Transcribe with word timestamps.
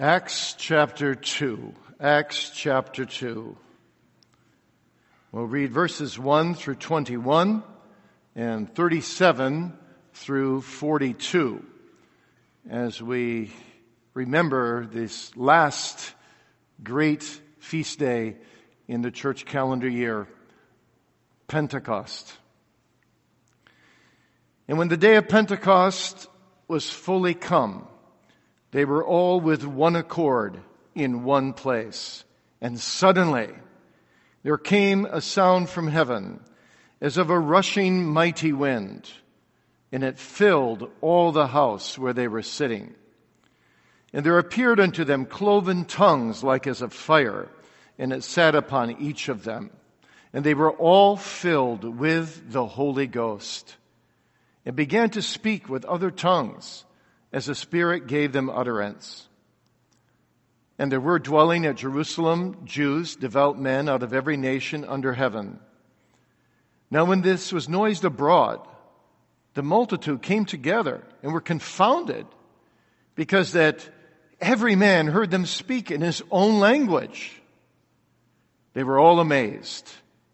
Acts 0.00 0.54
chapter 0.56 1.14
2. 1.14 1.74
Acts 2.00 2.52
chapter 2.54 3.04
2. 3.04 3.54
We'll 5.30 5.44
read 5.44 5.72
verses 5.72 6.18
1 6.18 6.54
through 6.54 6.76
21 6.76 7.62
and 8.34 8.74
37 8.74 9.76
through 10.14 10.62
42 10.62 11.62
as 12.70 13.02
we 13.02 13.50
remember 14.14 14.86
this 14.86 15.36
last 15.36 16.14
great 16.82 17.22
feast 17.58 17.98
day 17.98 18.38
in 18.88 19.02
the 19.02 19.10
church 19.10 19.44
calendar 19.44 19.86
year, 19.86 20.26
Pentecost. 21.46 22.32
And 24.66 24.78
when 24.78 24.88
the 24.88 24.96
day 24.96 25.16
of 25.16 25.28
Pentecost 25.28 26.26
was 26.68 26.88
fully 26.88 27.34
come, 27.34 27.86
they 28.72 28.84
were 28.84 29.04
all 29.04 29.40
with 29.40 29.64
one 29.64 29.96
accord 29.96 30.60
in 30.94 31.24
one 31.24 31.52
place. 31.52 32.24
And 32.60 32.78
suddenly 32.78 33.48
there 34.42 34.58
came 34.58 35.06
a 35.06 35.20
sound 35.20 35.68
from 35.68 35.88
heaven 35.88 36.40
as 37.00 37.16
of 37.16 37.30
a 37.30 37.38
rushing 37.38 38.06
mighty 38.06 38.52
wind, 38.52 39.10
and 39.90 40.04
it 40.04 40.18
filled 40.18 40.90
all 41.00 41.32
the 41.32 41.48
house 41.48 41.98
where 41.98 42.12
they 42.12 42.28
were 42.28 42.42
sitting. 42.42 42.94
And 44.12 44.24
there 44.24 44.38
appeared 44.38 44.80
unto 44.80 45.04
them 45.04 45.24
cloven 45.24 45.84
tongues 45.84 46.44
like 46.44 46.66
as 46.66 46.82
of 46.82 46.92
fire, 46.92 47.48
and 47.98 48.12
it 48.12 48.22
sat 48.22 48.54
upon 48.54 49.00
each 49.00 49.28
of 49.28 49.44
them. 49.44 49.70
And 50.32 50.44
they 50.44 50.54
were 50.54 50.70
all 50.72 51.16
filled 51.16 51.84
with 51.84 52.52
the 52.52 52.66
Holy 52.66 53.06
Ghost, 53.06 53.76
and 54.64 54.76
began 54.76 55.10
to 55.10 55.22
speak 55.22 55.68
with 55.68 55.84
other 55.86 56.10
tongues 56.10 56.84
as 57.32 57.46
the 57.46 57.54
Spirit 57.54 58.06
gave 58.06 58.32
them 58.32 58.50
utterance. 58.50 59.28
And 60.78 60.90
there 60.90 61.00
were 61.00 61.18
dwelling 61.18 61.66
at 61.66 61.76
Jerusalem 61.76 62.62
Jews, 62.64 63.16
devout 63.16 63.58
men 63.58 63.88
out 63.88 64.02
of 64.02 64.14
every 64.14 64.36
nation 64.36 64.84
under 64.84 65.12
heaven. 65.12 65.60
Now 66.90 67.04
when 67.04 67.20
this 67.20 67.52
was 67.52 67.68
noised 67.68 68.04
abroad, 68.04 68.66
the 69.54 69.62
multitude 69.62 70.22
came 70.22 70.44
together 70.44 71.02
and 71.22 71.32
were 71.32 71.40
confounded 71.40 72.26
because 73.14 73.52
that 73.52 73.88
every 74.40 74.74
man 74.74 75.06
heard 75.06 75.30
them 75.30 75.46
speak 75.46 75.90
in 75.90 76.00
his 76.00 76.22
own 76.30 76.60
language. 76.60 77.40
They 78.72 78.84
were 78.84 78.98
all 78.98 79.20
amazed 79.20 79.88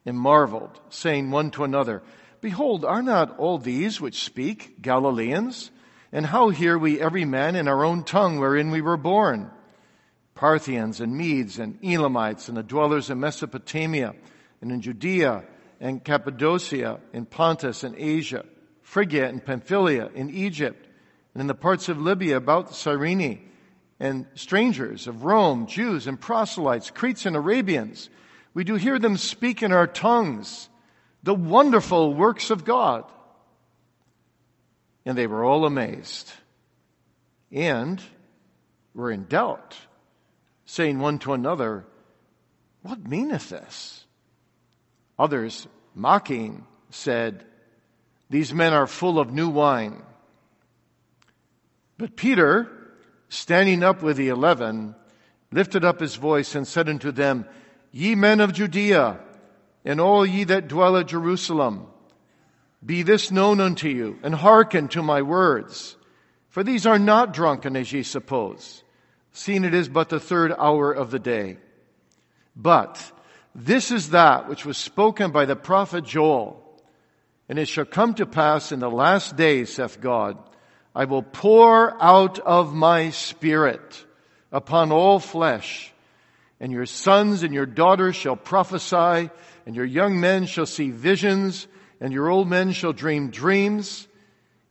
and 0.05 0.19
marveled, 0.19 0.79
saying 0.91 1.31
one 1.31 1.51
to 1.53 1.65
another, 1.65 2.03
Behold, 2.41 2.85
are 2.85 3.03
not 3.03 3.39
all 3.39 3.59
these 3.59 4.01
which 4.01 4.23
speak 4.23 4.81
Galileans? 4.81 5.71
And 6.13 6.27
how 6.27 6.51
hear 6.51 6.79
we 6.79 7.01
every 7.01 7.25
man 7.25 7.57
in 7.57 7.69
our 7.69 7.85
own 7.85 8.05
tongue 8.05 8.39
wherein 8.39 8.71
we 8.71 8.81
were 8.81 8.97
born? 8.97 9.51
Parthians 10.35 11.01
and 11.01 11.17
Medes 11.17 11.59
and 11.59 11.79
Elamites 11.83 12.49
and 12.49 12.57
the 12.57 12.63
dwellers 12.63 13.11
in 13.11 13.21
Mesopotamia 13.21 14.15
and 14.61 14.71
in 14.71 14.81
Judea 14.81 15.45
and 15.81 16.03
Cappadocia, 16.03 17.01
and 17.13 17.29
Pontus 17.29 17.85
and 17.85 17.95
Asia, 17.97 18.45
Phrygia 18.83 19.29
and 19.29 19.45
Pamphylia, 19.45 20.11
in 20.15 20.31
Egypt, 20.31 20.89
and 21.35 21.43
in 21.43 21.47
the 21.47 21.55
parts 21.55 21.89
of 21.89 22.01
Libya 22.01 22.39
about 22.39 22.75
Cyrene, 22.75 23.51
and 24.01 24.27
strangers 24.35 25.07
of 25.07 25.25
Rome, 25.25 25.67
Jews 25.67 26.07
and 26.07 26.19
proselytes, 26.19 26.91
Cretes 26.91 27.27
and 27.27 27.37
Arabians. 27.37 28.09
We 28.55 28.65
do 28.65 28.77
hear 28.77 28.99
them 28.99 29.19
speak 29.19 29.63
in 29.63 29.73
our 29.73 29.87
tongues 29.87 30.71
the 31.23 31.35
wonderful 31.35 32.15
works 32.15 32.51
of 32.51 32.65
God. 32.65 33.05
And 35.07 35.17
they 35.17 35.29
were 35.29 35.45
all 35.45 35.65
amazed 35.65 36.33
and 37.53 38.03
were 38.93 39.11
in 39.11 39.27
doubt, 39.27 39.77
saying 40.65 40.99
one 40.99 41.21
to 41.21 41.33
another, 41.33 41.87
What 42.83 43.07
meaneth 43.07 43.51
this? 43.51 44.05
Others, 45.17 45.69
mocking, 45.95 46.67
said, 46.91 47.45
These 48.31 48.53
men 48.53 48.73
are 48.73 48.89
full 48.89 49.21
of 49.21 49.33
new 49.33 49.49
wine. 49.49 50.03
But 51.99 52.17
Peter, 52.17 52.69
standing 53.29 53.85
up 53.85 54.03
with 54.03 54.17
the 54.17 54.29
eleven, 54.29 54.97
lifted 55.53 55.85
up 55.85 56.01
his 56.01 56.17
voice 56.17 56.57
and 56.57 56.67
said 56.67 56.89
unto 56.89 57.13
them, 57.13 57.47
Ye 57.93 58.17
men 58.17 58.41
of 58.41 58.53
Judea, 58.53 59.21
and 59.85 60.01
all 60.01 60.27
ye 60.27 60.45
that 60.45 60.69
dwell 60.69 60.97
at 60.97 61.07
Jerusalem, 61.07 61.87
be 62.85 63.03
this 63.03 63.31
known 63.31 63.61
unto 63.61 63.89
you, 63.89 64.19
and 64.23 64.35
hearken 64.35 64.89
to 64.89 65.03
my 65.03 65.23
words. 65.23 65.97
For 66.49 66.63
these 66.63 66.87
are 66.87 66.99
not 66.99 67.35
drunken 67.35 67.77
as 67.77 67.93
ye 67.93 68.03
suppose, 68.03 68.83
seeing 69.33 69.65
it 69.65 69.75
is 69.75 69.89
but 69.89 70.09
the 70.09 70.21
third 70.21 70.53
hour 70.57 70.93
of 70.93 71.11
the 71.11 71.19
day. 71.19 71.59
But 72.55 73.13
this 73.55 73.91
is 73.91 74.11
that 74.11 74.49
which 74.49 74.65
was 74.65 74.77
spoken 74.77 75.31
by 75.31 75.45
the 75.45 75.57
prophet 75.57 76.05
Joel. 76.05 76.63
And 77.49 77.59
it 77.59 77.69
shall 77.69 77.85
come 77.85 78.15
to 78.15 78.27
pass 78.27 78.73
in 78.73 78.81
the 78.81 78.91
last 78.91 79.37
days, 79.37 79.75
saith 79.75 80.01
God, 80.01 80.37
I 80.95 81.05
will 81.05 81.23
pour 81.23 82.03
out 82.03 82.39
of 82.39 82.75
my 82.75 83.11
spirit 83.11 84.05
upon 84.51 84.93
all 84.93 85.19
flesh, 85.21 85.93
and 86.59 86.73
your 86.73 86.87
sons 86.87 87.43
and 87.43 87.53
your 87.53 87.67
daughters 87.67 88.17
shall 88.17 88.37
prophesy, 88.37 89.31
and 89.67 89.77
your 89.77 89.85
young 89.85 90.19
men 90.21 90.47
shall 90.47 90.67
see 90.67 90.91
visions, 90.91 91.67
and 92.01 92.13
your 92.13 92.29
old 92.29 92.49
men 92.49 92.73
shall 92.73 92.93
dream 92.93 93.31
dreams, 93.31 94.07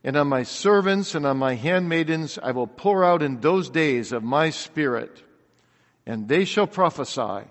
and 0.04 0.16
on 0.16 0.28
my 0.28 0.44
servants 0.44 1.14
and 1.14 1.26
on 1.26 1.36
my 1.36 1.54
handmaidens 1.54 2.38
I 2.40 2.52
will 2.52 2.66
pour 2.66 3.04
out 3.04 3.22
in 3.22 3.40
those 3.40 3.70
days 3.70 4.12
of 4.12 4.22
my 4.22 4.50
spirit, 4.50 5.22
and 6.06 6.28
they 6.28 6.44
shall 6.44 6.66
prophesy, 6.66 7.48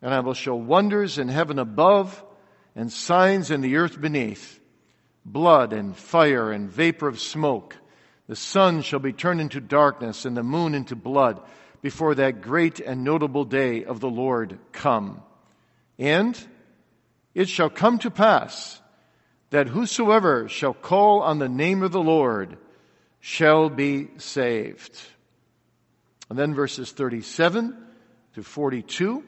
and 0.00 0.14
I 0.14 0.20
will 0.20 0.34
show 0.34 0.54
wonders 0.54 1.18
in 1.18 1.28
heaven 1.28 1.58
above 1.58 2.24
and 2.76 2.92
signs 2.92 3.50
in 3.50 3.60
the 3.60 3.76
earth 3.76 4.00
beneath, 4.00 4.60
blood 5.24 5.72
and 5.72 5.96
fire 5.96 6.52
and 6.52 6.70
vapor 6.70 7.08
of 7.08 7.18
smoke. 7.18 7.76
The 8.28 8.36
sun 8.36 8.82
shall 8.82 9.00
be 9.00 9.12
turned 9.12 9.40
into 9.40 9.60
darkness 9.60 10.24
and 10.24 10.36
the 10.36 10.42
moon 10.44 10.74
into 10.74 10.94
blood 10.94 11.40
before 11.82 12.14
that 12.16 12.40
great 12.40 12.78
and 12.78 13.02
notable 13.02 13.44
day 13.44 13.84
of 13.84 14.00
the 14.00 14.10
Lord 14.10 14.58
come. 14.70 15.22
And 15.98 16.38
it 17.34 17.48
shall 17.48 17.70
come 17.70 17.98
to 18.00 18.10
pass 18.10 18.80
that 19.50 19.68
whosoever 19.68 20.48
shall 20.48 20.74
call 20.74 21.22
on 21.22 21.38
the 21.38 21.48
name 21.48 21.82
of 21.82 21.92
the 21.92 22.02
Lord 22.02 22.56
shall 23.20 23.68
be 23.70 24.08
saved. 24.18 25.00
And 26.28 26.38
then 26.38 26.54
verses 26.54 26.92
37 26.92 27.76
to 28.34 28.42
42. 28.42 29.24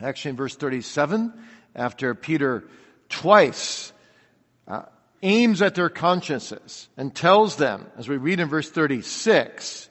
Actually, 0.00 0.30
in 0.30 0.36
verse 0.36 0.56
37, 0.56 1.32
after 1.74 2.14
Peter 2.14 2.64
twice 3.08 3.92
uh, 4.68 4.82
aims 5.22 5.62
at 5.62 5.74
their 5.74 5.88
consciences 5.88 6.88
and 6.96 7.14
tells 7.14 7.56
them, 7.56 7.86
as 7.96 8.08
we 8.08 8.16
read 8.16 8.40
in 8.40 8.48
verse 8.48 8.70
36, 8.70 9.88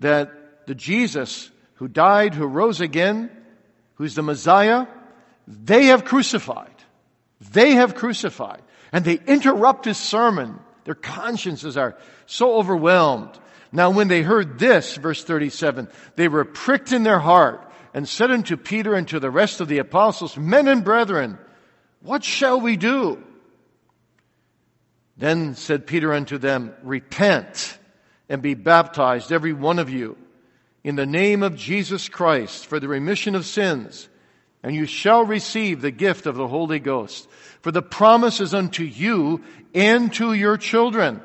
that 0.00 0.66
the 0.66 0.74
Jesus 0.74 1.50
who 1.74 1.88
died, 1.88 2.34
who 2.34 2.46
rose 2.46 2.80
again, 2.80 3.30
who's 3.94 4.14
the 4.14 4.22
Messiah, 4.22 4.86
they 5.46 5.86
have 5.86 6.04
crucified. 6.04 6.69
They 7.52 7.72
have 7.72 7.94
crucified. 7.94 8.62
And 8.92 9.04
they 9.04 9.20
interrupt 9.26 9.84
his 9.84 9.98
sermon. 9.98 10.58
Their 10.84 10.94
consciences 10.94 11.76
are 11.76 11.96
so 12.26 12.54
overwhelmed. 12.56 13.38
Now 13.72 13.90
when 13.90 14.08
they 14.08 14.22
heard 14.22 14.58
this, 14.58 14.96
verse 14.96 15.22
37, 15.22 15.88
they 16.16 16.28
were 16.28 16.44
pricked 16.44 16.92
in 16.92 17.02
their 17.02 17.20
heart 17.20 17.70
and 17.94 18.08
said 18.08 18.30
unto 18.30 18.56
Peter 18.56 18.94
and 18.94 19.06
to 19.08 19.20
the 19.20 19.30
rest 19.30 19.60
of 19.60 19.68
the 19.68 19.78
apostles, 19.78 20.36
Men 20.36 20.68
and 20.68 20.84
brethren, 20.84 21.38
what 22.02 22.24
shall 22.24 22.60
we 22.60 22.76
do? 22.76 23.22
Then 25.16 25.54
said 25.54 25.86
Peter 25.86 26.12
unto 26.12 26.38
them, 26.38 26.74
Repent 26.82 27.78
and 28.28 28.42
be 28.42 28.54
baptized, 28.54 29.32
every 29.32 29.52
one 29.52 29.78
of 29.78 29.90
you, 29.90 30.16
in 30.82 30.96
the 30.96 31.06
name 31.06 31.42
of 31.42 31.56
Jesus 31.56 32.08
Christ 32.08 32.66
for 32.66 32.80
the 32.80 32.88
remission 32.88 33.34
of 33.34 33.44
sins 33.44 34.08
and 34.62 34.74
you 34.74 34.86
shall 34.86 35.24
receive 35.24 35.80
the 35.80 35.90
gift 35.90 36.26
of 36.26 36.36
the 36.36 36.48
Holy 36.48 36.78
Ghost. 36.78 37.28
For 37.62 37.70
the 37.70 37.82
promise 37.82 38.40
is 38.40 38.54
unto 38.54 38.82
you 38.84 39.42
and 39.74 40.12
to 40.14 40.32
your 40.32 40.56
children, 40.56 41.20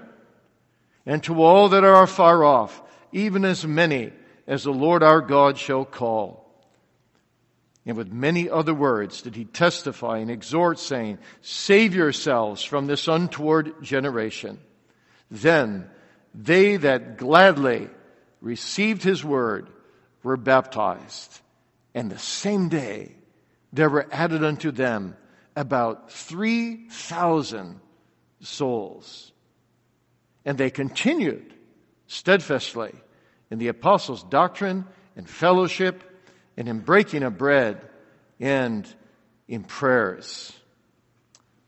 and 1.06 1.24
to 1.24 1.42
all 1.42 1.70
that 1.70 1.84
are 1.84 2.08
far 2.08 2.44
off, 2.44 2.82
even 3.12 3.46
as 3.46 3.66
many 3.66 4.12
as 4.48 4.64
the 4.64 4.72
Lord 4.72 5.04
our 5.04 5.22
God 5.22 5.58
shall 5.58 5.86
call. 5.86 6.46
And 7.86 7.98
with 7.98 8.12
many 8.12 8.50
other 8.50 8.74
words 8.74 9.22
did 9.22 9.36
he 9.36 9.46
testify 9.46 10.18
and 10.18 10.32
exhort, 10.32 10.80
saying, 10.80 11.20
Save 11.42 11.94
yourselves 11.94 12.64
from 12.64 12.88
this 12.88 13.08
untoward 13.08 13.84
generation. 13.84 14.60
Then 15.30 15.88
they 16.34 16.78
that 16.78 17.18
gladly 17.18 17.90
received 18.42 19.04
his 19.04 19.24
word 19.24 19.70
were 20.24 20.38
baptized. 20.38 21.40
And 21.94 22.12
the 22.12 22.20
same 22.20 22.70
day 22.70 23.16
there 23.75 23.89
were 23.89 24.07
added 24.12 24.44
unto 24.44 24.72
them 24.72 25.18
about 25.56 26.12
3,000 26.12 27.80
souls. 28.39 29.31
And 30.45 30.57
they 30.57 30.69
continued 30.69 31.54
steadfastly 32.07 32.94
in 33.51 33.60
the 33.60 33.68
apostles' 33.68 34.24
doctrine 34.24 34.86
and 35.16 35.30
fellowship 35.30 36.04
and 36.56 36.69
in 36.69 36.80
breaking 36.80 37.24
of 37.24 37.38
bread 37.38 37.81
and 38.39 38.88
in 39.48 39.63
prayers. 39.63 40.54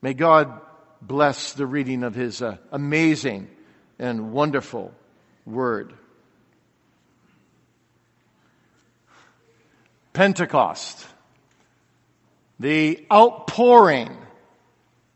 May 0.02 0.14
God 0.14 0.62
bless 1.02 1.54
the 1.54 1.66
reading 1.66 2.04
of 2.04 2.16
his 2.16 2.42
uh, 2.42 2.58
amazing 2.72 3.50
and 4.00 4.32
wonderful 4.32 4.94
word. 5.46 5.94
Pentecost, 10.14 11.06
the 12.60 13.06
outpouring 13.12 14.16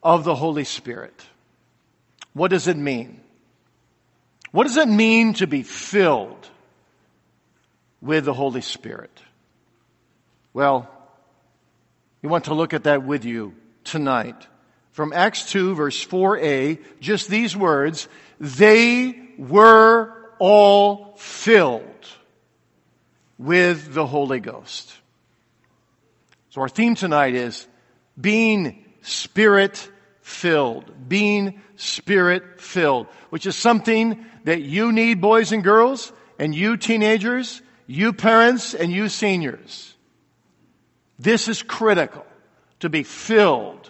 of 0.03 0.23
the 0.23 0.35
Holy 0.35 0.63
Spirit. 0.63 1.19
What 2.33 2.49
does 2.49 2.67
it 2.67 2.77
mean? 2.77 3.19
What 4.51 4.67
does 4.67 4.77
it 4.77 4.87
mean 4.87 5.33
to 5.35 5.47
be 5.47 5.63
filled 5.63 6.49
with 8.01 8.25
the 8.25 8.33
Holy 8.33 8.61
Spirit? 8.61 9.11
Well, 10.53 10.89
we 12.21 12.29
want 12.29 12.45
to 12.45 12.53
look 12.53 12.73
at 12.73 12.83
that 12.83 13.03
with 13.03 13.25
you 13.25 13.55
tonight. 13.83 14.47
From 14.91 15.13
Acts 15.13 15.49
2 15.51 15.75
verse 15.75 16.05
4a, 16.05 16.79
just 16.99 17.29
these 17.29 17.55
words, 17.55 18.07
they 18.39 19.17
were 19.37 20.13
all 20.37 21.15
filled 21.17 21.85
with 23.37 23.93
the 23.93 24.05
Holy 24.05 24.39
Ghost. 24.39 24.93
So 26.51 26.61
our 26.61 26.69
theme 26.69 26.95
tonight 26.95 27.33
is 27.33 27.65
being 28.19 28.85
spirit 29.01 29.89
filled. 30.21 31.09
Being 31.09 31.61
spirit 31.77 32.59
filled, 32.59 33.07
which 33.29 33.45
is 33.45 33.55
something 33.55 34.25
that 34.43 34.61
you 34.61 34.91
need, 34.91 35.21
boys 35.21 35.53
and 35.53 35.63
girls, 35.63 36.11
and 36.37 36.53
you 36.53 36.75
teenagers, 36.75 37.61
you 37.87 38.11
parents, 38.11 38.73
and 38.73 38.91
you 38.91 39.07
seniors. 39.07 39.95
This 41.17 41.47
is 41.47 41.63
critical 41.63 42.25
to 42.81 42.89
be 42.89 43.03
filled 43.03 43.89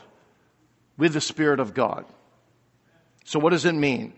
with 0.98 1.13
the 1.13 1.22
Spirit 1.22 1.60
of 1.60 1.74
God. 1.74 2.06
So 3.24 3.40
what 3.40 3.52
does 3.52 3.66
it 3.66 3.74
mean? 3.74 4.13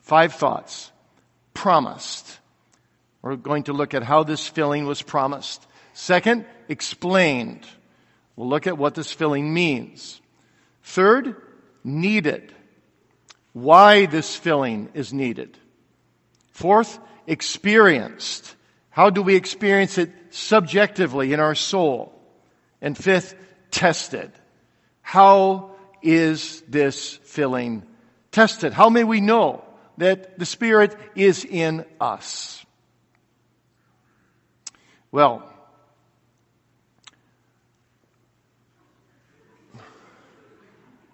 Five 0.00 0.34
thoughts. 0.34 0.92
Promised. 1.54 2.38
We're 3.20 3.34
going 3.34 3.64
to 3.64 3.72
look 3.72 3.94
at 3.94 4.04
how 4.04 4.22
this 4.22 4.46
filling 4.46 4.86
was 4.86 5.02
promised. 5.02 5.66
Second, 5.98 6.46
explained. 6.68 7.66
We'll 8.36 8.48
look 8.48 8.68
at 8.68 8.78
what 8.78 8.94
this 8.94 9.10
filling 9.10 9.52
means. 9.52 10.20
Third, 10.84 11.34
needed. 11.82 12.54
Why 13.52 14.06
this 14.06 14.36
filling 14.36 14.90
is 14.94 15.12
needed. 15.12 15.58
Fourth, 16.52 17.00
experienced. 17.26 18.54
How 18.90 19.10
do 19.10 19.22
we 19.22 19.34
experience 19.34 19.98
it 19.98 20.12
subjectively 20.30 21.32
in 21.32 21.40
our 21.40 21.56
soul? 21.56 22.16
And 22.80 22.96
fifth, 22.96 23.34
tested. 23.72 24.30
How 25.02 25.72
is 26.00 26.62
this 26.68 27.16
filling 27.24 27.84
tested? 28.30 28.72
How 28.72 28.88
may 28.88 29.02
we 29.02 29.20
know 29.20 29.64
that 29.96 30.38
the 30.38 30.46
Spirit 30.46 30.96
is 31.16 31.44
in 31.44 31.84
us? 32.00 32.64
Well, 35.10 35.42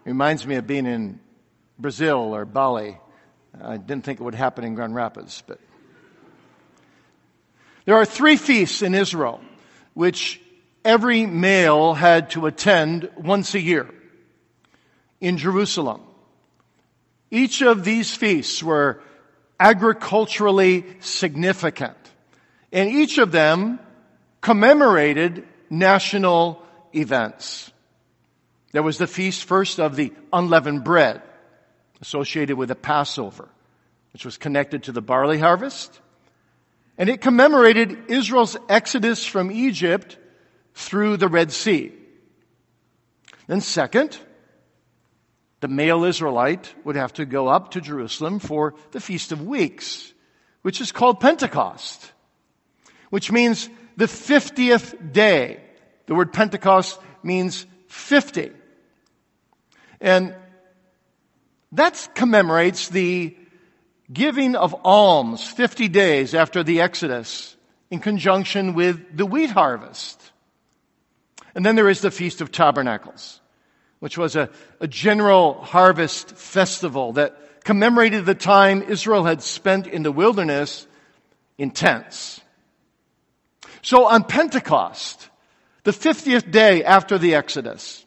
reminds 0.04 0.46
me 0.46 0.56
of 0.56 0.66
being 0.66 0.86
in 0.86 1.20
Brazil 1.78 2.34
or 2.34 2.44
Bali. 2.44 2.98
I 3.60 3.76
didn't 3.76 4.04
think 4.04 4.20
it 4.20 4.22
would 4.22 4.34
happen 4.34 4.64
in 4.64 4.74
Grand 4.74 4.94
Rapids, 4.94 5.42
but 5.46 5.60
there 7.84 7.96
are 7.96 8.04
three 8.04 8.36
feasts 8.36 8.82
in 8.82 8.94
Israel 8.94 9.40
which 9.94 10.40
every 10.84 11.24
male 11.26 11.94
had 11.94 12.30
to 12.30 12.46
attend 12.46 13.10
once 13.16 13.54
a 13.54 13.60
year 13.60 13.88
in 15.20 15.38
Jerusalem. 15.38 16.02
Each 17.30 17.62
of 17.62 17.84
these 17.84 18.14
feasts 18.14 18.62
were 18.62 19.02
agriculturally 19.58 20.84
significant, 21.00 21.96
and 22.72 22.90
each 22.90 23.18
of 23.18 23.32
them 23.32 23.78
commemorated 24.40 25.46
national 25.70 26.62
events. 26.92 27.70
There 28.74 28.82
was 28.82 28.98
the 28.98 29.06
feast 29.06 29.44
first 29.44 29.78
of 29.78 29.94
the 29.94 30.12
unleavened 30.32 30.82
bread, 30.82 31.22
associated 32.00 32.56
with 32.56 32.70
the 32.70 32.74
Passover, 32.74 33.48
which 34.12 34.24
was 34.24 34.36
connected 34.36 34.82
to 34.82 34.92
the 34.92 35.00
barley 35.00 35.38
harvest. 35.38 36.00
And 36.98 37.08
it 37.08 37.20
commemorated 37.20 38.10
Israel's 38.10 38.56
exodus 38.68 39.24
from 39.24 39.52
Egypt 39.52 40.18
through 40.74 41.18
the 41.18 41.28
Red 41.28 41.52
Sea. 41.52 41.92
Then 43.46 43.60
second, 43.60 44.18
the 45.60 45.68
male 45.68 46.02
Israelite 46.02 46.74
would 46.84 46.96
have 46.96 47.12
to 47.12 47.24
go 47.24 47.46
up 47.46 47.70
to 47.70 47.80
Jerusalem 47.80 48.40
for 48.40 48.74
the 48.90 49.00
Feast 49.00 49.30
of 49.30 49.46
Weeks, 49.46 50.12
which 50.62 50.80
is 50.80 50.90
called 50.90 51.20
Pentecost, 51.20 52.10
which 53.10 53.30
means 53.30 53.68
the 53.96 54.06
50th 54.06 55.12
day. 55.12 55.60
The 56.06 56.16
word 56.16 56.32
Pentecost 56.32 56.98
means 57.22 57.66
50. 57.86 58.50
And 60.00 60.34
that 61.72 62.10
commemorates 62.14 62.88
the 62.88 63.36
giving 64.12 64.54
of 64.54 64.74
alms 64.84 65.46
50 65.46 65.88
days 65.88 66.34
after 66.34 66.62
the 66.62 66.80
Exodus 66.80 67.56
in 67.90 68.00
conjunction 68.00 68.74
with 68.74 69.16
the 69.16 69.26
wheat 69.26 69.50
harvest. 69.50 70.20
And 71.54 71.64
then 71.64 71.76
there 71.76 71.88
is 71.88 72.00
the 72.00 72.10
Feast 72.10 72.40
of 72.40 72.50
Tabernacles, 72.50 73.40
which 74.00 74.18
was 74.18 74.36
a, 74.36 74.50
a 74.80 74.88
general 74.88 75.54
harvest 75.54 76.36
festival 76.36 77.12
that 77.14 77.64
commemorated 77.64 78.26
the 78.26 78.34
time 78.34 78.82
Israel 78.82 79.24
had 79.24 79.42
spent 79.42 79.86
in 79.86 80.02
the 80.02 80.12
wilderness 80.12 80.86
in 81.56 81.70
tents. 81.70 82.40
So 83.82 84.06
on 84.06 84.24
Pentecost, 84.24 85.28
the 85.84 85.92
50th 85.92 86.50
day 86.50 86.84
after 86.84 87.18
the 87.18 87.34
Exodus, 87.34 88.03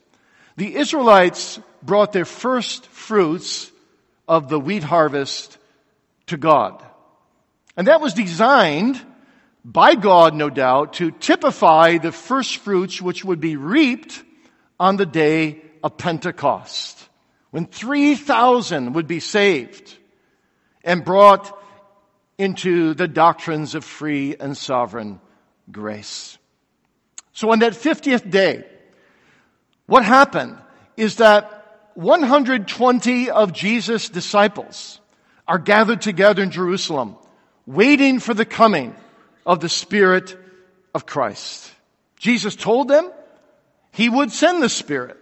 the 0.58 0.76
Israelites 0.76 1.60
brought 1.82 2.12
their 2.12 2.26
first 2.26 2.88
fruits 2.88 3.72
of 4.28 4.50
the 4.50 4.60
wheat 4.60 4.84
harvest 4.84 5.58
to 6.26 6.36
God. 6.38 6.84
And 7.78 7.88
that 7.88 8.02
was 8.02 8.14
designed 8.14 9.00
by 9.64 9.96
God, 9.96 10.34
no 10.34 10.50
doubt, 10.50 10.94
to 10.94 11.12
typify 11.12 12.00
the 12.00 12.12
first 12.12 12.58
fruits 12.58 13.02
which 13.02 13.24
would 13.24 13.40
be 13.40 13.56
reaped 13.56 14.24
on 14.80 14.98
the 14.98 15.06
day 15.06 15.62
of 15.84 15.98
Pentecost, 15.98 17.08
when 17.52 17.66
3,000 17.66 18.94
would 18.94 19.08
be 19.08 19.20
saved 19.20 19.96
and 20.84 21.06
brought 21.06 21.56
into 22.38 22.94
the 22.94 23.08
doctrines 23.08 23.76
of 23.76 23.84
free 23.84 24.36
and 24.40 24.58
sovereign 24.58 25.20
grace. 25.72 26.38
So 27.34 27.52
on 27.52 27.60
that 27.60 27.74
50th 27.74 28.30
day, 28.30 28.66
what 29.88 30.06
happened 30.06 30.58
is 30.96 31.16
that 31.18 31.90
120 31.96 33.30
of 33.30 33.54
Jesus' 33.54 34.10
disciples 34.10 35.00
are 35.48 35.58
gathered 35.58 36.02
together 36.02 36.44
in 36.44 36.52
Jerusalem, 36.52 37.16
waiting 37.66 38.20
for 38.20 38.34
the 38.34 38.46
coming 38.46 38.96
of 39.46 39.60
the 39.62 39.70
Spirit 39.70 40.38
of 40.94 41.06
Christ. 41.06 41.72
Jesus 42.18 42.56
told 42.56 42.88
them 42.88 43.12
he 43.92 44.10
would 44.10 44.32
send 44.32 44.62
the 44.62 44.70
Spirit. 44.70 45.18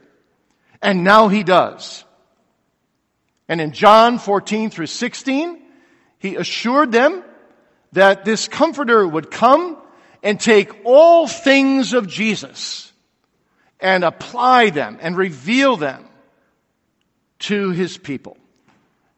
And 0.82 1.04
now 1.04 1.30
he 1.30 1.44
does. 1.44 2.04
And 3.48 3.62
in 3.62 3.72
John 3.72 4.20
14 4.20 4.70
through 4.70 4.88
16, 4.88 5.62
he 6.20 6.36
assured 6.36 6.92
them 6.92 7.24
that 7.94 8.26
this 8.26 8.48
comforter 8.48 9.08
would 9.08 9.32
come 9.32 9.78
and 10.22 10.40
take 10.40 10.86
all 10.86 11.28
things 11.28 11.94
of 11.94 12.08
Jesus 12.08 12.92
and 13.80 14.04
apply 14.04 14.70
them 14.70 14.98
and 15.02 15.18
reveal 15.18 15.78
them 15.78 16.08
to 17.40 17.72
his 17.72 17.98
people 17.98 18.38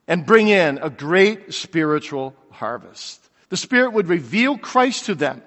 and 0.07 0.25
bring 0.25 0.47
in 0.47 0.79
a 0.81 0.89
great 0.89 1.53
spiritual 1.53 2.35
harvest. 2.51 3.21
The 3.49 3.57
Spirit 3.57 3.93
would 3.93 4.07
reveal 4.07 4.57
Christ 4.57 5.05
to 5.05 5.15
them 5.15 5.41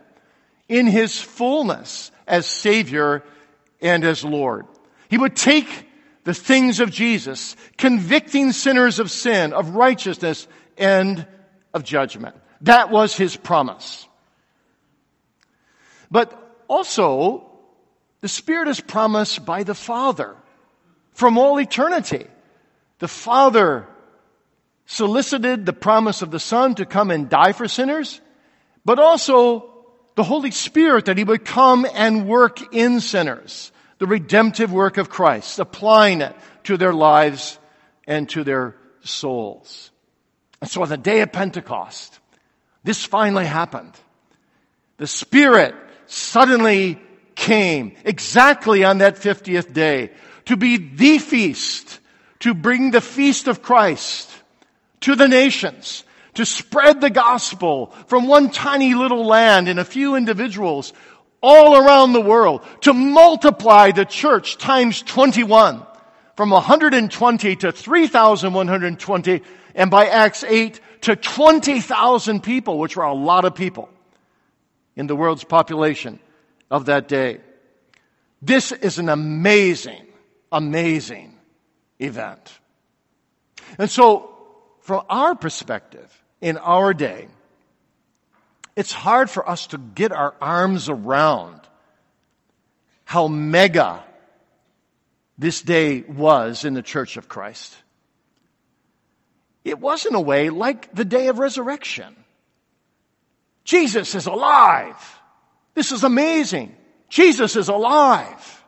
in 0.69 0.87
His 0.87 1.21
fullness 1.21 2.11
as 2.27 2.47
Savior 2.47 3.25
and 3.81 4.05
as 4.05 4.25
Lord. 4.25 4.67
He 5.09 5.19
would 5.19 5.35
take 5.35 5.89
the 6.25 6.35
things 6.35 6.81
of 6.81 6.91
Jesus, 6.91 7.57
convicting 7.77 8.53
sinners 8.53 8.99
of 8.99 9.11
sin, 9.11 9.53
of 9.53 9.71
righteousness, 9.71 10.47
and 10.77 11.27
of 11.75 11.83
judgment. 11.83 12.37
That 12.63 12.91
was 12.91 13.17
His 13.17 13.37
promise. 13.37 14.07
But 16.11 16.37
also, 16.69 17.50
the 18.21 18.29
Spirit 18.29 18.69
is 18.69 18.81
promised 18.81 19.45
by 19.45 19.63
the 19.63 19.75
Father 19.75 20.37
from 21.13 21.39
all 21.39 21.59
eternity. 21.59 22.27
The 22.99 23.09
Father 23.09 23.87
solicited 24.87 25.65
the 25.65 25.73
promise 25.73 26.23
of 26.23 26.31
the 26.31 26.41
Son 26.41 26.75
to 26.75 26.85
come 26.85 27.11
and 27.11 27.29
die 27.29 27.53
for 27.53 27.69
sinners, 27.69 28.21
but 28.85 28.99
also 28.99 29.71
the 30.17 30.25
Holy 30.25 30.51
Spirit 30.51 31.07
that 31.07 31.17
He 31.17 31.25
would 31.25 31.45
come 31.45 31.87
and 31.95 32.29
work 32.29 32.75
in 32.75 33.01
sinners. 33.01 33.73
The 33.99 34.07
redemptive 34.07 34.73
work 34.73 34.97
of 34.97 35.11
Christ, 35.11 35.59
applying 35.59 36.23
it 36.23 36.35
to 36.65 36.77
their 36.77 36.95
lives 36.95 37.59
and 38.07 38.29
to 38.31 38.45
their 38.45 38.75
souls. 39.03 39.91
And 40.61 40.71
so 40.71 40.83
on 40.83 40.89
the 40.89 40.97
day 40.97 41.21
of 41.21 41.33
Pentecost, 41.33 42.19
this 42.83 43.05
finally 43.05 43.47
happened. 43.47 43.93
The 44.97 45.07
Spirit 45.07 45.75
suddenly 46.07 47.01
came 47.41 47.97
exactly 48.05 48.85
on 48.85 48.99
that 48.99 49.17
50th 49.17 49.73
day 49.73 50.11
to 50.45 50.59
be 50.59 50.77
the 50.77 51.19
feast, 51.19 51.99
to 52.41 52.53
bring 52.53 52.91
the 52.91 53.01
feast 53.01 53.49
of 53.49 53.63
Christ 53.63 54.31
to 55.01 55.17
the 55.17 55.27
nations, 55.27 56.05
to 56.35 56.45
spread 56.45 57.01
the 57.01 57.09
gospel 57.09 57.95
from 58.09 58.29
one 58.29 58.51
tiny 58.51 58.95
little 58.95 59.25
land 59.25 59.69
and 59.69 59.81
a 59.81 59.87
few 59.87 60.17
individuals 60.17 60.93
all 61.43 61.79
around 61.79 62.13
the 62.13 62.21
world, 62.21 62.63
to 62.83 62.93
multiply 62.93 63.91
the 63.91 64.05
church 64.05 64.59
times 64.59 65.01
21 65.01 65.87
from 66.37 66.51
120 66.51 67.57
to 67.57 67.73
3,120 67.73 69.43
and 69.75 69.91
by 69.91 70.07
Acts 70.07 70.45
8 70.45 70.79
to 71.03 71.17
20,000 71.17 72.43
people, 72.43 72.79
which 72.79 72.97
were 72.97 73.05
a 73.05 73.15
lot 73.15 73.47
of 73.47 73.55
people 73.55 73.89
in 74.95 75.07
the 75.07 75.17
world's 75.17 75.45
population 75.45 76.21
of 76.71 76.87
that 76.87 77.09
day. 77.09 77.39
This 78.43 78.73
is 78.73 78.99
an 78.99 79.09
amazing, 79.09 80.07
amazing 80.51 81.37
event. 81.99 82.53
And 83.79 83.91
so, 83.91 84.31
from 84.81 85.05
our 85.09 85.35
perspective, 85.35 86.11
in 86.41 86.57
our 86.57 86.95
day, 86.95 87.29
it's 88.77 88.93
hard 88.93 89.29
for 89.29 89.49
us 89.49 89.69
to 89.69 89.79
get 89.79 90.13
our 90.13 90.35
arms 90.41 90.89
around 90.89 91.61
how 93.05 93.29
mega 93.29 94.03
this 95.37 95.61
day 95.63 96.03
was 96.03 96.65
in 96.65 96.75
the 96.75 96.83
Church 96.83 97.17
of 97.17 97.29
Christ. 97.29 97.75
It 99.65 99.79
was 99.79 100.07
in 100.07 100.15
a 100.15 100.21
way 100.21 100.51
like 100.51 100.95
the 100.95 101.05
day 101.05 101.29
of 101.29 101.39
resurrection. 101.39 102.17
Jesus 103.65 104.15
is 104.15 104.27
alive. 104.27 105.20
This 105.81 105.93
is 105.93 106.05
amazing. 106.05 106.77
Jesus 107.09 107.57
is 107.57 107.71
alive. 107.71 108.65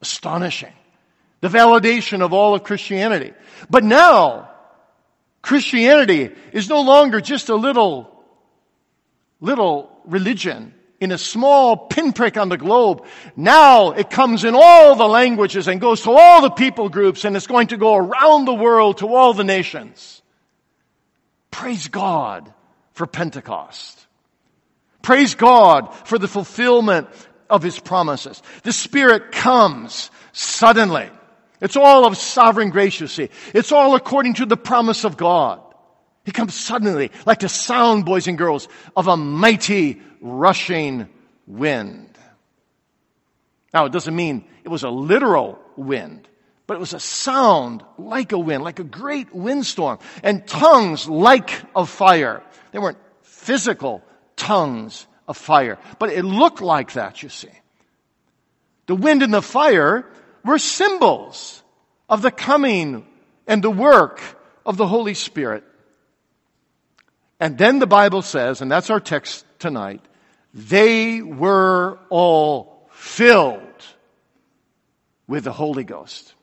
Astonishing. 0.00 0.72
The 1.40 1.48
validation 1.48 2.22
of 2.22 2.32
all 2.32 2.54
of 2.54 2.62
Christianity. 2.62 3.32
But 3.68 3.82
now, 3.82 4.48
Christianity 5.42 6.30
is 6.52 6.68
no 6.68 6.82
longer 6.82 7.20
just 7.20 7.48
a 7.48 7.56
little, 7.56 8.24
little 9.40 9.90
religion 10.04 10.72
in 11.00 11.10
a 11.10 11.18
small 11.18 11.76
pinprick 11.88 12.36
on 12.36 12.48
the 12.48 12.58
globe. 12.58 13.04
Now 13.34 13.90
it 13.90 14.08
comes 14.08 14.44
in 14.44 14.54
all 14.54 14.94
the 14.94 15.08
languages 15.08 15.66
and 15.66 15.80
goes 15.80 16.02
to 16.02 16.12
all 16.12 16.42
the 16.42 16.50
people 16.50 16.90
groups 16.90 17.24
and 17.24 17.34
it's 17.34 17.48
going 17.48 17.66
to 17.74 17.76
go 17.76 17.96
around 17.96 18.44
the 18.44 18.54
world 18.54 18.98
to 18.98 19.08
all 19.08 19.34
the 19.34 19.42
nations. 19.42 20.22
Praise 21.50 21.88
God 21.88 22.54
for 22.92 23.08
Pentecost. 23.08 24.03
Praise 25.04 25.34
God 25.34 25.94
for 26.06 26.18
the 26.18 26.26
fulfillment 26.26 27.08
of 27.50 27.62
His 27.62 27.78
promises. 27.78 28.42
The 28.62 28.72
Spirit 28.72 29.32
comes 29.32 30.10
suddenly. 30.32 31.10
It's 31.60 31.76
all 31.76 32.06
of 32.06 32.16
sovereign 32.16 32.72
see. 32.90 33.28
It's 33.52 33.70
all 33.70 33.96
according 33.96 34.34
to 34.34 34.46
the 34.46 34.56
promise 34.56 35.04
of 35.04 35.18
God. 35.18 35.60
He 36.24 36.32
comes 36.32 36.54
suddenly, 36.54 37.10
like 37.26 37.40
the 37.40 37.50
sound, 37.50 38.06
boys 38.06 38.28
and 38.28 38.38
girls, 38.38 38.66
of 38.96 39.06
a 39.06 39.16
mighty 39.16 40.00
rushing 40.22 41.06
wind. 41.46 42.16
Now, 43.74 43.84
it 43.84 43.92
doesn't 43.92 44.16
mean 44.16 44.46
it 44.64 44.70
was 44.70 44.84
a 44.84 44.90
literal 44.90 45.58
wind, 45.76 46.26
but 46.66 46.78
it 46.78 46.80
was 46.80 46.94
a 46.94 47.00
sound 47.00 47.84
like 47.98 48.32
a 48.32 48.38
wind, 48.38 48.64
like 48.64 48.78
a 48.78 48.84
great 48.84 49.34
windstorm, 49.34 49.98
and 50.22 50.46
tongues 50.46 51.06
like 51.06 51.50
of 51.76 51.90
fire. 51.90 52.42
They 52.72 52.78
weren't 52.78 52.98
physical 53.20 54.02
tongues 54.36 55.06
of 55.26 55.36
fire, 55.36 55.78
but 55.98 56.10
it 56.10 56.24
looked 56.24 56.60
like 56.60 56.92
that, 56.92 57.22
you 57.22 57.28
see. 57.28 57.48
The 58.86 58.94
wind 58.94 59.22
and 59.22 59.32
the 59.32 59.42
fire 59.42 60.06
were 60.44 60.58
symbols 60.58 61.62
of 62.08 62.22
the 62.22 62.30
coming 62.30 63.06
and 63.46 63.62
the 63.62 63.70
work 63.70 64.20
of 64.66 64.76
the 64.76 64.86
Holy 64.86 65.14
Spirit. 65.14 65.64
And 67.40 67.58
then 67.58 67.78
the 67.78 67.86
Bible 67.86 68.22
says, 68.22 68.60
and 68.60 68.70
that's 68.70 68.90
our 68.90 69.00
text 69.00 69.44
tonight, 69.58 70.02
they 70.52 71.20
were 71.20 71.98
all 72.10 72.88
filled 72.92 73.60
with 75.26 75.44
the 75.44 75.52
Holy 75.52 75.84
Ghost. 75.84 76.34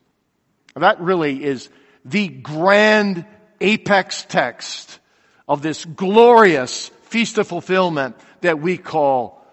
That 0.76 1.00
really 1.00 1.44
is 1.44 1.70
the 2.04 2.28
grand 2.28 3.26
apex 3.60 4.26
text 4.28 5.00
of 5.48 5.62
this 5.62 5.86
glorious 5.86 6.92
feast 7.12 7.38
of 7.38 7.48
fulfillment 7.48 8.16
that 8.40 8.62
we 8.62 8.78
call 8.78 9.46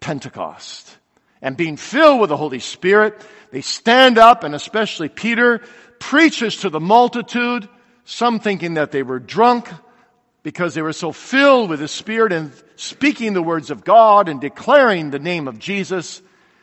Pentecost. 0.00 0.98
And 1.40 1.56
being 1.56 1.76
filled 1.76 2.20
with 2.20 2.30
the 2.30 2.36
Holy 2.36 2.58
Spirit, 2.58 3.24
they 3.52 3.60
stand 3.60 4.18
up, 4.18 4.42
and 4.42 4.54
especially 4.54 5.08
Peter 5.08 5.60
preaches 6.00 6.56
to 6.58 6.68
the 6.68 6.80
multitude, 6.80 7.68
some 8.04 8.40
thinking 8.40 8.74
that 8.74 8.90
they 8.90 9.04
were 9.04 9.20
drunk 9.20 9.68
because 10.42 10.74
they 10.74 10.82
were 10.82 10.92
so 10.92 11.12
filled 11.12 11.70
with 11.70 11.78
the 11.78 11.88
Spirit 11.88 12.32
and 12.32 12.52
speaking 12.74 13.34
the 13.34 13.42
words 13.42 13.70
of 13.70 13.84
God 13.84 14.28
and 14.28 14.40
declaring 14.40 15.10
the 15.10 15.20
name 15.20 15.46
of 15.46 15.60
Jesus. 15.60 16.20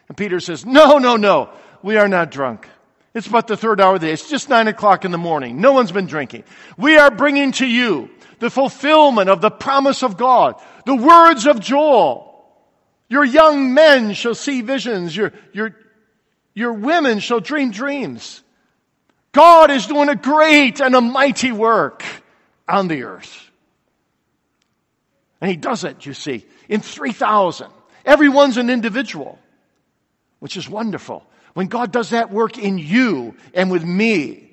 And 0.09 0.17
Peter 0.17 0.41
says, 0.41 0.65
no, 0.65 0.97
no, 0.97 1.15
no, 1.15 1.51
we 1.81 1.95
are 1.95 2.09
not 2.09 2.31
drunk. 2.31 2.67
It's 3.13 3.27
but 3.27 3.47
the 3.47 3.55
third 3.55 3.79
hour 3.79 3.95
of 3.95 4.01
the 4.01 4.07
day. 4.07 4.13
It's 4.13 4.29
just 4.29 4.50
nine 4.50 4.67
o'clock 4.67 5.05
in 5.05 5.12
the 5.12 5.17
morning. 5.17 5.62
No 5.62 5.71
one's 5.71 5.91
been 5.91 6.07
drinking. 6.07 6.43
We 6.77 6.97
are 6.97 7.12
bringing 7.12 7.53
to 7.53 7.65
you 7.65 8.09
the 8.40 8.50
fulfillment 8.50 9.30
of 9.30 9.42
the 9.42 9.52
promise 9.52 10.04
of 10.04 10.18
God, 10.18 10.56
the 10.86 10.96
words 10.96 11.46
of 11.46 11.60
Joel. 11.60 12.30
Your 13.10 13.24
young 13.24 13.74
men 13.74 14.13
shall 14.13 14.36
see 14.36 14.62
visions. 14.62 15.16
Your, 15.16 15.34
your, 15.54 15.75
your 16.54 16.74
women 16.74 17.20
shall 17.20 17.40
dream 17.40 17.72
dreams. 17.72 18.42
God 19.32 19.72
is 19.72 19.88
doing 19.88 20.10
a 20.10 20.16
great 20.16 20.80
and 20.80 20.96
a 20.96 21.02
mighty 21.02 21.52
work 21.52 22.04
on 22.68 22.88
the 22.88 23.04
earth. 23.04 23.50
And 25.42 25.52
he 25.52 25.58
does 25.58 25.84
it, 25.84 26.06
you 26.06 26.13
see, 26.13 26.46
in 26.70 26.82
3,000. 26.82 27.68
Everyone's 28.06 28.58
an 28.58 28.70
individual, 28.70 29.38
which 30.40 30.56
is 30.56 30.70
wonderful. 30.70 31.25
When 31.54 31.68
God 31.68 31.92
does 31.92 32.12
that 32.12 32.32
work 32.32 32.58
in 32.58 32.78
you 32.78 33.36
and 33.54 33.70
with 33.70 33.84
me. 33.84 34.50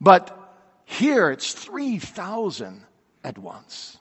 But 0.00 0.36
here 0.84 1.30
it's 1.30 1.52
3,000 1.52 2.84
at 3.24 3.38
once. 3.38 3.96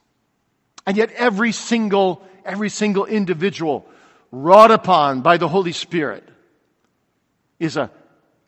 And 0.86 0.98
yet 0.98 1.12
every 1.12 1.52
single, 1.52 2.24
every 2.46 2.70
single 2.70 3.06
individual 3.06 3.86
wrought 4.32 4.72
upon 4.72 5.22
by 5.22 5.38
the 5.38 5.48
Holy 5.48 5.72
Spirit 5.72 6.28
is 7.60 7.78
a, 7.78 7.92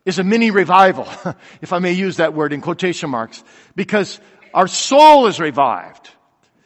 is 0.04 0.18
a 0.18 0.24
mini 0.24 0.50
revival, 0.50 1.08
if 1.60 1.72
I 1.72 1.78
may 1.78 1.92
use 1.92 2.16
that 2.16 2.34
word 2.34 2.52
in 2.52 2.60
quotation 2.60 3.10
marks, 3.10 3.42
because 3.76 4.18
our 4.54 4.66
soul 4.66 5.26
is 5.26 5.38
revived. 5.38 6.10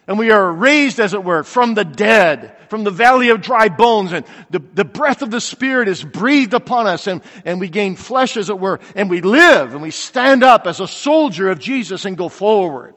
And 0.09 0.21
we 0.21 0.31
are 0.31 0.53
raised, 0.53 1.01
as 1.01 1.15
it 1.15 1.25
were, 1.25 1.43
from 1.43 1.75
the 1.75 1.85
dead, 1.85 2.57
from 2.71 2.85
the 2.85 2.93
valley 2.93 3.31
of 3.31 3.43
dry 3.43 3.69
bones, 3.69 4.13
and 4.13 4.25
the, 4.51 4.61
the 4.61 4.85
breath 4.85 5.23
of 5.23 5.33
the 5.33 5.41
Spirit 5.41 5.89
is 5.89 6.05
breathed 6.05 6.55
upon 6.55 6.87
us, 6.87 7.09
and, 7.09 7.23
and 7.45 7.61
we 7.61 7.69
gain 7.69 7.97
flesh, 7.97 8.37
as 8.37 8.49
it 8.49 8.59
were, 8.59 8.79
and 8.95 9.11
we 9.11 9.21
live, 9.21 9.73
and 9.73 9.83
we 9.83 9.91
stand 9.91 10.45
up 10.45 10.69
as 10.69 10.79
a 10.79 10.87
soldier 10.87 11.51
of 11.51 11.59
Jesus 11.59 12.05
and 12.05 12.17
go 12.17 12.29
forward. 12.29 12.95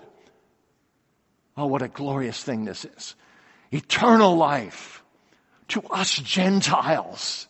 Oh, 1.60 1.66
what 1.66 1.82
a 1.82 1.90
glorious 1.90 2.42
thing 2.42 2.64
this 2.64 2.86
is. 2.86 3.16
Eternal 3.70 4.38
life 4.38 5.04
to 5.68 5.82
us 5.90 6.16
Gentiles. 6.16 7.48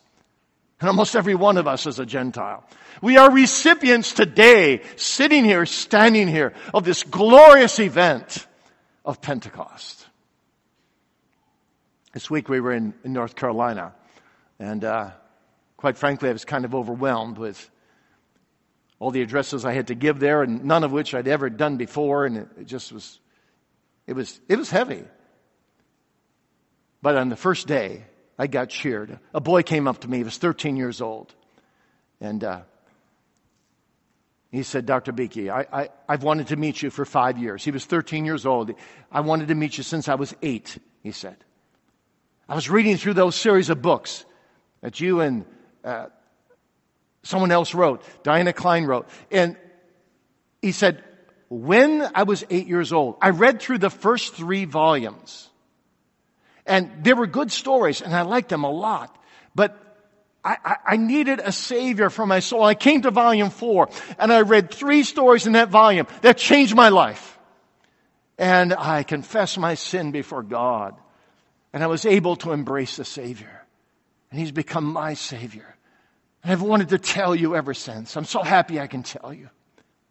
And 0.81 0.89
almost 0.89 1.15
every 1.15 1.35
one 1.35 1.57
of 1.57 1.67
us 1.67 1.85
is 1.85 1.99
a 1.99 2.07
Gentile. 2.07 2.63
We 3.03 3.17
are 3.17 3.31
recipients 3.31 4.13
today, 4.13 4.81
sitting 4.95 5.45
here, 5.45 5.67
standing 5.67 6.27
here, 6.27 6.53
of 6.73 6.85
this 6.85 7.03
glorious 7.03 7.77
event 7.77 8.47
of 9.05 9.21
Pentecost. 9.21 10.07
This 12.11 12.31
week 12.31 12.49
we 12.49 12.61
were 12.61 12.73
in, 12.73 12.95
in 13.03 13.13
North 13.13 13.35
Carolina, 13.35 13.93
and 14.57 14.83
uh, 14.83 15.11
quite 15.77 15.99
frankly, 15.99 16.29
I 16.29 16.33
was 16.33 16.45
kind 16.45 16.65
of 16.65 16.73
overwhelmed 16.73 17.37
with 17.37 17.69
all 18.97 19.11
the 19.11 19.21
addresses 19.21 19.65
I 19.65 19.73
had 19.73 19.87
to 19.87 19.95
give 19.95 20.19
there, 20.19 20.41
and 20.41 20.65
none 20.65 20.83
of 20.83 20.91
which 20.91 21.13
I'd 21.13 21.27
ever 21.27 21.51
done 21.51 21.77
before, 21.77 22.25
and 22.25 22.37
it, 22.37 22.47
it 22.61 22.65
just 22.65 22.91
was, 22.91 23.19
it 24.09 24.15
was, 24.15 24.41
it 24.49 24.57
was 24.57 24.71
heavy. 24.71 25.03
But 26.99 27.15
on 27.15 27.29
the 27.29 27.35
first 27.35 27.67
day, 27.67 28.05
I 28.39 28.47
got 28.47 28.69
cheered. 28.69 29.19
A 29.35 29.39
boy 29.39 29.61
came 29.61 29.87
up 29.87 29.99
to 29.99 30.07
me. 30.07 30.17
He 30.17 30.23
was 30.23 30.39
13 30.39 30.77
years 30.77 30.99
old. 30.99 31.31
And 32.19 32.43
uh, 32.43 32.61
he 34.51 34.63
said, 34.63 34.87
Dr. 34.87 35.11
Beeke, 35.11 35.47
I, 35.49 35.67
I, 35.71 35.89
I've 36.07 36.23
wanted 36.23 36.47
to 36.47 36.55
meet 36.55 36.81
you 36.81 36.89
for 36.89 37.05
five 37.05 37.37
years. 37.37 37.63
He 37.63 37.69
was 37.69 37.85
13 37.85 38.25
years 38.25 38.47
old. 38.47 38.71
I 39.11 39.21
wanted 39.21 39.49
to 39.49 39.55
meet 39.55 39.77
you 39.77 39.83
since 39.83 40.09
I 40.09 40.15
was 40.15 40.35
eight. 40.41 40.79
he 41.03 41.11
said. 41.11 41.37
I 42.47 42.55
was 42.55 42.67
reading 42.67 42.97
through 42.97 43.13
those 43.13 43.35
series 43.35 43.69
of 43.69 43.79
books 43.79 44.25
that 44.81 44.99
you 44.99 45.21
and 45.21 45.45
uh, 45.83 46.07
someone 47.21 47.51
else 47.51 47.75
wrote, 47.75 48.01
Diana 48.23 48.53
Kleyn 48.53 48.87
wrote. 48.87 49.07
And 49.29 49.55
he 50.63 50.71
said, 50.71 51.03
when 51.49 52.07
I 52.13 52.23
was 52.23 52.45
eight 52.49 52.67
years 52.67 52.93
old, 52.93 53.17
I 53.21 53.29
read 53.29 53.59
through 53.59 53.79
the 53.79 53.89
first 53.89 54.35
three 54.35 54.65
volumes. 54.65 55.49
And 56.65 57.03
they 57.03 57.13
were 57.13 57.25
good 57.25 57.51
stories, 57.51 58.01
and 58.01 58.15
I 58.15 58.21
liked 58.21 58.49
them 58.49 58.63
a 58.63 58.71
lot. 58.71 59.15
But 59.55 59.75
I, 60.45 60.57
I, 60.63 60.75
I, 60.85 60.97
needed 60.97 61.41
a 61.43 61.51
savior 61.51 62.11
for 62.11 62.27
my 62.27 62.39
soul. 62.39 62.63
I 62.63 62.75
came 62.75 63.01
to 63.01 63.11
volume 63.11 63.49
four, 63.49 63.89
and 64.19 64.31
I 64.31 64.41
read 64.41 64.69
three 64.69 65.03
stories 65.03 65.47
in 65.47 65.53
that 65.53 65.69
volume 65.69 66.05
that 66.21 66.37
changed 66.37 66.75
my 66.75 66.89
life. 66.89 67.37
And 68.37 68.73
I 68.73 69.01
confessed 69.03 69.57
my 69.57 69.73
sin 69.73 70.11
before 70.11 70.43
God. 70.43 70.95
And 71.73 71.83
I 71.83 71.87
was 71.87 72.05
able 72.05 72.35
to 72.37 72.51
embrace 72.51 72.95
the 72.95 73.05
Savior. 73.05 73.65
And 74.29 74.39
He's 74.39 74.51
become 74.51 74.85
my 74.85 75.15
Savior. 75.15 75.75
And 76.43 76.53
I've 76.53 76.61
wanted 76.61 76.89
to 76.89 76.99
tell 76.99 77.35
you 77.35 77.55
ever 77.55 77.73
since. 77.73 78.15
I'm 78.15 78.25
so 78.25 78.41
happy 78.41 78.79
I 78.79 78.87
can 78.87 79.03
tell 79.03 79.33
you. 79.33 79.49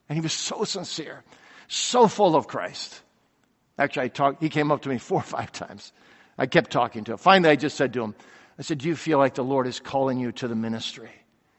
And 0.08 0.16
he 0.16 0.20
was 0.20 0.32
so 0.32 0.64
sincere, 0.64 1.22
so 1.68 2.08
full 2.08 2.34
of 2.34 2.46
Christ. 2.46 3.02
Actually, 3.78 4.04
I 4.04 4.08
talked, 4.08 4.42
he 4.42 4.48
came 4.48 4.72
up 4.72 4.82
to 4.82 4.88
me 4.88 4.98
four 4.98 5.20
or 5.20 5.22
five 5.22 5.52
times. 5.52 5.92
I 6.36 6.46
kept 6.46 6.70
talking 6.70 7.04
to 7.04 7.12
him. 7.12 7.18
Finally, 7.18 7.50
I 7.50 7.56
just 7.56 7.76
said 7.76 7.92
to 7.94 8.02
him, 8.02 8.14
I 8.58 8.62
said, 8.62 8.78
Do 8.78 8.88
you 8.88 8.96
feel 8.96 9.18
like 9.18 9.34
the 9.34 9.44
Lord 9.44 9.66
is 9.66 9.80
calling 9.80 10.18
you 10.18 10.32
to 10.32 10.48
the 10.48 10.54
ministry? 10.54 11.10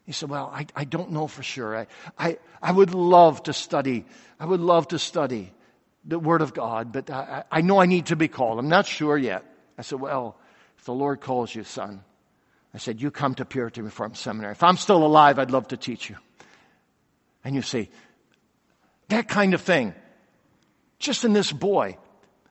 He 0.04 0.12
said, 0.12 0.28
Well, 0.28 0.50
I, 0.52 0.66
I 0.74 0.84
don't 0.84 1.12
know 1.12 1.26
for 1.26 1.42
sure. 1.42 1.76
I, 1.76 1.86
I, 2.18 2.38
I 2.62 2.72
would 2.72 2.94
love 2.94 3.42
to 3.44 3.52
study. 3.52 4.04
I 4.38 4.46
would 4.46 4.60
love 4.60 4.88
to 4.88 4.98
study 4.98 5.52
the 6.04 6.18
Word 6.18 6.42
of 6.42 6.54
God, 6.54 6.92
but 6.92 7.10
I, 7.10 7.44
I 7.50 7.60
know 7.60 7.78
I 7.78 7.86
need 7.86 8.06
to 8.06 8.16
be 8.16 8.28
called. 8.28 8.58
I'm 8.58 8.68
not 8.68 8.86
sure 8.86 9.16
yet. 9.16 9.44
I 9.78 9.82
said, 9.82 10.00
Well, 10.00 10.38
if 10.78 10.84
the 10.84 10.94
Lord 10.94 11.20
calls 11.20 11.54
you, 11.54 11.64
son, 11.64 12.02
I 12.74 12.78
said, 12.78 13.00
You 13.00 13.10
come 13.10 13.34
to 13.36 13.44
Puritan 13.44 13.84
Reformed 13.84 14.16
Seminary. 14.16 14.52
If 14.52 14.62
I'm 14.62 14.76
still 14.76 15.04
alive, 15.04 15.38
I'd 15.38 15.50
love 15.50 15.68
to 15.68 15.76
teach 15.76 16.10
you. 16.10 16.16
And 17.44 17.54
you 17.54 17.62
see, 17.62 17.90
that 19.10 19.28
kind 19.28 19.54
of 19.54 19.60
thing, 19.60 19.94
just 20.98 21.24
in 21.24 21.32
this 21.32 21.52
boy, 21.52 21.98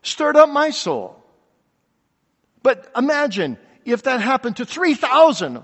stirred 0.01 0.37
up 0.37 0.49
my 0.49 0.69
soul. 0.69 1.15
But 2.63 2.91
imagine 2.95 3.57
if 3.85 4.03
that 4.03 4.21
happened 4.21 4.57
to 4.57 4.65
3,000 4.65 5.63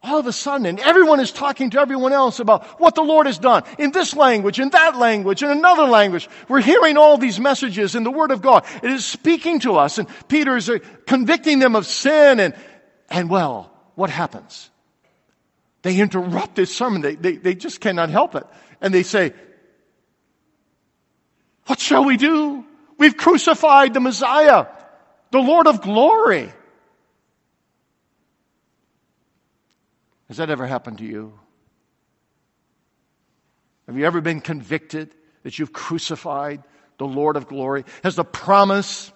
all 0.00 0.18
of 0.18 0.26
a 0.28 0.32
sudden, 0.32 0.66
and 0.66 0.78
everyone 0.78 1.18
is 1.18 1.32
talking 1.32 1.70
to 1.70 1.80
everyone 1.80 2.12
else 2.12 2.38
about 2.38 2.80
what 2.80 2.94
the 2.94 3.02
Lord 3.02 3.26
has 3.26 3.38
done 3.38 3.64
in 3.78 3.90
this 3.90 4.14
language, 4.14 4.60
in 4.60 4.70
that 4.70 4.96
language, 4.96 5.42
in 5.42 5.50
another 5.50 5.84
language. 5.84 6.28
We're 6.48 6.60
hearing 6.60 6.96
all 6.96 7.18
these 7.18 7.40
messages 7.40 7.96
in 7.96 8.04
the 8.04 8.10
Word 8.10 8.30
of 8.30 8.40
God. 8.40 8.64
It 8.82 8.92
is 8.92 9.04
speaking 9.04 9.58
to 9.60 9.76
us, 9.76 9.98
and 9.98 10.08
Peter 10.28 10.56
is 10.56 10.70
uh, 10.70 10.78
convicting 11.06 11.58
them 11.58 11.74
of 11.74 11.84
sin, 11.84 12.38
and, 12.38 12.54
and 13.10 13.28
well, 13.28 13.72
what 13.96 14.08
happens? 14.08 14.70
They 15.82 15.98
interrupt 15.98 16.54
this 16.54 16.74
sermon. 16.74 17.02
They, 17.02 17.16
they, 17.16 17.36
they 17.36 17.54
just 17.56 17.80
cannot 17.80 18.08
help 18.08 18.36
it. 18.36 18.46
And 18.80 18.94
they 18.94 19.02
say, 19.02 19.32
What 21.68 21.80
shall 21.80 22.04
we 22.04 22.16
do? 22.16 22.64
We've 22.96 23.16
crucified 23.16 23.92
the 23.92 24.00
Messiah, 24.00 24.66
the 25.30 25.38
Lord 25.38 25.66
of 25.66 25.82
glory. 25.82 26.50
Has 30.28 30.38
that 30.38 30.48
ever 30.48 30.66
happened 30.66 30.98
to 30.98 31.04
you? 31.04 31.38
Have 33.86 33.98
you 33.98 34.06
ever 34.06 34.22
been 34.22 34.40
convicted 34.40 35.14
that 35.42 35.58
you've 35.58 35.74
crucified 35.74 36.62
the 36.96 37.06
Lord 37.06 37.36
of 37.36 37.46
glory? 37.46 37.84
Has 38.02 38.16
the 38.16 38.24
promise 38.24 39.12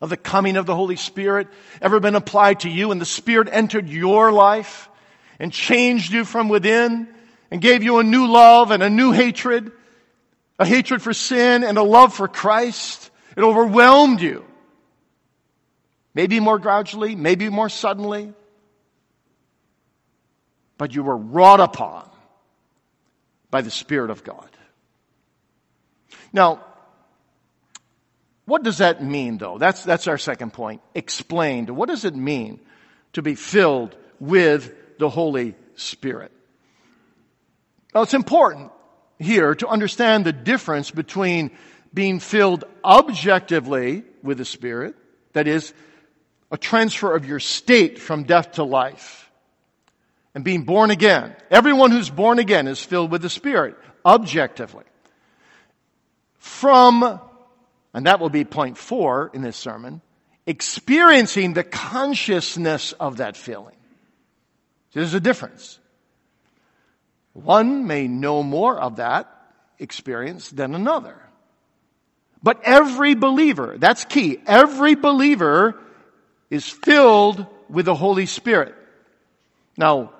of 0.00 0.08
the 0.08 0.16
coming 0.16 0.56
of 0.56 0.64
the 0.64 0.74
Holy 0.74 0.96
Spirit 0.96 1.48
ever 1.82 2.00
been 2.00 2.14
applied 2.14 2.60
to 2.60 2.70
you 2.70 2.90
and 2.90 2.98
the 2.98 3.06
Spirit 3.06 3.48
entered 3.52 3.90
your 3.90 4.32
life 4.32 4.88
and 5.38 5.52
changed 5.52 6.10
you 6.10 6.24
from 6.24 6.48
within 6.48 7.06
and 7.50 7.60
gave 7.60 7.82
you 7.82 7.98
a 7.98 8.02
new 8.02 8.28
love 8.28 8.70
and 8.70 8.82
a 8.82 8.88
new 8.88 9.12
hatred, 9.12 9.72
a 10.58 10.66
hatred 10.66 11.02
for 11.02 11.12
sin 11.12 11.64
and 11.64 11.78
a 11.78 11.82
love 11.82 12.14
for 12.14 12.28
Christ? 12.28 13.10
It 13.36 13.42
overwhelmed 13.42 14.20
you. 14.20 14.44
Maybe 16.14 16.38
more 16.38 16.58
gradually, 16.58 17.16
maybe 17.16 17.48
more 17.48 17.68
suddenly, 17.68 18.32
but 20.78 20.94
you 20.94 21.02
were 21.02 21.16
wrought 21.16 21.60
upon 21.60 22.08
by 23.50 23.62
the 23.62 23.70
Spirit 23.70 24.10
of 24.10 24.22
God. 24.22 24.48
Now, 26.32 26.64
what 28.44 28.62
does 28.62 28.78
that 28.78 29.02
mean, 29.02 29.38
though? 29.38 29.58
That's, 29.58 29.82
that's 29.82 30.06
our 30.06 30.18
second 30.18 30.52
point. 30.52 30.82
Explained. 30.94 31.70
What 31.70 31.88
does 31.88 32.04
it 32.04 32.14
mean 32.14 32.60
to 33.14 33.22
be 33.22 33.34
filled 33.34 33.96
with 34.20 34.98
the 34.98 35.08
Holy 35.08 35.54
Spirit? 35.76 36.30
Well, 37.92 38.02
it's 38.02 38.14
important 38.14 38.72
here 39.24 39.54
to 39.56 39.68
understand 39.68 40.24
the 40.24 40.32
difference 40.32 40.90
between 40.90 41.50
being 41.92 42.20
filled 42.20 42.64
objectively 42.84 44.04
with 44.22 44.38
the 44.38 44.44
Spirit, 44.44 44.94
that 45.32 45.48
is, 45.48 45.74
a 46.50 46.56
transfer 46.56 47.14
of 47.14 47.26
your 47.26 47.40
state 47.40 47.98
from 47.98 48.24
death 48.24 48.52
to 48.52 48.64
life, 48.64 49.30
and 50.34 50.44
being 50.44 50.62
born 50.62 50.90
again. 50.90 51.34
Everyone 51.50 51.90
who's 51.90 52.10
born 52.10 52.38
again 52.38 52.68
is 52.68 52.82
filled 52.82 53.10
with 53.10 53.22
the 53.22 53.30
Spirit, 53.30 53.76
objectively. 54.04 54.84
From 56.38 57.20
and 57.94 58.06
that 58.06 58.18
will 58.18 58.28
be 58.28 58.44
point 58.44 58.76
four 58.76 59.30
in 59.32 59.40
this 59.40 59.56
sermon, 59.56 60.02
experiencing 60.46 61.54
the 61.54 61.62
consciousness 61.62 62.92
of 62.92 63.18
that 63.18 63.36
feeling. 63.36 63.76
There's 64.92 65.14
a 65.14 65.20
difference. 65.20 65.78
One 67.34 67.86
may 67.86 68.08
know 68.08 68.42
more 68.42 68.78
of 68.78 68.96
that 68.96 69.28
experience 69.78 70.48
than 70.50 70.74
another. 70.74 71.20
But 72.42 72.60
every 72.64 73.14
believer, 73.14 73.76
that's 73.78 74.04
key, 74.04 74.38
every 74.46 74.94
believer 74.94 75.78
is 76.48 76.68
filled 76.68 77.46
with 77.68 77.86
the 77.86 77.94
Holy 77.94 78.26
Spirit. 78.26 78.74
Now, 79.76 80.12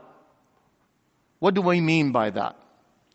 what 1.39 1.55
do 1.55 1.63
we 1.63 1.81
mean 1.81 2.13
by 2.13 2.31
that? 2.31 2.57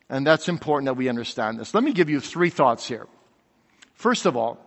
And 0.10 0.26
that's 0.26 0.48
important 0.48 0.86
that 0.86 0.96
we 0.96 1.10
understand 1.10 1.60
this. 1.60 1.74
Let 1.74 1.84
me 1.84 1.92
give 1.92 2.10
you 2.10 2.20
three 2.20 2.50
thoughts 2.50 2.88
here. 2.88 3.08
First 3.94 4.26
of 4.26 4.38
all, 4.38 4.58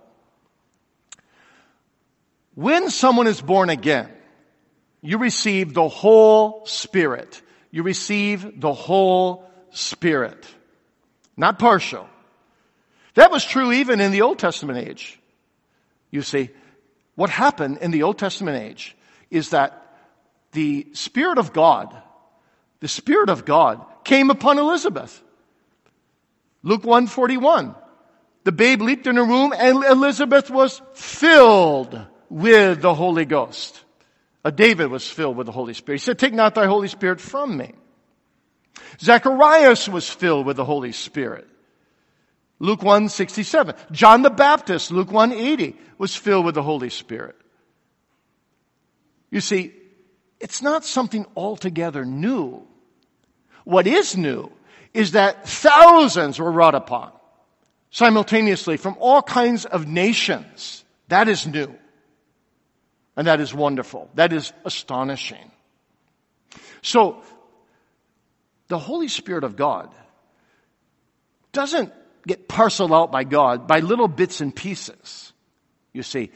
when 2.55 2.90
someone 2.90 3.27
is 3.27 3.40
born 3.40 3.71
again, 3.71 4.11
you 5.01 5.18
receive 5.18 5.73
the 5.73 5.88
whole 5.88 6.66
Spirit. 6.66 7.40
You 7.73 7.83
receive 7.83 8.61
the 8.61 8.73
whole 8.73 9.51
Spirit. 9.71 10.47
Not 11.37 11.59
partial. 11.59 12.07
That 13.15 13.31
was 13.31 13.45
true 13.45 13.73
even 13.73 14.01
in 14.01 14.13
the 14.13 14.23
Old 14.23 14.39
Testament 14.39 14.87
age. 14.87 15.19
You 16.11 16.23
see, 16.23 16.51
what 17.15 17.31
happened 17.31 17.79
in 17.79 17.91
the 17.91 18.05
Old 18.05 18.19
Testament 18.19 18.63
age 18.63 18.95
is 19.31 19.51
that 19.51 19.97
the 20.53 20.87
Spirit 20.93 21.39
of 21.39 21.53
God, 21.53 21.97
the 22.81 22.89
Spirit 22.89 23.31
of 23.31 23.45
God 23.45 23.85
came 24.05 24.31
upon 24.31 24.59
Elizabeth. 24.59 25.23
Luke 26.63 26.85
141. 26.85 27.75
The 28.45 28.53
babe 28.53 28.83
leaped 28.83 29.07
in 29.07 29.17
her 29.17 29.25
womb 29.25 29.55
and 29.57 29.85
Elizabeth 29.85 30.51
was 30.51 30.83
filled 30.95 31.99
with 32.29 32.83
the 32.83 32.95
Holy 32.95 33.25
Ghost. 33.25 33.81
Uh, 34.45 34.51
David 34.51 34.87
was 34.87 35.09
filled 35.09 35.37
with 35.37 35.47
the 35.47 35.53
Holy 35.53 35.75
Spirit. 35.75 36.01
He 36.01 36.05
said, 36.05 36.19
take 36.19 36.35
not 36.35 36.55
thy 36.55 36.67
Holy 36.67 36.89
Spirit 36.89 37.21
from 37.21 37.57
me. 37.57 37.73
Zacharias 39.01 39.89
was 39.89 40.09
filled 40.09 40.47
with 40.47 40.57
the 40.57 40.65
Holy 40.65 40.93
Spirit. 40.93 41.49
Luke 42.59 42.83
167. 42.83 43.75
John 43.91 44.23
the 44.23 44.31
Baptist, 44.31 44.91
Luke 44.91 45.11
180, 45.11 45.77
was 45.99 46.15
filled 46.15 46.45
with 46.45 46.55
the 46.55 46.63
Holy 46.63 46.91
Spirit. 46.91 47.37
You 49.31 49.41
see, 49.41 49.73
it's 50.41 50.63
not 50.63 50.85
something 50.85 51.27
altogether 51.37 52.05
new. 52.05 52.63
What 53.65 53.87
is 53.87 54.17
new 54.17 54.51
is 54.93 55.13
that 55.13 55.49
thousands 55.49 56.39
were 56.39 56.51
wrought 56.51 56.75
upon 56.75 57.13
simultaneously 57.91 58.77
from 58.77 58.97
all 58.99 59.23
kinds 59.23 59.65
of 59.65 59.87
nations. 59.87 60.85
That 61.09 61.29
is 61.29 61.47
new. 61.47 61.75
And 63.16 63.27
that 63.27 63.40
is 63.40 63.53
wonderful. 63.55 64.11
That 64.14 64.33
is 64.33 64.53
astonishing. 64.64 65.51
So, 66.83 67.22
the 68.68 68.79
Holy 68.79 69.09
Spirit 69.09 69.44
of 69.44 69.57
God 69.57 69.94
doesn't 71.53 71.92
get 72.27 72.48
parceled 72.48 72.92
out 72.92 73.12
by 73.12 73.25
God 73.25 73.66
by 73.66 73.81
little 73.81 74.09
bits 74.09 74.40
and 74.40 74.55
pieces. 74.55 75.33
You 75.92 76.03
see, 76.03 76.31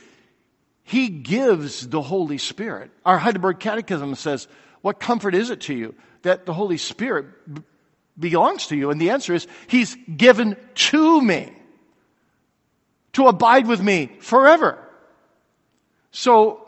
He 0.82 1.08
gives 1.08 1.88
the 1.88 2.02
Holy 2.02 2.38
Spirit. 2.38 2.90
Our 3.04 3.18
Heidelberg 3.18 3.58
Catechism 3.58 4.14
says, 4.14 4.46
what 4.82 5.00
comfort 5.00 5.34
is 5.34 5.50
it 5.50 5.62
to 5.62 5.74
you 5.74 5.96
that 6.22 6.46
the 6.46 6.52
Holy 6.52 6.78
Spirit 6.78 7.26
belongs 8.16 8.68
to 8.68 8.76
you? 8.76 8.90
And 8.90 9.00
the 9.00 9.10
answer 9.10 9.34
is, 9.34 9.46
He's 9.66 9.96
given 10.16 10.56
to 10.74 11.20
me 11.20 11.52
to 13.14 13.26
abide 13.26 13.66
with 13.66 13.82
me 13.82 14.12
forever. 14.20 14.78
So, 16.12 16.65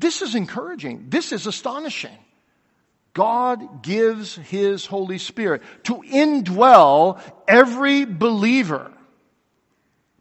this 0.00 0.22
is 0.22 0.34
encouraging. 0.34 1.06
This 1.08 1.32
is 1.32 1.46
astonishing. 1.46 2.16
God 3.14 3.82
gives 3.82 4.36
His 4.36 4.86
Holy 4.86 5.18
Spirit 5.18 5.62
to 5.84 5.96
indwell 5.96 7.20
every 7.46 8.04
believer. 8.04 8.92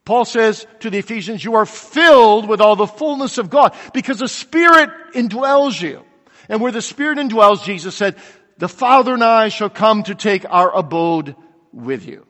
Paul 0.04 0.26
says 0.26 0.66
to 0.80 0.90
the 0.90 1.00
Ephesians, 1.00 1.44
you 1.44 1.56
are 1.56 1.66
filled 1.66 2.48
with 2.48 2.62
all 2.62 2.78
the 2.78 2.88
fullness 2.88 3.38
of 3.38 3.50
God 3.50 3.76
because 3.94 4.20
the 4.20 4.30
Spirit 4.30 4.90
indwells 5.14 5.82
you. 5.82 6.04
And 6.48 6.62
where 6.62 6.72
the 6.72 6.82
Spirit 6.82 7.18
indwells, 7.18 7.64
Jesus 7.64 7.94
said, 7.94 8.16
the 8.58 8.70
Father 8.70 9.14
and 9.14 9.24
I 9.24 9.50
shall 9.50 9.70
come 9.70 10.04
to 10.04 10.16
take 10.16 10.46
our 10.50 10.74
abode 10.74 11.36
with 11.74 12.08
you. 12.08 12.26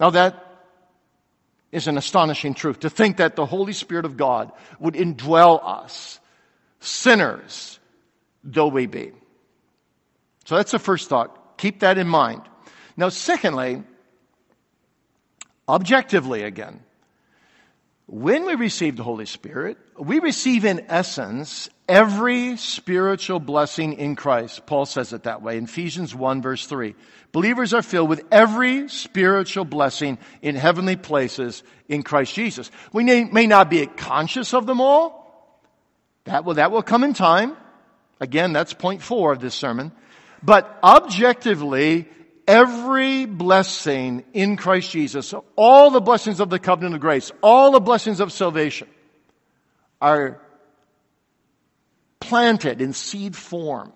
Now 0.00 0.10
that 0.10 0.40
is 1.70 1.86
an 1.86 1.98
astonishing 1.98 2.54
truth 2.54 2.80
to 2.80 2.90
think 2.90 3.18
that 3.18 3.36
the 3.36 3.46
Holy 3.46 3.72
Spirit 3.72 4.04
of 4.04 4.16
God 4.16 4.50
would 4.78 4.94
indwell 4.94 5.60
us, 5.62 6.18
sinners 6.86 7.78
though 8.44 8.68
we 8.68 8.86
be. 8.86 9.12
So 10.44 10.56
that's 10.56 10.72
the 10.72 10.78
first 10.78 11.08
thought. 11.08 11.56
Keep 11.58 11.80
that 11.80 11.98
in 11.98 12.06
mind. 12.06 12.42
Now, 12.96 13.08
secondly, 13.08 13.82
objectively 15.68 16.42
again, 16.42 16.80
when 18.06 18.44
we 18.44 18.54
receive 18.54 18.96
the 18.96 19.02
Holy 19.02 19.24
Spirit, 19.24 19.78
we 19.98 20.18
receive 20.18 20.66
in 20.66 20.84
essence 20.88 21.70
every 21.88 22.58
spiritual 22.58 23.40
blessing 23.40 23.94
in 23.94 24.14
Christ. 24.14 24.66
Paul 24.66 24.84
says 24.84 25.14
it 25.14 25.22
that 25.22 25.40
way 25.40 25.56
in 25.56 25.64
Ephesians 25.64 26.14
1 26.14 26.42
verse 26.42 26.66
3. 26.66 26.94
Believers 27.32 27.72
are 27.72 27.82
filled 27.82 28.10
with 28.10 28.22
every 28.30 28.88
spiritual 28.90 29.64
blessing 29.64 30.18
in 30.42 30.54
heavenly 30.54 30.96
places 30.96 31.62
in 31.88 32.02
Christ 32.02 32.34
Jesus. 32.34 32.70
We 32.92 33.04
may, 33.04 33.46
not 33.46 33.70
be 33.70 33.86
conscious 33.86 34.52
of 34.52 34.66
them 34.66 34.82
all. 34.82 35.23
That 36.24 36.44
will, 36.44 36.54
that 36.54 36.70
will 36.70 36.82
come 36.82 37.04
in 37.04 37.14
time. 37.14 37.56
Again, 38.20 38.52
that's 38.52 38.72
point 38.72 39.02
four 39.02 39.32
of 39.32 39.40
this 39.40 39.54
sermon. 39.54 39.92
But 40.42 40.78
objectively, 40.82 42.08
every 42.46 43.26
blessing 43.26 44.24
in 44.32 44.56
Christ 44.56 44.90
Jesus, 44.90 45.34
all 45.56 45.90
the 45.90 46.00
blessings 46.00 46.40
of 46.40 46.50
the 46.50 46.58
covenant 46.58 46.94
of 46.94 47.00
grace, 47.00 47.32
all 47.42 47.72
the 47.72 47.80
blessings 47.80 48.20
of 48.20 48.32
salvation 48.32 48.88
are 50.00 50.40
planted 52.20 52.80
in 52.80 52.92
seed 52.92 53.36
form 53.36 53.92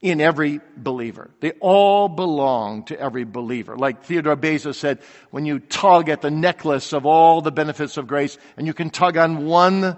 in 0.00 0.20
every 0.20 0.60
believer. 0.76 1.30
They 1.40 1.52
all 1.52 2.08
belong 2.08 2.84
to 2.84 3.00
every 3.00 3.24
believer. 3.24 3.76
Like 3.76 4.04
Theodore 4.04 4.36
Beza 4.36 4.74
said, 4.74 5.00
when 5.30 5.46
you 5.46 5.58
tug 5.58 6.08
at 6.08 6.20
the 6.20 6.30
necklace 6.30 6.92
of 6.92 7.06
all 7.06 7.40
the 7.40 7.50
benefits 7.50 7.96
of 7.96 8.06
grace 8.06 8.38
and 8.56 8.66
you 8.66 8.74
can 8.74 8.90
tug 8.90 9.16
on 9.16 9.46
one 9.46 9.96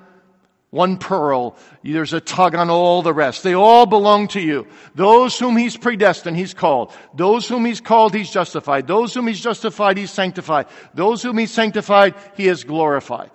one 0.70 0.98
pearl. 0.98 1.56
There's 1.82 2.12
a 2.12 2.20
tug 2.20 2.54
on 2.54 2.68
all 2.68 3.02
the 3.02 3.12
rest. 3.12 3.42
They 3.42 3.54
all 3.54 3.86
belong 3.86 4.28
to 4.28 4.40
you. 4.40 4.66
Those 4.94 5.38
whom 5.38 5.56
he's 5.56 5.76
predestined, 5.76 6.36
he's 6.36 6.54
called. 6.54 6.92
Those 7.14 7.48
whom 7.48 7.64
he's 7.64 7.80
called, 7.80 8.14
he's 8.14 8.30
justified. 8.30 8.86
Those 8.86 9.14
whom 9.14 9.26
he's 9.26 9.40
justified, 9.40 9.96
he's 9.96 10.10
sanctified. 10.10 10.66
Those 10.94 11.22
whom 11.22 11.38
he's 11.38 11.50
sanctified, 11.50 12.14
he 12.36 12.46
has 12.46 12.64
glorified. 12.64 13.30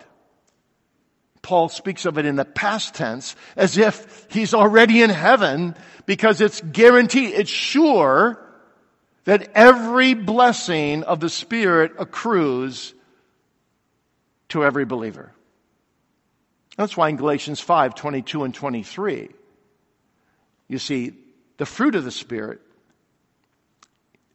Paul 1.42 1.68
speaks 1.68 2.06
of 2.06 2.16
it 2.16 2.24
in 2.24 2.36
the 2.36 2.44
past 2.44 2.94
tense 2.94 3.36
as 3.54 3.76
if 3.76 4.26
he's 4.30 4.54
already 4.54 5.02
in 5.02 5.10
heaven 5.10 5.76
because 6.06 6.40
it's 6.40 6.60
guaranteed, 6.60 7.34
it's 7.34 7.50
sure 7.50 8.40
that 9.24 9.50
every 9.54 10.14
blessing 10.14 11.02
of 11.02 11.20
the 11.20 11.28
Spirit 11.28 11.92
accrues 11.98 12.94
to 14.50 14.64
every 14.64 14.86
believer. 14.86 15.33
That's 16.76 16.96
why 16.96 17.08
in 17.08 17.16
Galatians 17.16 17.60
5, 17.60 17.94
22 17.94 18.44
and 18.44 18.54
23, 18.54 19.28
you 20.68 20.78
see 20.78 21.12
the 21.56 21.66
fruit 21.66 21.94
of 21.94 22.04
the 22.04 22.10
Spirit. 22.10 22.60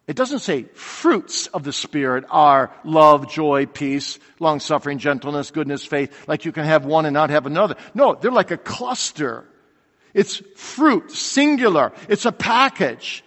It 0.07 0.15
doesn't 0.15 0.39
say 0.39 0.63
fruits 0.73 1.47
of 1.47 1.63
the 1.63 1.73
Spirit 1.73 2.25
are 2.29 2.73
love, 2.83 3.29
joy, 3.29 3.65
peace, 3.65 4.17
long 4.39 4.59
suffering, 4.59 4.97
gentleness, 4.97 5.51
goodness, 5.51 5.85
faith, 5.85 6.27
like 6.27 6.45
you 6.45 6.51
can 6.51 6.65
have 6.65 6.85
one 6.85 7.05
and 7.05 7.13
not 7.13 7.29
have 7.29 7.45
another. 7.45 7.75
No, 7.93 8.15
they're 8.15 8.31
like 8.31 8.51
a 8.51 8.57
cluster. 8.57 9.45
It's 10.13 10.37
fruit, 10.55 11.11
singular. 11.11 11.91
It's 12.07 12.25
a 12.25 12.31
package. 12.31 13.23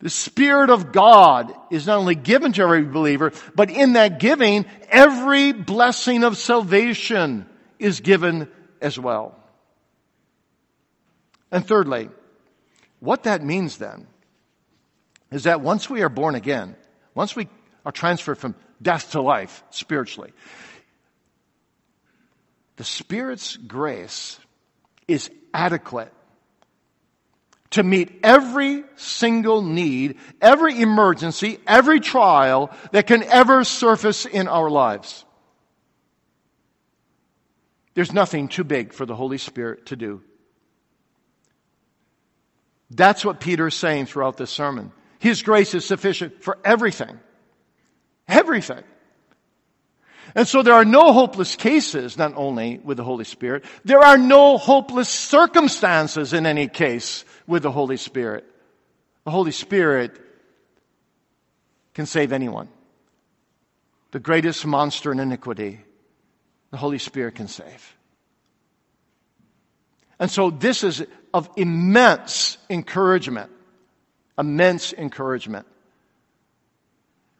The 0.00 0.10
Spirit 0.10 0.68
of 0.68 0.92
God 0.92 1.54
is 1.70 1.86
not 1.86 1.98
only 1.98 2.14
given 2.14 2.52
to 2.52 2.62
every 2.62 2.82
believer, 2.82 3.32
but 3.54 3.70
in 3.70 3.94
that 3.94 4.18
giving, 4.18 4.66
every 4.90 5.52
blessing 5.52 6.24
of 6.24 6.36
salvation 6.36 7.46
is 7.84 8.00
given 8.00 8.48
as 8.80 8.98
well. 8.98 9.38
And 11.52 11.66
thirdly, 11.66 12.08
what 13.00 13.24
that 13.24 13.44
means 13.44 13.76
then 13.76 14.06
is 15.30 15.44
that 15.44 15.60
once 15.60 15.90
we 15.90 16.02
are 16.02 16.08
born 16.08 16.34
again, 16.34 16.76
once 17.14 17.36
we 17.36 17.46
are 17.84 17.92
transferred 17.92 18.38
from 18.38 18.54
death 18.80 19.12
to 19.12 19.20
life 19.20 19.62
spiritually, 19.68 20.32
the 22.76 22.84
Spirit's 22.84 23.56
grace 23.58 24.38
is 25.06 25.30
adequate 25.52 26.12
to 27.70 27.82
meet 27.82 28.20
every 28.22 28.84
single 28.96 29.60
need, 29.60 30.16
every 30.40 30.80
emergency, 30.80 31.58
every 31.66 32.00
trial 32.00 32.70
that 32.92 33.06
can 33.06 33.22
ever 33.24 33.62
surface 33.62 34.24
in 34.24 34.48
our 34.48 34.70
lives. 34.70 35.23
There's 37.94 38.12
nothing 38.12 38.48
too 38.48 38.64
big 38.64 38.92
for 38.92 39.06
the 39.06 39.14
Holy 39.14 39.38
Spirit 39.38 39.86
to 39.86 39.96
do. 39.96 40.22
That's 42.90 43.24
what 43.24 43.40
Peter 43.40 43.68
is 43.68 43.74
saying 43.74 44.06
throughout 44.06 44.36
this 44.36 44.50
sermon. 44.50 44.92
His 45.18 45.42
grace 45.42 45.74
is 45.74 45.84
sufficient 45.84 46.42
for 46.42 46.58
everything. 46.64 47.18
Everything. 48.28 48.82
And 50.34 50.48
so 50.48 50.62
there 50.62 50.74
are 50.74 50.84
no 50.84 51.12
hopeless 51.12 51.54
cases, 51.54 52.18
not 52.18 52.34
only 52.36 52.78
with 52.82 52.96
the 52.96 53.04
Holy 53.04 53.24
Spirit, 53.24 53.64
there 53.84 54.00
are 54.00 54.18
no 54.18 54.58
hopeless 54.58 55.08
circumstances 55.08 56.32
in 56.32 56.46
any 56.46 56.66
case 56.66 57.24
with 57.46 57.62
the 57.62 57.70
Holy 57.70 57.96
Spirit. 57.96 58.44
The 59.24 59.30
Holy 59.30 59.52
Spirit 59.52 60.20
can 61.94 62.06
save 62.06 62.32
anyone. 62.32 62.68
The 64.10 64.20
greatest 64.20 64.66
monster 64.66 65.12
in 65.12 65.20
iniquity 65.20 65.80
the 66.74 66.78
Holy 66.78 66.98
Spirit 66.98 67.36
can 67.36 67.46
save. 67.46 67.96
And 70.18 70.28
so 70.28 70.50
this 70.50 70.82
is 70.82 71.06
of 71.32 71.48
immense 71.56 72.58
encouragement, 72.68 73.52
immense 74.36 74.92
encouragement. 74.92 75.66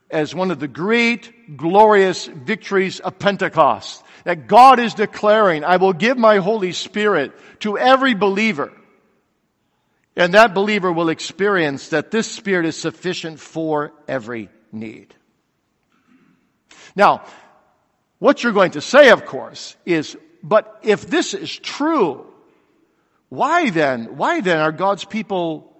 As 0.08 0.36
one 0.36 0.52
of 0.52 0.60
the 0.60 0.68
great, 0.68 1.56
glorious 1.56 2.26
victories 2.26 3.00
of 3.00 3.18
Pentecost, 3.18 4.04
that 4.22 4.46
God 4.46 4.78
is 4.78 4.94
declaring, 4.94 5.64
I 5.64 5.78
will 5.78 5.92
give 5.92 6.16
my 6.16 6.36
Holy 6.36 6.70
Spirit 6.70 7.32
to 7.60 7.76
every 7.76 8.14
believer. 8.14 8.72
And 10.14 10.34
that 10.34 10.54
believer 10.54 10.92
will 10.92 11.08
experience 11.08 11.88
that 11.88 12.12
this 12.12 12.30
Spirit 12.30 12.66
is 12.66 12.76
sufficient 12.76 13.40
for 13.40 13.92
every 14.06 14.48
need. 14.70 15.12
Now, 16.94 17.24
what 18.24 18.42
you're 18.42 18.54
going 18.54 18.70
to 18.70 18.80
say, 18.80 19.10
of 19.10 19.26
course, 19.26 19.76
is, 19.84 20.16
but 20.42 20.80
if 20.82 21.06
this 21.06 21.34
is 21.34 21.54
true, 21.54 22.24
why 23.28 23.68
then, 23.68 24.16
why 24.16 24.40
then 24.40 24.60
are 24.60 24.72
God's 24.72 25.04
people 25.04 25.70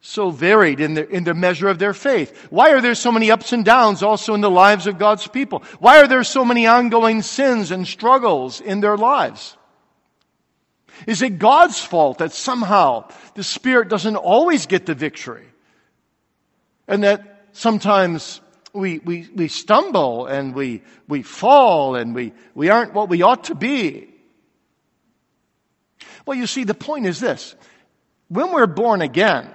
so 0.00 0.30
varied 0.30 0.78
in 0.78 0.94
the, 0.94 1.08
in 1.08 1.24
the 1.24 1.34
measure 1.34 1.66
of 1.66 1.80
their 1.80 1.92
faith? 1.92 2.46
Why 2.50 2.70
are 2.70 2.80
there 2.80 2.94
so 2.94 3.10
many 3.10 3.32
ups 3.32 3.52
and 3.52 3.64
downs 3.64 4.04
also 4.04 4.34
in 4.34 4.42
the 4.42 4.48
lives 4.48 4.86
of 4.86 4.96
God's 4.96 5.26
people? 5.26 5.64
Why 5.80 5.98
are 5.98 6.06
there 6.06 6.22
so 6.22 6.44
many 6.44 6.68
ongoing 6.68 7.20
sins 7.20 7.72
and 7.72 7.84
struggles 7.84 8.60
in 8.60 8.78
their 8.78 8.96
lives? 8.96 9.56
Is 11.04 11.20
it 11.20 11.40
God's 11.40 11.80
fault 11.80 12.18
that 12.18 12.30
somehow 12.30 13.08
the 13.34 13.42
Spirit 13.42 13.88
doesn't 13.88 14.14
always 14.14 14.66
get 14.66 14.86
the 14.86 14.94
victory? 14.94 15.48
And 16.86 17.02
that 17.02 17.48
sometimes 17.50 18.40
we, 18.72 18.98
we, 18.98 19.28
we 19.34 19.48
stumble 19.48 20.26
and 20.26 20.54
we, 20.54 20.82
we 21.08 21.22
fall 21.22 21.96
and 21.96 22.14
we, 22.14 22.32
we 22.54 22.70
aren't 22.70 22.94
what 22.94 23.08
we 23.08 23.22
ought 23.22 23.44
to 23.44 23.54
be. 23.54 24.08
Well, 26.26 26.36
you 26.36 26.46
see, 26.46 26.64
the 26.64 26.74
point 26.74 27.06
is 27.06 27.20
this. 27.20 27.54
When 28.28 28.52
we're 28.52 28.66
born 28.66 29.00
again, 29.00 29.54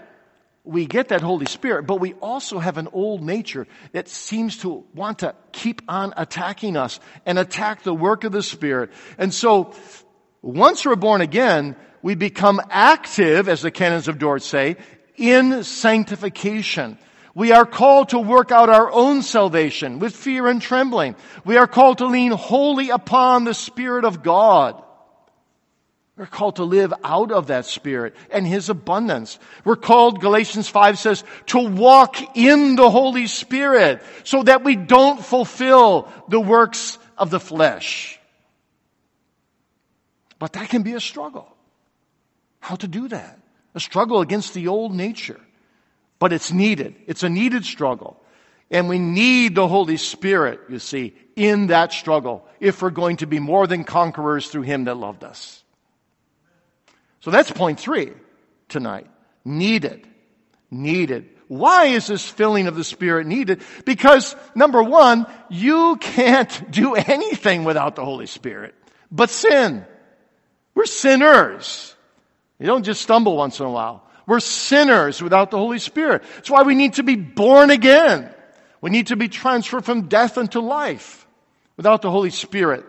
we 0.64 0.86
get 0.86 1.10
that 1.10 1.22
Holy 1.22 1.46
Spirit, 1.46 1.86
but 1.86 2.00
we 2.00 2.14
also 2.14 2.58
have 2.58 2.78
an 2.78 2.88
old 2.94 3.22
nature 3.22 3.68
that 3.92 4.08
seems 4.08 4.58
to 4.60 4.86
want 4.96 5.20
to 5.20 5.36
keep 5.52 5.82
on 5.88 6.14
attacking 6.16 6.78
us 6.78 7.00
and 7.26 7.38
attack 7.38 7.84
the 7.84 7.94
work 7.94 8.24
of 8.24 8.32
the 8.32 8.42
Spirit. 8.42 8.92
And 9.18 9.34
so, 9.34 9.74
once 10.42 10.86
we're 10.86 10.96
born 10.96 11.22
again, 11.22 11.76
we 12.02 12.16
become 12.16 12.62
active, 12.70 13.50
as 13.50 13.62
the 13.62 13.72
canons 13.72 14.08
of 14.08 14.20
Dort 14.20 14.42
say, 14.42 14.78
in 15.16 15.64
sanctification. 15.64 16.98
We 17.36 17.52
are 17.52 17.66
called 17.66 18.10
to 18.10 18.20
work 18.20 18.52
out 18.52 18.70
our 18.70 18.92
own 18.92 19.24
salvation 19.24 20.00
with 20.00 20.16
fear 20.16 20.48
and 20.48 20.62
trembling. 20.62 21.16
We 21.44 21.58
are 21.58 21.68
called 21.68 21.98
to 21.98 22.06
lean 22.06 22.32
wholly 22.32 22.90
upon 22.92 23.44
the 23.44 23.56
Spirit 23.56 24.06
of 24.06 24.22
God. 24.22 24.82
We're 26.16 26.28
called 26.28 26.58
to 26.58 26.64
live 26.64 26.94
out 27.04 27.32
of 27.32 27.48
that 27.48 27.66
Spirit 27.66 28.16
and 28.30 28.46
His 28.46 28.70
abundance. 28.70 29.40
We're 29.66 29.76
called, 29.76 30.22
Galatians 30.22 30.70
5 30.70 31.00
says, 31.00 31.24
to 31.48 31.58
walk 31.68 32.38
in 32.38 32.76
the 32.76 32.92
Holy 32.92 33.26
Spirit 33.26 34.04
so 34.24 34.44
that 34.44 34.64
we 34.64 34.76
don't 34.76 35.26
fulfill 35.26 36.08
the 36.28 36.40
works 36.40 37.00
of 37.18 37.32
the 37.32 37.40
flesh. 37.40 38.20
But 40.38 40.54
that 40.54 40.70
can 40.70 40.84
be 40.84 40.94
a 40.94 41.00
struggle. 41.00 41.48
How 42.60 42.76
to 42.76 42.88
do 42.88 43.08
that? 43.08 43.40
A 43.74 43.80
struggle 43.80 44.22
against 44.22 44.54
the 44.54 44.68
old 44.68 44.94
nature. 44.94 45.40
But 46.24 46.32
it's 46.32 46.54
needed. 46.54 46.96
It's 47.06 47.24
a 47.24 47.28
needed 47.28 47.66
struggle. 47.66 48.16
And 48.72 48.88
we 48.88 48.98
need 48.98 49.56
the 49.56 49.68
Holy 49.68 49.98
Spirit, 49.98 50.62
you 50.70 50.80
see, 50.80 51.14
in 51.36 51.68
that 51.68 51.92
struggle 51.92 52.48
if 52.62 52.82
we're 52.82 52.92
going 52.92 53.18
to 53.18 53.28
be 53.28 53.40
more 53.40 53.68
than 53.68 53.84
conquerors 53.84 54.48
through 54.48 54.62
Him 54.62 54.86
that 54.86 54.96
loved 54.96 55.26
us. 55.26 55.62
So 57.20 57.30
that's 57.30 57.52
point 57.52 57.78
three 57.78 58.14
tonight. 58.70 59.06
Needed. 59.44 60.08
Needed. 60.72 61.28
Why 61.50 61.88
is 61.88 62.08
this 62.08 62.26
filling 62.26 62.68
of 62.68 62.78
the 62.78 62.86
Spirit 62.86 63.28
needed? 63.28 63.62
Because 63.84 64.34
number 64.56 64.82
one, 64.82 65.28
you 65.50 65.98
can't 65.98 66.72
do 66.72 66.96
anything 66.96 67.66
without 67.66 67.98
the 67.98 68.06
Holy 68.06 68.28
Spirit 68.28 68.76
but 69.12 69.30
sin. 69.30 69.86
We're 70.74 70.86
sinners. 70.86 71.94
You 72.60 72.68
don't 72.68 72.84
just 72.84 73.02
stumble 73.02 73.36
once 73.36 73.60
in 73.60 73.66
a 73.66 73.70
while. 73.70 74.03
We're 74.26 74.40
sinners 74.40 75.22
without 75.22 75.52
the 75.52 75.58
Holy 75.58 75.80
Spirit. 75.80 76.24
That's 76.36 76.50
why 76.50 76.64
we 76.64 76.76
need 76.76 76.94
to 76.94 77.04
be 77.04 77.16
born 77.16 77.70
again. 77.70 78.34
We 78.82 78.90
need 78.90 79.08
to 79.08 79.16
be 79.16 79.28
transferred 79.28 79.86
from 79.86 80.04
death 80.04 80.38
into 80.38 80.60
life 80.60 81.26
without 81.78 82.02
the 82.02 82.12
Holy 82.12 82.30
Spirit. 82.30 82.86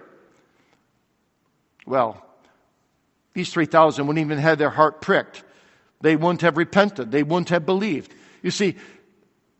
Well, 1.86 2.24
these 3.32 3.52
3,000 3.52 4.06
wouldn't 4.06 4.24
even 4.24 4.38
have 4.38 4.58
their 4.58 4.70
heart 4.70 5.00
pricked. 5.00 5.42
They 6.00 6.16
wouldn't 6.16 6.42
have 6.42 6.56
repented. 6.56 7.10
They 7.10 7.22
wouldn't 7.22 7.48
have 7.50 7.66
believed. 7.66 8.14
You 8.42 8.50
see, 8.50 8.76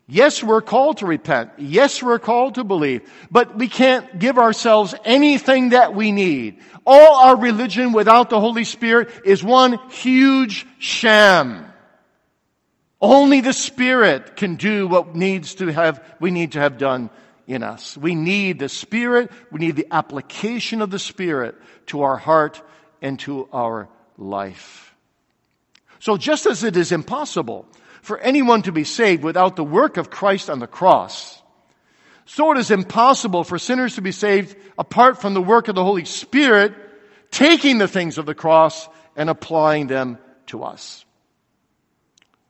yes, 0.06 0.42
we're 0.42 0.62
called 0.62 0.98
to 0.98 1.06
repent. 1.06 1.50
Yes, 1.58 2.02
we're 2.02 2.18
called 2.18 2.56
to 2.56 2.64
believe. 2.64 3.02
But 3.30 3.56
we 3.56 3.68
can't 3.68 4.18
give 4.18 4.38
ourselves 4.38 4.94
anything 5.04 5.70
that 5.70 5.94
we 5.94 6.12
need. 6.12 6.60
All 6.86 7.16
our 7.16 7.36
religion 7.36 7.92
without 7.92 8.30
the 8.30 8.40
Holy 8.40 8.64
Spirit 8.64 9.10
is 9.24 9.42
one 9.42 9.78
huge 9.90 10.66
sham. 10.78 11.72
Only 13.00 13.40
the 13.40 13.52
Spirit 13.52 14.36
can 14.36 14.56
do 14.56 14.88
what 14.88 15.14
needs 15.14 15.56
to 15.56 15.68
have, 15.68 16.02
we 16.20 16.30
need 16.30 16.52
to 16.52 16.60
have 16.60 16.78
done 16.78 17.10
in 17.46 17.62
us. 17.62 17.96
We 17.96 18.14
need 18.14 18.58
the 18.58 18.68
Spirit. 18.68 19.30
We 19.50 19.60
need 19.60 19.76
the 19.76 19.92
application 19.92 20.82
of 20.82 20.90
the 20.90 20.98
Spirit 20.98 21.56
to 21.86 22.02
our 22.02 22.16
heart 22.16 22.62
and 23.02 23.18
to 23.20 23.48
our 23.52 23.88
life. 24.16 24.94
So 26.00 26.16
just 26.16 26.46
as 26.46 26.64
it 26.64 26.76
is 26.76 26.92
impossible 26.92 27.66
for 28.04 28.18
anyone 28.18 28.62
to 28.62 28.72
be 28.72 28.84
saved 28.84 29.24
without 29.24 29.56
the 29.56 29.64
work 29.64 29.96
of 29.96 30.10
Christ 30.10 30.50
on 30.50 30.58
the 30.58 30.66
cross, 30.66 31.42
so 32.26 32.52
it 32.52 32.58
is 32.58 32.70
impossible 32.70 33.44
for 33.44 33.58
sinners 33.58 33.96
to 33.96 34.02
be 34.02 34.12
saved 34.12 34.56
apart 34.78 35.20
from 35.20 35.34
the 35.34 35.42
work 35.42 35.68
of 35.68 35.74
the 35.74 35.84
Holy 35.84 36.04
Spirit 36.04 36.74
taking 37.30 37.78
the 37.78 37.88
things 37.88 38.18
of 38.18 38.26
the 38.26 38.34
cross 38.34 38.88
and 39.16 39.28
applying 39.28 39.86
them 39.86 40.18
to 40.46 40.62
us. 40.64 41.04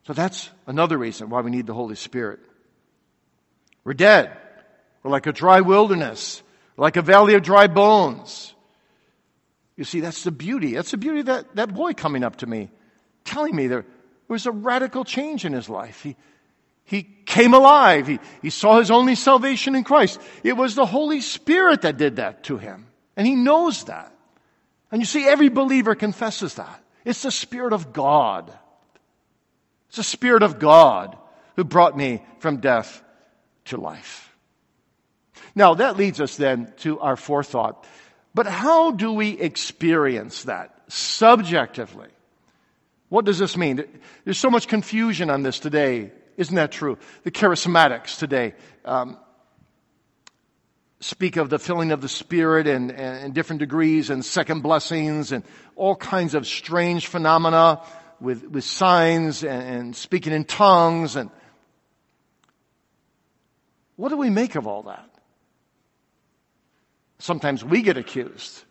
So 0.06 0.12
that's 0.12 0.50
another 0.66 0.98
reason 0.98 1.30
why 1.30 1.40
we 1.40 1.50
need 1.50 1.66
the 1.66 1.74
Holy 1.74 1.96
Spirit. 1.96 2.40
We're 3.84 3.94
dead. 3.94 4.36
We're 5.02 5.10
like 5.10 5.26
a 5.26 5.32
dry 5.32 5.60
wilderness, 5.60 6.42
like 6.76 6.96
a 6.96 7.02
valley 7.02 7.34
of 7.34 7.42
dry 7.42 7.66
bones. 7.66 8.54
You 9.76 9.84
see, 9.84 10.00
that's 10.00 10.24
the 10.24 10.30
beauty. 10.30 10.74
That's 10.74 10.90
the 10.90 10.98
beauty 10.98 11.20
of 11.20 11.26
that, 11.26 11.56
that 11.56 11.74
boy 11.74 11.94
coming 11.94 12.24
up 12.24 12.36
to 12.36 12.46
me, 12.46 12.70
telling 13.24 13.54
me 13.56 13.66
there 13.66 13.86
was 14.28 14.46
a 14.46 14.52
radical 14.52 15.04
change 15.04 15.44
in 15.44 15.52
his 15.52 15.68
life. 15.68 16.02
He, 16.02 16.16
he 16.84 17.02
came 17.02 17.54
alive. 17.54 18.06
He, 18.06 18.18
he 18.42 18.50
saw 18.50 18.78
his 18.78 18.90
only 18.90 19.14
salvation 19.14 19.74
in 19.74 19.84
Christ. 19.84 20.20
It 20.42 20.54
was 20.54 20.74
the 20.74 20.86
Holy 20.86 21.20
Spirit 21.20 21.82
that 21.82 21.96
did 21.96 22.16
that 22.16 22.44
to 22.44 22.58
him. 22.58 22.86
And 23.16 23.26
he 23.26 23.34
knows 23.34 23.84
that. 23.84 24.12
And 24.90 25.00
you 25.00 25.06
see, 25.06 25.26
every 25.26 25.48
believer 25.48 25.94
confesses 25.94 26.54
that. 26.54 26.82
It's 27.04 27.22
the 27.22 27.30
Spirit 27.30 27.72
of 27.72 27.92
God. 27.92 28.52
It's 29.88 29.96
the 29.96 30.04
Spirit 30.04 30.42
of 30.42 30.58
God 30.58 31.16
who 31.56 31.64
brought 31.64 31.96
me 31.96 32.22
from 32.38 32.58
death 32.58 33.02
to 33.66 33.76
life. 33.76 34.34
Now, 35.54 35.74
that 35.74 35.96
leads 35.96 36.20
us 36.20 36.36
then 36.36 36.72
to 36.78 37.00
our 37.00 37.16
forethought. 37.16 37.86
But 38.34 38.46
how 38.46 38.90
do 38.90 39.12
we 39.12 39.38
experience 39.38 40.44
that 40.44 40.74
subjectively? 40.88 42.08
What 43.08 43.24
does 43.24 43.38
this 43.38 43.56
mean? 43.56 43.84
There's 44.24 44.38
so 44.38 44.50
much 44.50 44.68
confusion 44.68 45.30
on 45.30 45.42
this 45.42 45.58
today. 45.58 46.12
Isn't 46.36 46.56
that 46.56 46.72
true? 46.72 46.98
The 47.22 47.30
charismatics 47.30 48.18
today 48.18 48.54
um, 48.84 49.18
speak 51.00 51.36
of 51.36 51.50
the 51.50 51.58
filling 51.58 51.92
of 51.92 52.00
the 52.00 52.08
Spirit 52.08 52.66
and, 52.66 52.90
and, 52.90 53.24
and, 53.24 53.34
different 53.34 53.60
degrees 53.60 54.10
and 54.10 54.24
second 54.24 54.62
blessings 54.62 55.32
and 55.32 55.44
all 55.76 55.94
kinds 55.94 56.34
of 56.34 56.46
strange 56.46 57.06
phenomena 57.06 57.82
with, 58.20 58.44
with 58.44 58.64
signs 58.64 59.44
and, 59.44 59.62
and 59.62 59.96
speaking 59.96 60.32
in 60.32 60.44
tongues. 60.44 61.14
And 61.14 61.30
what 63.96 64.08
do 64.08 64.16
we 64.16 64.30
make 64.30 64.54
of 64.54 64.66
all 64.66 64.84
that? 64.84 65.08
Sometimes 67.18 67.64
we 67.64 67.82
get 67.82 67.96
accused 67.96 68.64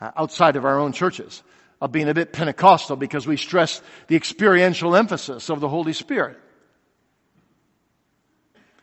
uh, 0.00 0.10
outside 0.16 0.56
of 0.56 0.64
our 0.64 0.78
own 0.78 0.92
churches 0.92 1.42
of 1.84 1.92
being 1.92 2.08
a 2.08 2.14
bit 2.14 2.32
Pentecostal 2.32 2.96
because 2.96 3.26
we 3.26 3.36
stress 3.36 3.82
the 4.06 4.16
experiential 4.16 4.96
emphasis 4.96 5.50
of 5.50 5.60
the 5.60 5.68
Holy 5.68 5.92
Spirit. 5.92 6.38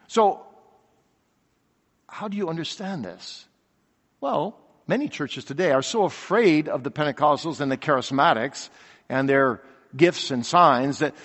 So, 0.07 0.45
how 2.07 2.27
do 2.27 2.37
you 2.37 2.47
understand 2.47 3.03
this? 3.03 3.47
Well, 4.19 4.55
many 4.85 5.07
churches 5.07 5.45
today 5.45 5.71
are 5.71 5.81
so 5.81 6.03
afraid 6.03 6.69
of 6.69 6.83
the 6.83 6.91
Pentecostals 6.91 7.59
and 7.59 7.71
the 7.71 7.77
charismatics 7.77 8.69
and 9.09 9.27
their 9.27 9.63
gifts 9.97 10.29
and 10.29 10.45
signs 10.45 10.99
that 10.99 11.15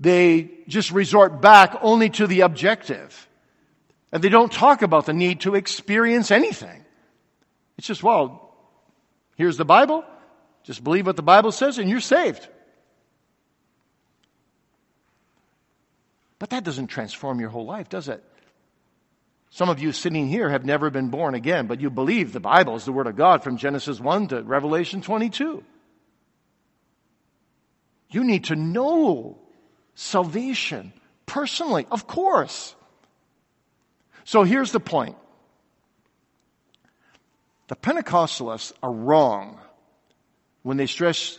they 0.00 0.50
just 0.66 0.90
resort 0.90 1.40
back 1.40 1.76
only 1.82 2.10
to 2.10 2.26
the 2.26 2.40
objective. 2.40 3.28
And 4.10 4.24
they 4.24 4.28
don't 4.28 4.50
talk 4.50 4.82
about 4.82 5.06
the 5.06 5.12
need 5.12 5.42
to 5.42 5.54
experience 5.54 6.32
anything. 6.32 6.84
It's 7.78 7.86
just, 7.86 8.02
well, 8.02 8.56
here's 9.36 9.56
the 9.56 9.64
Bible. 9.64 10.04
Just 10.66 10.82
believe 10.82 11.06
what 11.06 11.16
the 11.16 11.22
Bible 11.22 11.52
says 11.52 11.78
and 11.78 11.88
you're 11.88 12.00
saved. 12.00 12.46
But 16.38 16.50
that 16.50 16.64
doesn't 16.64 16.88
transform 16.88 17.40
your 17.40 17.48
whole 17.48 17.64
life, 17.64 17.88
does 17.88 18.08
it? 18.08 18.22
Some 19.50 19.68
of 19.68 19.78
you 19.78 19.92
sitting 19.92 20.26
here 20.28 20.50
have 20.50 20.64
never 20.64 20.90
been 20.90 21.08
born 21.08 21.34
again, 21.34 21.66
but 21.66 21.80
you 21.80 21.88
believe 21.88 22.32
the 22.32 22.40
Bible 22.40 22.74
is 22.74 22.84
the 22.84 22.92
Word 22.92 23.06
of 23.06 23.16
God 23.16 23.42
from 23.42 23.56
Genesis 23.56 24.00
1 24.00 24.28
to 24.28 24.42
Revelation 24.42 25.00
22. 25.00 25.64
You 28.10 28.24
need 28.24 28.44
to 28.44 28.56
know 28.56 29.38
salvation 29.94 30.92
personally, 31.26 31.86
of 31.90 32.06
course. 32.06 32.74
So 34.24 34.42
here's 34.42 34.72
the 34.72 34.80
point 34.80 35.16
the 37.68 37.76
Pentecostalists 37.76 38.72
are 38.82 38.92
wrong 38.92 39.60
when 40.66 40.76
they 40.76 40.86
stress 40.88 41.38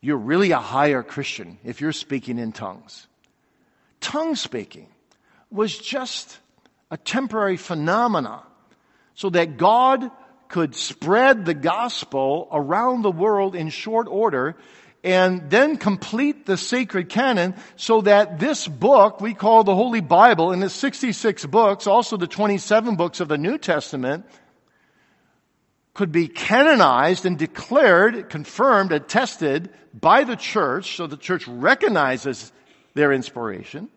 you're 0.00 0.16
really 0.16 0.50
a 0.50 0.58
higher 0.58 1.04
Christian 1.04 1.56
if 1.62 1.80
you're 1.80 1.92
speaking 1.92 2.36
in 2.36 2.50
tongues. 2.50 3.06
Tongue 4.00 4.34
speaking 4.34 4.88
was 5.52 5.78
just 5.78 6.36
a 6.90 6.96
temporary 6.96 7.56
phenomena 7.56 8.42
so 9.14 9.30
that 9.30 9.56
God 9.56 10.10
could 10.48 10.74
spread 10.74 11.44
the 11.44 11.54
gospel 11.54 12.48
around 12.50 13.02
the 13.02 13.12
world 13.12 13.54
in 13.54 13.68
short 13.68 14.08
order 14.08 14.56
and 15.04 15.48
then 15.48 15.76
complete 15.76 16.44
the 16.46 16.56
sacred 16.56 17.08
canon 17.08 17.54
so 17.76 18.00
that 18.00 18.40
this 18.40 18.66
book 18.66 19.20
we 19.20 19.32
call 19.32 19.62
the 19.62 19.76
Holy 19.76 20.00
Bible 20.00 20.50
and 20.50 20.60
the 20.60 20.68
66 20.68 21.46
books, 21.46 21.86
also 21.86 22.16
the 22.16 22.26
27 22.26 22.96
books 22.96 23.20
of 23.20 23.28
the 23.28 23.38
New 23.38 23.58
Testament, 23.58 24.26
could 25.94 26.12
be 26.12 26.28
canonized 26.28 27.26
and 27.26 27.38
declared, 27.38 28.28
confirmed, 28.30 28.92
attested 28.92 29.70
by 29.92 30.24
the 30.24 30.36
church, 30.36 30.96
so 30.96 31.06
the 31.06 31.16
church 31.16 31.46
recognizes 31.48 32.52
their 32.94 33.12
inspiration. 33.12 33.88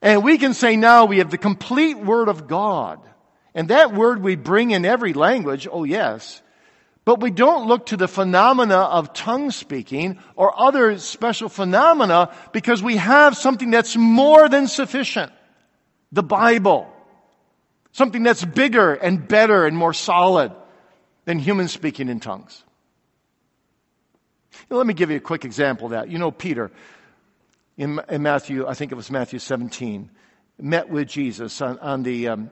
And 0.00 0.24
we 0.24 0.38
can 0.38 0.54
say 0.54 0.76
now 0.76 1.04
we 1.04 1.18
have 1.18 1.30
the 1.30 1.38
complete 1.38 1.98
Word 1.98 2.28
of 2.28 2.46
God. 2.46 3.00
And 3.54 3.68
that 3.68 3.92
word 3.92 4.22
we 4.22 4.36
bring 4.36 4.70
in 4.70 4.84
every 4.84 5.12
language, 5.12 5.68
oh 5.70 5.84
yes. 5.84 6.42
But 7.04 7.20
we 7.20 7.30
don't 7.30 7.66
look 7.66 7.86
to 7.86 7.96
the 7.96 8.08
phenomena 8.08 8.76
of 8.76 9.12
tongue 9.12 9.50
speaking 9.50 10.18
or 10.36 10.58
other 10.58 10.98
special 10.98 11.48
phenomena 11.48 12.34
because 12.52 12.82
we 12.82 12.96
have 12.96 13.36
something 13.36 13.70
that's 13.70 13.96
more 13.96 14.48
than 14.48 14.68
sufficient. 14.68 15.32
The 16.12 16.22
Bible. 16.22 16.91
Something 17.92 18.22
that's 18.22 18.44
bigger 18.44 18.94
and 18.94 19.26
better 19.28 19.66
and 19.66 19.76
more 19.76 19.92
solid 19.92 20.52
than 21.26 21.38
human 21.38 21.68
speaking 21.68 22.08
in 22.08 22.20
tongues. 22.20 22.64
Let 24.70 24.86
me 24.86 24.94
give 24.94 25.10
you 25.10 25.18
a 25.18 25.20
quick 25.20 25.44
example 25.44 25.86
of 25.86 25.90
that. 25.92 26.10
You 26.10 26.18
know, 26.18 26.30
Peter, 26.30 26.70
in, 27.76 28.00
in 28.08 28.22
Matthew, 28.22 28.66
I 28.66 28.74
think 28.74 28.92
it 28.92 28.94
was 28.94 29.10
Matthew 29.10 29.38
17, 29.38 30.10
met 30.58 30.88
with 30.88 31.08
Jesus 31.08 31.60
on, 31.60 31.78
on 31.78 32.02
the, 32.02 32.28
um, 32.28 32.50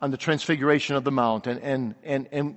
on 0.00 0.10
the 0.10 0.16
transfiguration 0.16 0.96
of 0.96 1.04
the 1.04 1.10
mount 1.10 1.46
and, 1.46 1.60
and, 1.60 1.94
and, 2.02 2.28
and, 2.32 2.56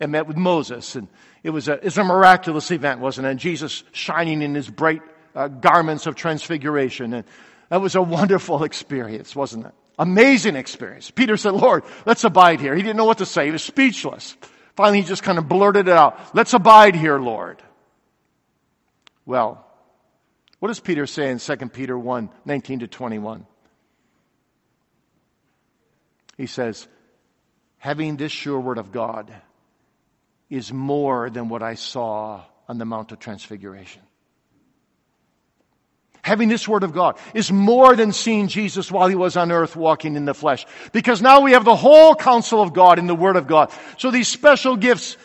and 0.00 0.12
met 0.12 0.26
with 0.26 0.36
Moses. 0.36 0.94
And 0.96 1.08
it 1.42 1.50
was 1.50 1.68
a, 1.68 1.74
it 1.74 1.84
was 1.84 1.98
a 1.98 2.04
miraculous 2.04 2.70
event, 2.70 3.00
wasn't 3.00 3.26
it? 3.26 3.30
And 3.30 3.40
Jesus 3.40 3.84
shining 3.92 4.42
in 4.42 4.54
his 4.54 4.68
bright 4.68 5.02
uh, 5.34 5.48
garments 5.48 6.06
of 6.06 6.14
transfiguration. 6.14 7.12
And 7.12 7.24
that 7.68 7.80
was 7.80 7.94
a 7.94 8.02
wonderful 8.02 8.64
experience, 8.64 9.36
wasn't 9.36 9.66
it? 9.66 9.74
Amazing 9.98 10.54
experience. 10.54 11.10
Peter 11.10 11.36
said, 11.36 11.54
Lord, 11.54 11.82
let's 12.06 12.22
abide 12.24 12.60
here. 12.60 12.74
He 12.74 12.82
didn't 12.82 12.96
know 12.96 13.04
what 13.04 13.18
to 13.18 13.26
say. 13.26 13.46
He 13.46 13.50
was 13.50 13.64
speechless. 13.64 14.36
Finally, 14.76 15.00
he 15.00 15.08
just 15.08 15.24
kind 15.24 15.38
of 15.38 15.48
blurted 15.48 15.88
it 15.88 15.94
out. 15.94 16.34
Let's 16.34 16.54
abide 16.54 16.94
here, 16.94 17.18
Lord. 17.18 17.60
Well, 19.26 19.66
what 20.60 20.68
does 20.68 20.80
Peter 20.80 21.06
say 21.06 21.30
in 21.30 21.38
2 21.38 21.56
Peter 21.70 21.98
1, 21.98 22.30
19 22.44 22.78
to 22.80 22.86
21? 22.86 23.44
He 26.36 26.46
says, 26.46 26.86
having 27.78 28.16
this 28.16 28.30
sure 28.30 28.60
word 28.60 28.78
of 28.78 28.92
God 28.92 29.32
is 30.48 30.72
more 30.72 31.28
than 31.28 31.48
what 31.48 31.62
I 31.62 31.74
saw 31.74 32.44
on 32.68 32.78
the 32.78 32.84
Mount 32.84 33.10
of 33.10 33.18
Transfiguration. 33.18 34.02
Having 36.28 36.50
this 36.50 36.68
Word 36.68 36.82
of 36.82 36.92
God 36.92 37.16
is 37.32 37.50
more 37.50 37.96
than 37.96 38.12
seeing 38.12 38.48
Jesus 38.48 38.92
while 38.92 39.08
He 39.08 39.14
was 39.14 39.34
on 39.38 39.50
earth 39.50 39.74
walking 39.74 40.14
in 40.14 40.26
the 40.26 40.34
flesh. 40.34 40.66
Because 40.92 41.22
now 41.22 41.40
we 41.40 41.52
have 41.52 41.64
the 41.64 41.74
whole 41.74 42.14
counsel 42.14 42.60
of 42.60 42.74
God 42.74 42.98
in 42.98 43.06
the 43.06 43.14
Word 43.14 43.36
of 43.36 43.46
God. 43.46 43.72
So 43.96 44.10
these 44.10 44.28
special 44.28 44.76
gifts, 44.76 45.16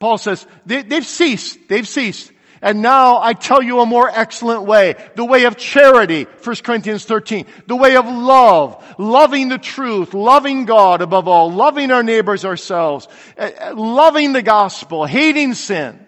Paul 0.00 0.18
says, 0.18 0.44
they, 0.66 0.82
they've 0.82 1.06
ceased. 1.06 1.68
They've 1.68 1.86
ceased. 1.86 2.32
And 2.60 2.82
now 2.82 3.22
I 3.22 3.34
tell 3.34 3.62
you 3.62 3.78
a 3.78 3.86
more 3.86 4.10
excellent 4.12 4.64
way. 4.64 4.96
The 5.14 5.24
way 5.24 5.44
of 5.44 5.56
charity, 5.56 6.24
1 6.24 6.56
Corinthians 6.56 7.04
13. 7.04 7.46
The 7.68 7.76
way 7.76 7.94
of 7.94 8.04
love, 8.04 8.84
loving 8.98 9.48
the 9.48 9.58
truth, 9.58 10.12
loving 10.12 10.64
God 10.64 11.02
above 11.02 11.28
all, 11.28 11.52
loving 11.52 11.92
our 11.92 12.02
neighbors 12.02 12.44
ourselves, 12.44 13.06
eh, 13.36 13.52
eh, 13.56 13.72
loving 13.76 14.32
the 14.32 14.42
gospel, 14.42 15.06
hating 15.06 15.54
sin. 15.54 16.04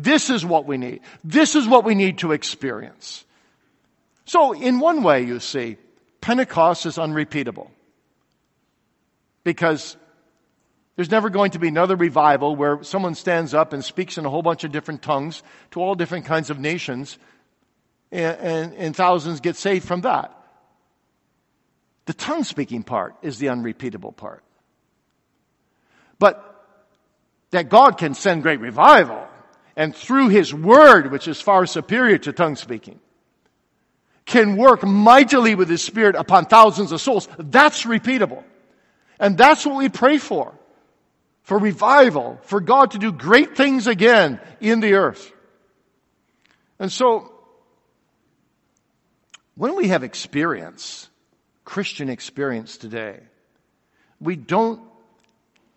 This 0.00 0.30
is 0.30 0.46
what 0.46 0.64
we 0.64 0.78
need. 0.78 1.00
This 1.24 1.56
is 1.56 1.66
what 1.66 1.84
we 1.84 1.96
need 1.96 2.18
to 2.18 2.30
experience. 2.30 3.24
So 4.26 4.52
in 4.52 4.78
one 4.78 5.02
way, 5.02 5.24
you 5.24 5.40
see, 5.40 5.76
Pentecost 6.20 6.86
is 6.86 6.98
unrepeatable. 6.98 7.68
Because 9.42 9.96
there's 10.94 11.10
never 11.10 11.30
going 11.30 11.50
to 11.52 11.58
be 11.58 11.66
another 11.66 11.96
revival 11.96 12.54
where 12.54 12.84
someone 12.84 13.16
stands 13.16 13.54
up 13.54 13.72
and 13.72 13.84
speaks 13.84 14.18
in 14.18 14.24
a 14.24 14.30
whole 14.30 14.42
bunch 14.42 14.62
of 14.62 14.70
different 14.70 15.02
tongues 15.02 15.42
to 15.72 15.80
all 15.80 15.96
different 15.96 16.26
kinds 16.26 16.50
of 16.50 16.60
nations 16.60 17.18
and, 18.12 18.38
and, 18.38 18.74
and 18.74 18.96
thousands 18.96 19.40
get 19.40 19.56
saved 19.56 19.84
from 19.84 20.02
that. 20.02 20.32
The 22.06 22.14
tongue 22.14 22.44
speaking 22.44 22.84
part 22.84 23.16
is 23.22 23.38
the 23.38 23.48
unrepeatable 23.48 24.12
part. 24.12 24.44
But 26.20 26.44
that 27.50 27.68
God 27.68 27.98
can 27.98 28.14
send 28.14 28.42
great 28.42 28.60
revival 28.60 29.27
and 29.78 29.94
through 29.94 30.28
His 30.28 30.52
Word, 30.52 31.12
which 31.12 31.28
is 31.28 31.40
far 31.40 31.64
superior 31.64 32.18
to 32.18 32.32
tongue 32.32 32.56
speaking, 32.56 32.98
can 34.26 34.56
work 34.56 34.82
mightily 34.84 35.54
with 35.54 35.70
His 35.70 35.82
Spirit 35.82 36.16
upon 36.16 36.46
thousands 36.46 36.90
of 36.90 37.00
souls. 37.00 37.28
That's 37.38 37.84
repeatable. 37.84 38.42
And 39.20 39.38
that's 39.38 39.64
what 39.64 39.76
we 39.76 39.88
pray 39.88 40.18
for. 40.18 40.52
For 41.44 41.58
revival, 41.58 42.40
for 42.42 42.60
God 42.60 42.90
to 42.90 42.98
do 42.98 43.12
great 43.12 43.56
things 43.56 43.86
again 43.86 44.40
in 44.60 44.80
the 44.80 44.94
earth. 44.94 45.32
And 46.80 46.92
so, 46.92 47.32
when 49.54 49.76
we 49.76 49.88
have 49.88 50.02
experience, 50.02 51.08
Christian 51.64 52.08
experience 52.08 52.76
today, 52.76 53.20
we 54.20 54.34
don't 54.34 54.82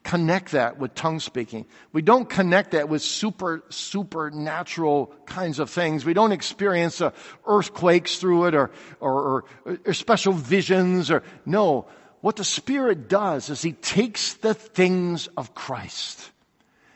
connect 0.03 0.51
that 0.53 0.77
with 0.77 0.95
tongue 0.95 1.19
speaking. 1.19 1.65
We 1.93 2.01
don't 2.01 2.29
connect 2.29 2.71
that 2.71 2.89
with 2.89 3.01
super, 3.01 3.63
supernatural 3.69 5.13
kinds 5.25 5.59
of 5.59 5.69
things. 5.69 6.05
We 6.05 6.13
don't 6.13 6.31
experience 6.31 7.01
uh, 7.01 7.11
earthquakes 7.45 8.17
through 8.17 8.45
it 8.45 8.55
or, 8.55 8.71
or, 8.99 9.43
or, 9.65 9.79
or 9.85 9.93
special 9.93 10.33
visions 10.33 11.11
or, 11.11 11.23
no. 11.45 11.87
What 12.21 12.35
the 12.35 12.43
Spirit 12.43 13.09
does 13.09 13.49
is 13.49 13.61
He 13.61 13.73
takes 13.73 14.35
the 14.35 14.53
things 14.53 15.27
of 15.37 15.53
Christ 15.55 16.31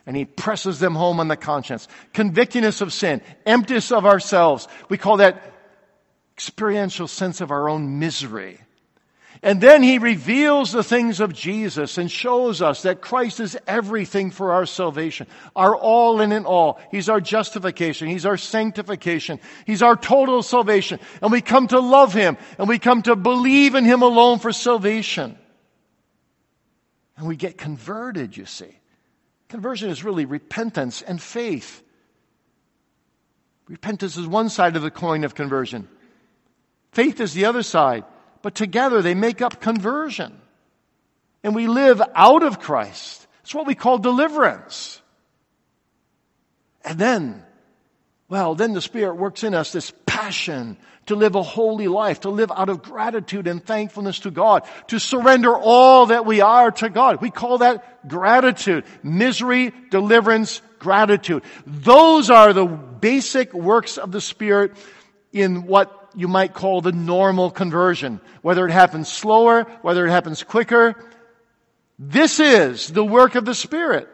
and 0.06 0.16
He 0.16 0.26
presses 0.26 0.80
them 0.80 0.96
home 0.96 1.20
on 1.20 1.28
the 1.28 1.38
conscience, 1.38 1.88
convicting 2.14 2.64
us 2.66 2.82
of 2.82 2.94
sin, 2.94 3.22
empty 3.46 3.76
us 3.76 3.92
of 3.92 4.06
ourselves. 4.06 4.68
We 4.90 4.98
call 4.98 5.18
that 5.18 5.52
experiential 6.36 7.08
sense 7.08 7.42
of 7.42 7.52
our 7.52 7.70
own 7.70 8.00
misery. 8.00 8.60
And 9.46 9.62
then 9.62 9.84
he 9.84 10.00
reveals 10.00 10.72
the 10.72 10.84
things 10.84 11.20
of 11.20 11.32
Jesus 11.32 12.00
and 12.00 12.10
shows 12.10 12.64
us 12.64 12.82
that 12.82 13.00
Christ 13.00 13.40
is 13.40 13.56
everything 13.68 14.32
for 14.32 14.54
our 14.54 14.66
salvation, 14.66 15.28
our 15.56 15.76
all 15.76 16.20
in 16.20 16.32
and 16.32 16.48
all. 16.48 16.80
He's 16.90 17.10
our 17.10 17.22
justification. 17.22 18.08
He's 18.08 18.26
our 18.26 18.38
sanctification. 18.38 19.40
He's 19.68 19.84
our 19.84 19.96
total 19.96 20.42
salvation. 20.42 21.00
And 21.22 21.32
we 21.32 21.42
come 21.42 21.68
to 21.68 21.80
love 21.80 22.12
him 22.12 22.38
and 22.58 22.68
we 22.68 22.80
come 22.80 23.04
to 23.04 23.16
believe 23.16 23.76
in 23.76 23.86
him 23.86 24.02
alone 24.02 24.40
for 24.40 24.52
salvation. 24.52 25.38
And 27.16 27.28
we 27.28 27.36
get 27.36 27.56
converted, 27.56 28.36
you 28.36 28.48
see. 28.48 28.80
Conversion 29.50 29.92
is 29.92 30.04
really 30.04 30.26
repentance 30.26 31.04
and 31.04 31.22
faith. 31.22 31.84
Repentance 33.68 34.18
is 34.18 34.26
one 34.26 34.50
side 34.50 34.76
of 34.76 34.82
the 34.82 34.90
coin 34.90 35.24
of 35.24 35.36
conversion. 35.36 35.88
Faith 36.94 37.22
is 37.22 37.36
the 37.36 37.46
other 37.46 37.62
side 37.62 38.06
but 38.46 38.54
together 38.54 39.02
they 39.02 39.16
make 39.16 39.42
up 39.42 39.60
conversion. 39.60 40.40
And 41.44 41.56
we 41.56 41.66
live 41.66 42.00
out 42.14 42.44
of 42.44 42.60
Christ. 42.60 43.26
It's 43.42 43.56
what 43.56 43.66
we 43.66 43.74
call 43.74 43.98
deliverance. 43.98 45.02
And 46.84 47.00
then, 47.00 47.44
well, 48.30 48.54
then 48.54 48.74
the 48.74 48.84
Spirit 48.84 49.16
works 49.16 49.44
in 49.44 49.56
us 49.56 49.72
this 49.72 49.92
passion 50.06 50.78
to 51.08 51.16
live 51.16 51.34
a 51.34 51.42
holy 51.42 51.88
life, 51.88 52.20
to 52.20 52.30
live 52.30 52.52
out 52.52 52.70
of 52.70 52.84
gratitude 52.84 53.48
and 53.48 53.66
thankfulness 53.66 54.20
to 54.20 54.30
God, 54.30 54.62
to 54.90 55.00
surrender 55.00 55.58
all 55.58 56.06
that 56.06 56.28
we 56.28 56.42
are 56.42 56.70
to 56.70 56.90
God. 56.92 57.24
We 57.24 57.32
call 57.32 57.58
that 57.58 58.08
gratitude. 58.08 58.86
Misery, 59.02 59.74
deliverance, 59.90 60.62
gratitude. 60.78 61.42
Those 61.66 62.30
are 62.30 62.54
the 62.54 62.68
basic 62.68 63.56
works 63.56 63.98
of 63.98 64.12
the 64.12 64.22
Spirit 64.22 64.74
in 65.34 65.66
what 65.66 66.05
you 66.16 66.28
might 66.28 66.54
call 66.54 66.82
the 66.82 66.92
normal 66.92 67.52
conversion. 67.52 68.22
Whether 68.42 68.68
it 68.68 68.72
happens 68.72 69.12
slower, 69.12 69.64
whether 69.82 70.06
it 70.06 70.12
happens 70.12 70.44
quicker. 70.44 70.96
This 71.98 72.40
is 72.40 72.92
the 72.92 73.04
work 73.04 73.36
of 73.36 73.46
the 73.46 73.56
Spirit. 73.56 74.10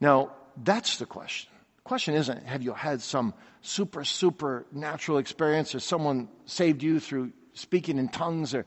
Now, 0.00 0.32
that's 0.62 0.98
the 0.98 1.06
question. 1.06 1.50
The 1.76 1.82
question 1.82 2.14
isn't, 2.14 2.44
have 2.44 2.62
you 2.62 2.72
had 2.72 3.00
some 3.00 3.34
super, 3.62 4.04
super 4.04 4.66
natural 4.72 5.18
experience 5.18 5.74
or 5.74 5.80
someone 5.80 6.28
saved 6.44 6.82
you 6.82 7.00
through 7.00 7.32
speaking 7.54 7.98
in 7.98 8.08
tongues 8.08 8.54
or, 8.54 8.66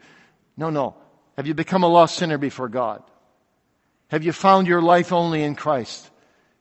no, 0.56 0.70
no. 0.70 0.96
Have 1.36 1.46
you 1.46 1.54
become 1.54 1.84
a 1.84 1.88
lost 1.88 2.16
sinner 2.16 2.40
before 2.40 2.70
God? 2.70 3.04
Have 4.08 4.24
you 4.24 4.32
found 4.32 4.68
your 4.68 4.82
life 4.82 5.14
only 5.14 5.44
in 5.44 5.54
Christ? 5.54 6.10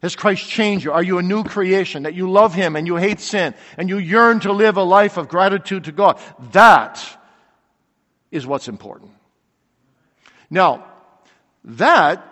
Has 0.06 0.14
Christ 0.14 0.48
changed 0.48 0.84
you? 0.84 0.92
Are 0.92 1.02
you 1.02 1.18
a 1.18 1.22
new 1.22 1.42
creation? 1.42 2.04
That 2.04 2.14
you 2.14 2.30
love 2.30 2.54
Him 2.54 2.76
and 2.76 2.86
you 2.86 2.94
hate 2.94 3.18
sin 3.18 3.56
and 3.76 3.88
you 3.88 3.98
yearn 3.98 4.38
to 4.40 4.52
live 4.52 4.76
a 4.76 4.84
life 4.84 5.16
of 5.16 5.26
gratitude 5.26 5.86
to 5.86 5.90
God? 5.92 6.20
That 6.52 7.04
is 8.30 8.46
what's 8.46 8.68
important. 8.68 9.10
Now, 10.48 10.86
that 11.64 12.24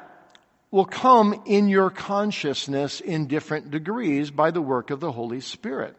will 0.71 0.85
come 0.85 1.43
in 1.47 1.69
your 1.69 1.91
consciousness 1.91 3.01
in 3.01 3.27
different 3.27 3.73
degrees 3.73 4.31
by 4.31 4.53
the 4.53 4.63
work 4.63 4.91
of 4.91 5.01
the 5.01 5.11
Holy 5.11 5.41
Spirit. 5.41 5.97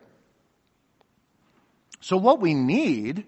So 1.99 2.15
what 2.15 2.39
we 2.39 2.53
need 2.53 3.25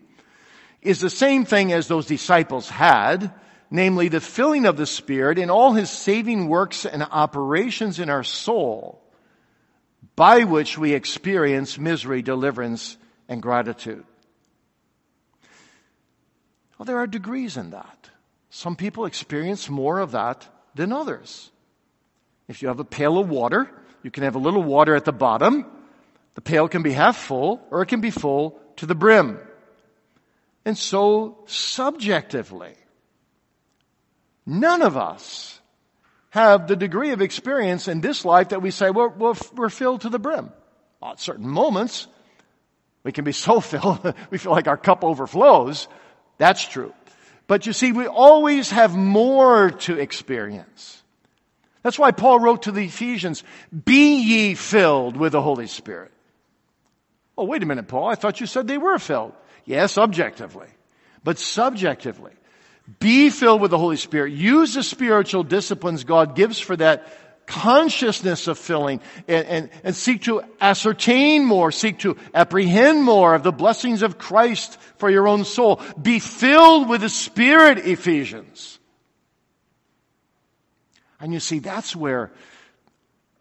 is 0.82 1.02
the 1.02 1.10
same 1.10 1.44
thing 1.44 1.74
as 1.74 1.90
those 1.90 2.06
disciples 2.06 2.70
had, 2.70 3.34
namely 3.70 4.08
the 4.08 4.22
filling 4.22 4.66
of 4.66 4.78
the 4.78 4.86
Spirit 4.86 5.38
in 5.38 5.50
all 5.50 5.74
His 5.74 5.90
saving 5.90 6.48
works 6.48 6.86
and 6.86 7.04
operations 7.04 8.00
in 8.00 8.10
our 8.10 8.24
soul, 8.24 9.02
by 10.16 10.44
which 10.44 10.78
we 10.78 10.94
experience 10.94 11.78
misery, 11.78 12.22
deliverance, 12.22 12.98
and 13.28 13.42
gratitude. 13.42 14.06
Well, 16.78 16.86
there 16.86 16.98
are 16.98 17.08
degrees 17.08 17.58
in 17.58 17.72
that. 17.72 18.10
Some 18.50 18.76
people 18.76 19.06
experience 19.06 19.70
more 19.70 20.00
of 20.00 20.12
that 20.12 20.48
than 20.76 20.94
others. 20.94 21.52
If 22.48 22.62
you 22.62 22.70
have 22.70 22.80
a 22.80 22.86
pail 22.86 23.18
of 23.18 23.30
water, 23.30 23.70
you 24.04 24.12
can 24.12 24.24
have 24.24 24.36
a 24.36 24.40
little 24.40 24.64
water 24.64 24.96
at 24.96 25.06
the 25.06 25.12
bottom. 25.12 25.66
The 26.36 26.42
pail 26.42 26.68
can 26.68 26.84
be 26.84 26.94
half 26.94 27.18
full 27.18 27.62
or 27.72 27.82
it 27.82 27.88
can 27.88 28.00
be 28.00 28.12
full 28.12 28.60
to 28.78 28.86
the 28.86 28.96
brim. 28.96 29.40
And 30.66 30.78
so 30.78 31.40
subjectively, 31.46 32.76
none 34.48 34.82
of 34.82 34.98
us 34.98 35.60
have 36.32 36.68
the 36.68 36.76
degree 36.76 37.12
of 37.12 37.22
experience 37.22 37.88
in 37.88 38.02
this 38.02 38.26
life 38.26 38.50
that 38.50 38.62
we 38.62 38.72
say, 38.72 38.90
well, 38.90 39.14
we're, 39.16 39.36
we're 39.54 39.70
filled 39.70 40.02
to 40.02 40.10
the 40.10 40.20
brim. 40.20 40.52
At 41.04 41.20
certain 41.20 41.48
moments, 41.48 42.08
we 43.04 43.12
can 43.12 43.24
be 43.24 43.32
so 43.32 43.60
filled, 43.62 44.14
we 44.32 44.40
feel 44.40 44.52
like 44.52 44.68
our 44.68 44.78
cup 44.78 45.04
overflows. 45.04 45.88
That's 46.38 46.66
true. 46.68 46.94
But 47.48 47.66
you 47.66 47.74
see, 47.74 47.92
we 47.92 48.08
always 48.08 48.72
have 48.72 48.96
more 48.96 49.72
to 49.72 49.98
experience. 49.98 51.02
That's 51.82 51.98
why 51.98 52.12
Paul 52.12 52.40
wrote 52.40 52.64
to 52.64 52.72
the 52.72 52.86
Ephesians, 52.86 53.44
be 53.86 54.22
ye 54.22 54.56
filled 54.56 55.16
with 55.16 55.32
the 55.32 55.42
Holy 55.42 55.68
Spirit. 55.68 56.12
Oh, 57.38 57.46
wait 57.46 57.64
a 57.64 57.66
minute, 57.66 57.88
Paul. 57.88 58.10
I 58.10 58.16
thought 58.16 58.42
you 58.42 58.48
said 58.48 58.68
they 58.68 58.78
were 58.78 59.00
filled. 59.00 59.34
Yes, 59.64 59.98
objectively. 59.98 60.68
But 61.24 61.38
subjectively, 61.38 62.34
be 63.00 63.30
filled 63.30 63.62
with 63.62 63.72
the 63.72 63.78
Holy 63.78 63.98
Spirit. 63.98 64.34
Use 64.34 64.74
the 64.74 64.84
spiritual 64.84 65.44
disciplines 65.44 66.04
God 66.04 66.36
gives 66.36 66.60
for 66.60 66.76
that 66.78 67.08
consciousness 67.46 68.48
of 68.48 68.58
filling 68.58 69.02
and, 69.28 69.48
and, 69.48 69.70
and 69.84 69.96
seek 69.96 70.24
to 70.24 70.42
ascertain 70.60 71.46
more, 71.46 71.72
seek 71.72 72.00
to 72.00 72.18
apprehend 72.34 73.04
more 73.04 73.36
of 73.36 73.44
the 73.44 73.52
blessings 73.52 74.02
of 74.04 74.18
Christ 74.18 74.78
for 74.98 75.10
your 75.10 75.28
own 75.28 75.46
soul. 75.46 75.82
Be 76.02 76.20
filled 76.20 76.90
with 76.90 77.02
the 77.02 77.10
Spirit, 77.10 77.80
Ephesians. 77.80 78.80
And 81.20 81.34
you 81.34 81.40
see, 81.40 81.60
that's 81.60 81.96
where 81.96 82.32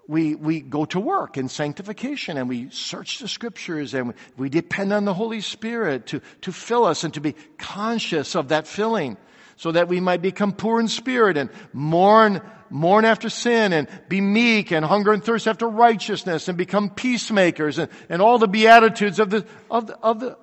we, 0.09 0.35
we 0.37 0.61
go 0.61 0.85
to 0.87 1.01
work 1.01 1.37
in 1.37 1.49
sanctification 1.49 2.37
and 2.37 2.49
we 2.49 2.71
search 2.71 3.19
the 3.19 3.29
scriptures 3.29 3.93
and 3.93 4.09
we, 4.09 4.15
we 4.37 4.49
depend 4.49 4.93
on 4.93 5.05
the 5.05 5.15
Holy 5.15 5.41
Spirit 5.41 6.07
to, 6.07 6.21
to 6.43 6.53
fill 6.53 6.85
us 6.85 7.03
and 7.03 7.13
to 7.15 7.21
be 7.21 7.35
conscious 7.59 8.37
of 8.37 8.49
that 8.49 8.69
filling 8.69 9.17
so 9.57 9.73
that 9.73 9.89
we 9.89 10.01
might 10.01 10.23
become 10.23 10.53
poor 10.53 10.81
in 10.81 10.89
spirit 10.89 11.37
and 11.37 11.51
mourn, 11.73 12.41
mourn 12.71 13.05
after 13.05 13.29
sin 13.29 13.73
and 13.73 13.89
be 14.09 14.21
meek 14.21 14.71
and 14.71 14.85
hunger 14.85 15.13
and 15.13 15.25
thirst 15.25 15.49
after 15.49 15.69
righteousness 15.69 16.49
and 16.49 16.57
become 16.57 16.91
peacemakers 16.91 17.79
and, 17.79 17.91
and 18.09 18.23
all 18.23 18.39
the 18.39 18.49
beatitudes 18.49 19.19
of 19.19 19.31
the, 19.31 19.47
of 19.71 19.87
the, 19.87 19.99
of 19.99 20.21
the, 20.21 20.39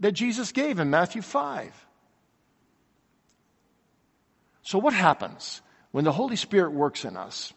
that 0.00 0.12
Jesus 0.12 0.52
gave 0.52 0.78
in 0.78 0.90
Matthew 0.90 1.22
5. 1.22 1.72
So 4.62 4.78
what 4.78 4.94
happens 4.94 5.60
when 5.90 6.04
the 6.04 6.12
Holy 6.12 6.36
Spirit 6.36 6.72
works 6.72 7.04
in 7.04 7.16
us? 7.16 7.52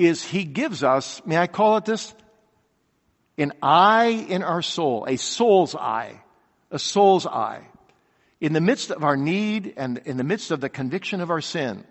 is 0.00 0.24
he 0.24 0.44
gives 0.44 0.82
us, 0.82 1.20
may 1.26 1.36
I 1.36 1.46
call 1.46 1.76
it 1.76 1.84
this? 1.84 2.14
An 3.36 3.52
eye 3.62 4.26
in 4.28 4.42
our 4.42 4.62
soul, 4.62 5.04
a 5.06 5.16
soul's 5.16 5.74
eye, 5.74 6.22
a 6.70 6.78
soul's 6.78 7.26
eye. 7.26 7.66
In 8.40 8.52
the 8.52 8.60
midst 8.60 8.90
of 8.90 9.04
our 9.04 9.16
need 9.16 9.74
and 9.76 9.98
in 10.04 10.16
the 10.16 10.24
midst 10.24 10.50
of 10.50 10.60
the 10.60 10.68
conviction 10.68 11.20
of 11.20 11.30
our 11.30 11.40
sin, 11.40 11.84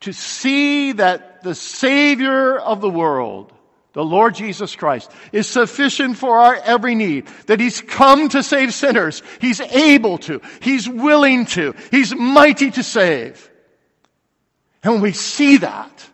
to 0.00 0.12
see 0.12 0.92
that 0.92 1.42
the 1.42 1.54
Savior 1.54 2.56
of 2.58 2.80
the 2.80 2.90
world, 2.90 3.52
the 3.94 4.04
Lord 4.04 4.34
Jesus 4.34 4.76
Christ, 4.76 5.10
is 5.32 5.48
sufficient 5.48 6.16
for 6.16 6.38
our 6.38 6.56
every 6.56 6.94
need, 6.94 7.26
that 7.46 7.58
He's 7.58 7.80
come 7.80 8.28
to 8.28 8.42
save 8.42 8.74
sinners. 8.74 9.22
He's 9.40 9.60
able 9.60 10.18
to. 10.18 10.40
He's 10.60 10.88
willing 10.88 11.46
to. 11.46 11.74
He's 11.90 12.14
mighty 12.14 12.70
to 12.70 12.82
save. 12.82 13.50
And 14.82 14.94
when 14.94 15.02
we 15.02 15.12
see 15.12 15.56
that, 15.58 16.10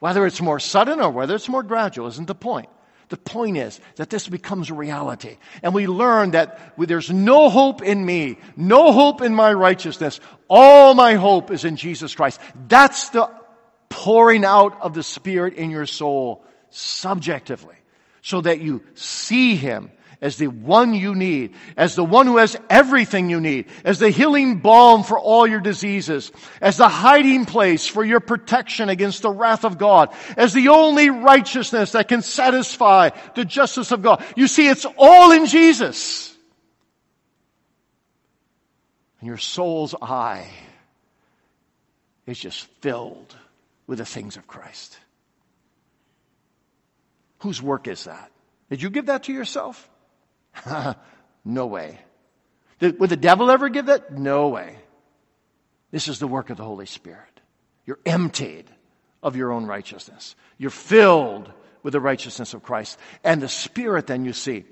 whether 0.00 0.26
it's 0.26 0.40
more 0.40 0.60
sudden 0.60 1.00
or 1.00 1.10
whether 1.10 1.34
it's 1.34 1.48
more 1.48 1.62
gradual 1.62 2.08
isn't 2.08 2.26
the 2.26 2.34
point. 2.34 2.68
The 3.08 3.16
point 3.16 3.56
is 3.56 3.80
that 3.96 4.10
this 4.10 4.28
becomes 4.28 4.70
a 4.70 4.74
reality. 4.74 5.36
And 5.62 5.74
we 5.74 5.86
learn 5.86 6.32
that 6.32 6.74
there's 6.78 7.10
no 7.10 7.50
hope 7.50 7.82
in 7.82 8.04
me, 8.04 8.38
no 8.56 8.92
hope 8.92 9.20
in 9.20 9.34
my 9.34 9.52
righteousness. 9.52 10.20
All 10.48 10.94
my 10.94 11.14
hope 11.14 11.50
is 11.50 11.64
in 11.64 11.76
Jesus 11.76 12.14
Christ. 12.14 12.40
That's 12.68 13.10
the 13.10 13.30
pouring 13.88 14.44
out 14.44 14.80
of 14.80 14.94
the 14.94 15.02
Spirit 15.02 15.54
in 15.54 15.70
your 15.70 15.86
soul 15.86 16.44
subjectively 16.70 17.76
so 18.22 18.40
that 18.40 18.60
you 18.60 18.82
see 18.94 19.54
Him 19.54 19.90
as 20.24 20.38
the 20.38 20.46
one 20.46 20.94
you 20.94 21.14
need, 21.14 21.52
as 21.76 21.96
the 21.96 22.04
one 22.04 22.26
who 22.26 22.38
has 22.38 22.56
everything 22.70 23.28
you 23.28 23.42
need, 23.42 23.66
as 23.84 23.98
the 23.98 24.08
healing 24.08 24.56
balm 24.56 25.04
for 25.04 25.18
all 25.18 25.46
your 25.46 25.60
diseases, 25.60 26.32
as 26.62 26.78
the 26.78 26.88
hiding 26.88 27.44
place 27.44 27.86
for 27.86 28.02
your 28.02 28.20
protection 28.20 28.88
against 28.88 29.20
the 29.20 29.30
wrath 29.30 29.66
of 29.66 29.76
God, 29.76 30.14
as 30.38 30.54
the 30.54 30.68
only 30.68 31.10
righteousness 31.10 31.92
that 31.92 32.08
can 32.08 32.22
satisfy 32.22 33.10
the 33.34 33.44
justice 33.44 33.92
of 33.92 34.00
God. 34.00 34.24
You 34.34 34.48
see, 34.48 34.66
it's 34.66 34.86
all 34.96 35.30
in 35.32 35.44
Jesus. 35.44 36.34
And 39.20 39.28
your 39.28 39.36
soul's 39.36 39.94
eye 40.00 40.48
is 42.26 42.38
just 42.38 42.64
filled 42.80 43.36
with 43.86 43.98
the 43.98 44.06
things 44.06 44.38
of 44.38 44.46
Christ. 44.46 44.96
Whose 47.40 47.60
work 47.60 47.88
is 47.88 48.04
that? 48.04 48.30
Did 48.70 48.80
you 48.80 48.88
give 48.88 49.06
that 49.06 49.24
to 49.24 49.32
yourself? 49.34 49.90
no 51.44 51.66
way. 51.66 51.98
Would 52.80 53.10
the 53.10 53.16
devil 53.16 53.50
ever 53.50 53.68
give 53.68 53.86
that? 53.86 54.12
No 54.12 54.48
way. 54.48 54.76
This 55.90 56.08
is 56.08 56.18
the 56.18 56.26
work 56.26 56.50
of 56.50 56.56
the 56.56 56.64
Holy 56.64 56.86
Spirit. 56.86 57.40
You're 57.86 58.00
emptied 58.04 58.66
of 59.22 59.36
your 59.36 59.52
own 59.52 59.66
righteousness. 59.66 60.34
You're 60.58 60.70
filled 60.70 61.50
with 61.82 61.92
the 61.92 62.00
righteousness 62.00 62.54
of 62.54 62.62
Christ. 62.62 62.98
And 63.22 63.40
the 63.40 63.48
Spirit, 63.48 64.06
then 64.06 64.24
you 64.24 64.32
see, 64.32 64.64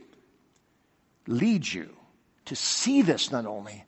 leads 1.26 1.72
you 1.72 1.90
to 2.46 2.56
see 2.56 3.02
this 3.02 3.30
not 3.30 3.46
only, 3.46 3.84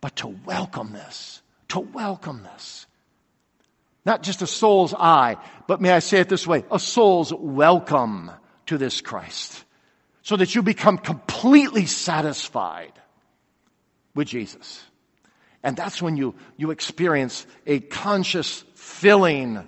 but 0.00 0.16
to 0.16 0.28
welcome 0.28 0.92
this. 0.92 1.42
To 1.68 1.80
welcome 1.80 2.42
this. 2.44 2.86
Not 4.04 4.22
just 4.22 4.40
a 4.40 4.46
soul's 4.46 4.94
eye, 4.94 5.36
but 5.66 5.80
may 5.80 5.90
I 5.90 5.98
say 5.98 6.20
it 6.20 6.28
this 6.28 6.46
way 6.46 6.64
a 6.70 6.78
soul's 6.78 7.34
welcome 7.34 8.30
to 8.66 8.78
this 8.78 9.00
Christ 9.00 9.64
so 10.26 10.34
that 10.34 10.56
you 10.56 10.62
become 10.64 10.98
completely 10.98 11.86
satisfied 11.86 12.92
with 14.16 14.26
Jesus. 14.26 14.82
And 15.62 15.76
that's 15.76 16.02
when 16.02 16.16
you, 16.16 16.34
you 16.56 16.72
experience 16.72 17.46
a 17.64 17.78
conscious 17.78 18.64
filling 18.74 19.64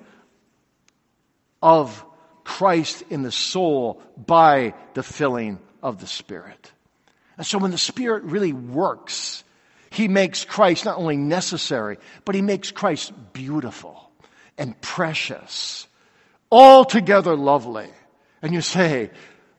of 1.63 2.05
Christ 2.43 3.05
in 3.09 3.23
the 3.23 3.31
soul 3.31 4.03
by 4.17 4.75
the 4.95 5.05
filling 5.05 5.61
of 5.81 6.01
the 6.01 6.09
Spirit. 6.09 6.73
And 7.37 7.47
so 7.47 7.59
when 7.59 7.71
the 7.71 7.79
Spirit 7.79 8.25
really 8.25 8.53
works, 8.53 9.45
He 9.91 10.09
makes 10.09 10.45
Christ 10.45 10.85
not 10.85 10.99
only 10.99 11.17
necessary, 11.17 11.99
but 12.25 12.35
He 12.35 12.43
makes 12.43 12.73
Christ 12.73 13.13
beautiful 13.33 14.11
and 14.59 14.79
precious, 14.81 15.87
altogether 16.51 17.37
lovely. 17.37 17.91
And 18.43 18.53
you 18.53 18.61
say, 18.61 19.13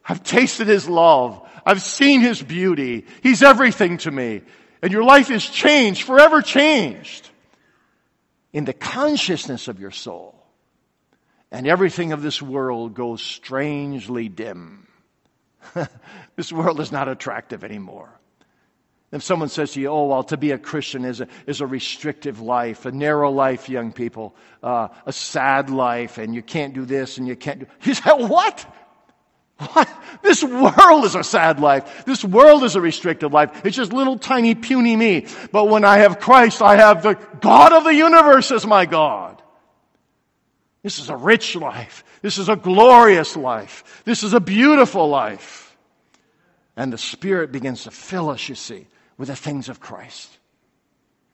I've 0.09 0.23
tasted 0.23 0.67
His 0.67 0.89
love. 0.89 1.47
I've 1.65 1.83
seen 1.83 2.21
His 2.21 2.41
beauty. 2.41 3.05
He's 3.21 3.43
everything 3.43 3.99
to 3.99 4.11
me. 4.11 4.41
And 4.81 4.91
your 4.91 5.03
life 5.03 5.29
is 5.29 5.47
changed, 5.47 6.03
forever 6.03 6.41
changed 6.41 7.29
in 8.51 8.65
the 8.65 8.73
consciousness 8.73 9.67
of 9.67 9.79
your 9.79 9.91
soul. 9.91 10.35
And 11.51 11.67
everything 11.67 12.11
of 12.11 12.21
this 12.21 12.41
world 12.41 12.93
goes 12.95 13.21
strangely 13.21 14.29
dim. 14.29 14.87
this 16.35 16.51
world 16.51 16.79
is 16.79 16.91
not 16.91 17.07
attractive 17.07 17.63
anymore. 17.63 18.19
If 19.11 19.23
someone 19.23 19.49
says 19.49 19.71
to 19.73 19.81
you, 19.81 19.87
oh, 19.87 20.05
well, 20.05 20.23
to 20.25 20.37
be 20.37 20.51
a 20.51 20.59
Christian 20.59 21.03
is 21.03 21.19
a, 21.19 21.27
is 21.47 21.61
a 21.61 21.67
restrictive 21.67 22.41
life, 22.41 22.85
a 22.85 22.91
narrow 22.91 23.31
life, 23.31 23.67
young 23.67 23.91
people, 23.91 24.35
uh, 24.61 24.89
a 25.05 25.11
sad 25.11 25.71
life, 25.71 26.19
and 26.19 26.35
you 26.35 26.43
can't 26.43 26.75
do 26.75 26.85
this 26.85 27.17
and 27.17 27.27
you 27.27 27.35
can't 27.35 27.61
do, 27.61 27.65
you 27.81 27.95
say, 27.95 28.11
what? 28.11 28.65
What? 29.59 29.89
This 30.21 30.43
world 30.43 31.05
is 31.05 31.15
a 31.15 31.23
sad 31.23 31.59
life. 31.59 32.05
This 32.05 32.23
world 32.23 32.63
is 32.63 32.75
a 32.75 32.81
restricted 32.81 33.31
life. 33.31 33.65
It's 33.65 33.75
just 33.75 33.93
little 33.93 34.17
tiny 34.17 34.55
puny 34.55 34.95
me. 34.95 35.27
But 35.51 35.65
when 35.65 35.83
I 35.83 35.99
have 35.99 36.19
Christ, 36.19 36.61
I 36.61 36.77
have 36.77 37.03
the 37.03 37.15
God 37.41 37.73
of 37.73 37.83
the 37.83 37.93
universe 37.93 38.51
as 38.51 38.65
my 38.65 38.85
God. 38.85 39.41
This 40.81 40.99
is 40.99 41.09
a 41.09 41.15
rich 41.15 41.55
life. 41.55 42.03
This 42.21 42.37
is 42.37 42.47
a 42.47 42.55
glorious 42.55 43.35
life. 43.35 44.01
This 44.05 44.23
is 44.23 44.33
a 44.33 44.39
beautiful 44.39 45.09
life. 45.09 45.77
And 46.77 46.93
the 46.93 46.97
Spirit 46.97 47.51
begins 47.51 47.83
to 47.83 47.91
fill 47.91 48.29
us, 48.29 48.47
you 48.47 48.55
see, 48.55 48.87
with 49.17 49.27
the 49.27 49.35
things 49.35 49.67
of 49.67 49.81
Christ. 49.81 50.29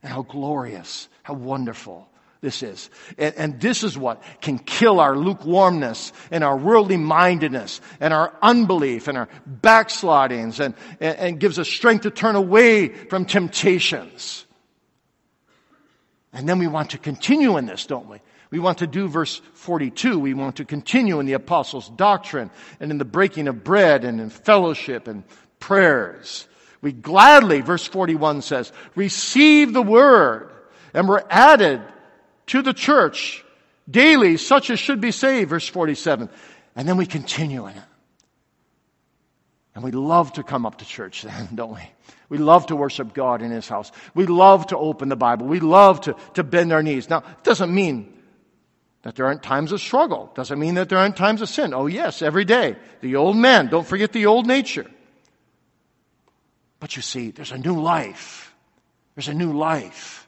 And 0.01 0.11
how 0.11 0.23
glorious, 0.23 1.07
how 1.21 1.35
wonderful, 1.35 2.07
this 2.41 2.61
is. 2.61 2.89
And, 3.17 3.35
and, 3.35 3.61
this 3.61 3.83
is 3.83 3.97
what 3.97 4.21
can 4.41 4.59
kill 4.59 4.99
our 4.99 5.17
lukewarmness 5.17 6.13
and 6.31 6.43
our 6.43 6.57
worldly 6.57 6.97
mindedness 6.97 7.81
and 7.99 8.13
our 8.13 8.33
unbelief 8.41 9.07
and 9.07 9.17
our 9.17 9.29
backslidings 9.47 10.59
and, 10.59 10.75
and, 10.99 11.17
and 11.17 11.39
gives 11.39 11.57
us 11.57 11.67
strength 11.67 12.03
to 12.03 12.11
turn 12.11 12.35
away 12.35 12.89
from 12.89 13.25
temptations. 13.25 14.45
And 16.33 16.47
then 16.47 16.59
we 16.59 16.67
want 16.67 16.91
to 16.91 16.97
continue 16.97 17.57
in 17.57 17.65
this, 17.65 17.85
don't 17.85 18.09
we? 18.09 18.19
We 18.51 18.59
want 18.59 18.79
to 18.79 18.87
do 18.87 19.07
verse 19.07 19.41
42. 19.53 20.19
We 20.19 20.33
want 20.33 20.57
to 20.57 20.65
continue 20.65 21.19
in 21.19 21.25
the 21.25 21.33
apostles' 21.33 21.89
doctrine 21.89 22.51
and 22.79 22.91
in 22.91 22.97
the 22.97 23.05
breaking 23.05 23.47
of 23.47 23.63
bread 23.63 24.03
and 24.03 24.21
in 24.21 24.29
fellowship 24.29 25.07
and 25.07 25.23
prayers. 25.59 26.47
We 26.81 26.91
gladly, 26.91 27.61
verse 27.61 27.87
41 27.87 28.43
says, 28.43 28.71
receive 28.95 29.73
the 29.73 29.81
word 29.81 30.51
and 30.93 31.09
were 31.09 31.25
added 31.29 31.81
to 32.47 32.61
the 32.61 32.73
church 32.73 33.43
daily, 33.89 34.37
such 34.37 34.69
as 34.69 34.79
should 34.79 35.01
be 35.01 35.11
saved, 35.11 35.49
verse 35.49 35.67
47. 35.67 36.29
And 36.75 36.87
then 36.87 36.97
we 36.97 37.05
continue 37.05 37.67
in 37.67 37.75
it. 37.75 37.83
And 39.73 39.83
we 39.83 39.91
love 39.91 40.33
to 40.33 40.43
come 40.43 40.65
up 40.65 40.77
to 40.77 40.85
church 40.85 41.21
then, 41.21 41.49
don't 41.55 41.73
we? 41.73 41.81
We 42.29 42.37
love 42.37 42.67
to 42.67 42.75
worship 42.75 43.13
God 43.13 43.41
in 43.41 43.51
His 43.51 43.67
house. 43.67 43.91
We 44.15 44.25
love 44.25 44.67
to 44.67 44.77
open 44.77 45.09
the 45.09 45.15
Bible. 45.15 45.45
We 45.45 45.59
love 45.59 46.01
to, 46.01 46.15
to 46.33 46.43
bend 46.43 46.71
our 46.71 46.81
knees. 46.81 47.09
Now, 47.09 47.19
it 47.19 47.43
doesn't 47.43 47.73
mean 47.73 48.13
that 49.03 49.15
there 49.15 49.27
aren't 49.27 49.43
times 49.43 49.71
of 49.71 49.79
struggle. 49.79 50.29
It 50.31 50.35
Doesn't 50.35 50.57
mean 50.57 50.75
that 50.75 50.89
there 50.89 50.97
aren't 50.97 51.15
times 51.15 51.43
of 51.43 51.49
sin. 51.49 51.73
Oh 51.75 51.85
yes, 51.85 52.23
every 52.23 52.45
day. 52.45 52.75
The 53.01 53.17
old 53.17 53.37
man. 53.37 53.67
Don't 53.67 53.85
forget 53.85 54.11
the 54.11 54.25
old 54.25 54.47
nature. 54.47 54.87
But 56.79 56.95
you 56.95 57.03
see, 57.03 57.29
there's 57.29 57.51
a 57.51 57.57
new 57.57 57.79
life. 57.79 58.55
There's 59.13 59.27
a 59.27 59.33
new 59.33 59.53
life. 59.53 60.24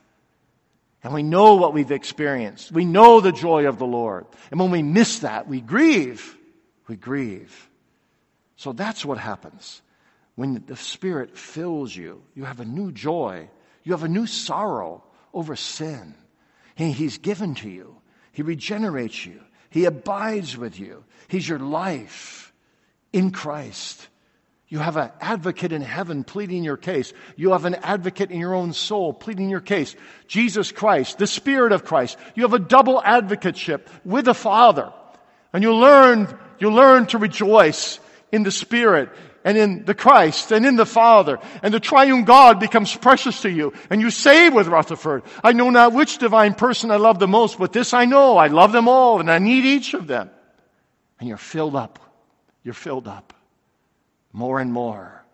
And 1.02 1.14
we 1.14 1.22
know 1.22 1.54
what 1.54 1.72
we've 1.72 1.92
experienced. 1.92 2.72
We 2.72 2.84
know 2.84 3.20
the 3.20 3.32
joy 3.32 3.66
of 3.66 3.78
the 3.78 3.86
Lord. 3.86 4.26
And 4.50 4.58
when 4.58 4.70
we 4.70 4.82
miss 4.82 5.20
that, 5.20 5.46
we 5.46 5.60
grieve. 5.60 6.36
We 6.88 6.96
grieve. 6.96 7.68
So 8.56 8.72
that's 8.72 9.04
what 9.04 9.18
happens. 9.18 9.80
When 10.34 10.64
the 10.66 10.76
Spirit 10.76 11.36
fills 11.36 11.94
you, 11.94 12.22
you 12.34 12.44
have 12.44 12.60
a 12.60 12.64
new 12.64 12.90
joy. 12.90 13.48
You 13.84 13.92
have 13.92 14.04
a 14.04 14.08
new 14.08 14.26
sorrow 14.26 15.04
over 15.32 15.54
sin. 15.56 16.14
He's 16.74 17.18
given 17.18 17.54
to 17.56 17.68
you. 17.68 17.96
He 18.32 18.42
regenerates 18.42 19.24
you. 19.24 19.40
He 19.70 19.84
abides 19.84 20.56
with 20.56 20.78
you. 20.78 21.04
He's 21.28 21.48
your 21.48 21.58
life 21.58 22.52
in 23.12 23.30
Christ. 23.30 24.08
You 24.70 24.78
have 24.78 24.98
an 24.98 25.10
advocate 25.20 25.72
in 25.72 25.80
heaven 25.80 26.24
pleading 26.24 26.62
your 26.62 26.76
case. 26.76 27.14
You 27.36 27.52
have 27.52 27.64
an 27.64 27.76
advocate 27.76 28.30
in 28.30 28.38
your 28.38 28.54
own 28.54 28.74
soul 28.74 29.14
pleading 29.14 29.48
your 29.48 29.62
case. 29.62 29.96
Jesus 30.26 30.72
Christ, 30.72 31.16
the 31.16 31.26
Spirit 31.26 31.72
of 31.72 31.84
Christ. 31.84 32.18
You 32.34 32.42
have 32.42 32.52
a 32.52 32.58
double 32.58 33.00
advocateship 33.00 33.86
with 34.04 34.26
the 34.26 34.34
Father. 34.34 34.92
And 35.54 35.62
you 35.62 35.74
learn, 35.74 36.38
you 36.58 36.70
learn 36.70 37.06
to 37.06 37.18
rejoice 37.18 37.98
in 38.30 38.42
the 38.42 38.50
Spirit 38.50 39.08
and 39.42 39.56
in 39.56 39.86
the 39.86 39.94
Christ 39.94 40.52
and 40.52 40.66
in 40.66 40.76
the 40.76 40.84
Father. 40.84 41.38
And 41.62 41.72
the 41.72 41.80
triune 41.80 42.24
God 42.24 42.60
becomes 42.60 42.94
precious 42.94 43.40
to 43.42 43.50
you. 43.50 43.72
And 43.88 44.02
you 44.02 44.10
say 44.10 44.50
with 44.50 44.68
Rutherford, 44.68 45.22
I 45.42 45.54
know 45.54 45.70
not 45.70 45.94
which 45.94 46.18
divine 46.18 46.52
person 46.52 46.90
I 46.90 46.96
love 46.96 47.18
the 47.18 47.26
most, 47.26 47.58
but 47.58 47.72
this 47.72 47.94
I 47.94 48.04
know, 48.04 48.36
I 48.36 48.48
love 48.48 48.72
them 48.72 48.86
all 48.86 49.18
and 49.18 49.30
I 49.30 49.38
need 49.38 49.64
each 49.64 49.94
of 49.94 50.06
them. 50.06 50.28
And 51.18 51.26
you're 51.26 51.38
filled 51.38 51.74
up. 51.74 51.98
You're 52.62 52.74
filled 52.74 53.08
up 53.08 53.32
more 54.32 54.60
and 54.60 54.72
more 54.72 55.24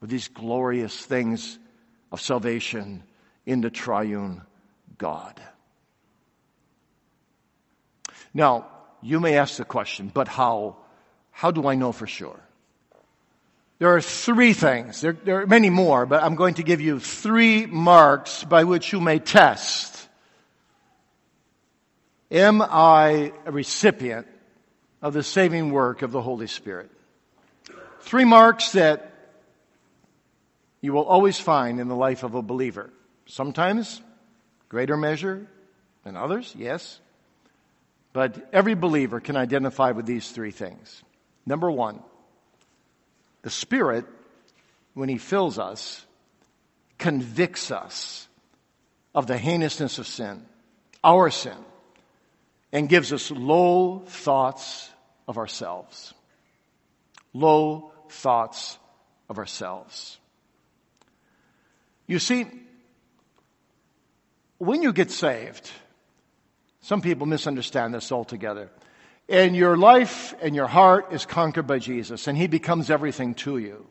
with 0.00 0.10
these 0.10 0.28
glorious 0.28 0.96
things 0.96 1.58
of 2.10 2.20
salvation 2.20 3.02
in 3.46 3.60
the 3.60 3.70
triune 3.70 4.42
God. 4.98 5.40
Now, 8.34 8.66
you 9.02 9.20
may 9.20 9.36
ask 9.36 9.56
the 9.56 9.64
question, 9.64 10.10
but 10.12 10.28
how 10.28 10.76
how 11.32 11.50
do 11.50 11.66
I 11.66 11.74
know 11.74 11.92
for 11.92 12.06
sure? 12.06 12.38
There 13.78 13.96
are 13.96 14.00
three 14.00 14.52
things. 14.52 15.00
There, 15.00 15.12
there, 15.12 15.40
are 15.40 15.46
many 15.46 15.68
more, 15.68 16.06
but 16.06 16.22
I'm 16.22 16.36
going 16.36 16.54
to 16.54 16.62
give 16.62 16.80
you 16.80 17.00
three 17.00 17.66
marks 17.66 18.44
by 18.44 18.62
which 18.62 18.92
you 18.92 19.00
may 19.00 19.18
test. 19.18 20.08
Am 22.30 22.62
I 22.62 23.32
a 23.44 23.50
recipient 23.50 24.28
of 25.00 25.14
the 25.14 25.24
saving 25.24 25.72
work 25.72 26.02
of 26.02 26.12
the 26.12 26.22
Holy 26.22 26.46
Spirit? 26.46 26.91
Three 28.02 28.24
marks 28.24 28.72
that 28.72 29.10
you 30.80 30.92
will 30.92 31.04
always 31.04 31.38
find 31.38 31.80
in 31.80 31.88
the 31.88 31.96
life 31.96 32.24
of 32.24 32.34
a 32.34 32.42
believer. 32.42 32.90
Sometimes 33.26 34.02
greater 34.68 34.96
measure 34.96 35.46
than 36.04 36.16
others, 36.16 36.52
yes. 36.58 37.00
But 38.12 38.50
every 38.52 38.74
believer 38.74 39.20
can 39.20 39.36
identify 39.36 39.92
with 39.92 40.04
these 40.04 40.30
three 40.30 40.50
things. 40.50 41.02
Number 41.46 41.70
one, 41.70 42.02
the 43.42 43.50
Spirit, 43.50 44.04
when 44.94 45.08
He 45.08 45.18
fills 45.18 45.58
us, 45.58 46.04
convicts 46.98 47.70
us 47.70 48.28
of 49.14 49.26
the 49.26 49.38
heinousness 49.38 49.98
of 49.98 50.06
sin, 50.06 50.44
our 51.04 51.30
sin, 51.30 51.56
and 52.72 52.88
gives 52.88 53.12
us 53.12 53.30
low 53.30 54.02
thoughts 54.06 54.90
of 55.28 55.38
ourselves. 55.38 56.12
Low 57.32 57.91
thoughts 58.12 58.78
of 59.28 59.38
ourselves. 59.38 60.18
You 62.06 62.18
see, 62.18 62.46
when 64.58 64.82
you 64.82 64.92
get 64.92 65.10
saved, 65.10 65.70
some 66.80 67.00
people 67.00 67.26
misunderstand 67.26 67.94
this 67.94 68.12
altogether 68.12 68.70
and 69.28 69.56
your 69.56 69.76
life 69.76 70.34
and 70.42 70.54
your 70.54 70.66
heart 70.66 71.12
is 71.12 71.24
conquered 71.24 71.66
by 71.66 71.78
Jesus 71.78 72.28
and 72.28 72.36
he 72.36 72.46
becomes 72.46 72.90
everything 72.90 73.34
to 73.34 73.58
you, 73.58 73.86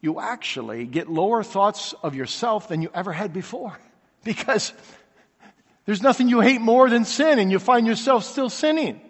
you 0.00 0.20
actually 0.20 0.86
get 0.86 1.10
lower 1.10 1.42
thoughts 1.42 1.94
of 2.02 2.14
yourself 2.14 2.68
than 2.68 2.82
you 2.82 2.90
ever 2.94 3.12
had 3.12 3.32
before 3.32 3.78
because 4.24 4.72
there's 5.84 6.02
nothing 6.02 6.28
you 6.28 6.40
hate 6.40 6.60
more 6.60 6.88
than 6.88 7.04
sin 7.04 7.38
and 7.38 7.50
you 7.50 7.58
find 7.58 7.86
yourself 7.86 8.24
still 8.24 8.48
sinning 8.48 9.00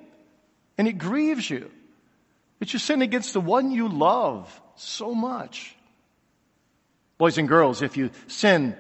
and 0.79 0.89
it 0.89 0.95
grieves 0.95 1.49
you. 1.49 1.71
But 2.63 2.73
you 2.73 2.79
sin 2.79 3.03
against 3.03 3.33
the 3.33 3.41
one 3.41 3.73
you 3.73 3.89
love 3.89 4.63
so 4.77 5.17
much. 5.17 5.75
Boys 7.19 7.37
and 7.37 7.49
girls, 7.49 7.83
if 7.83 7.97
you 7.97 8.13
sin, 8.29 8.77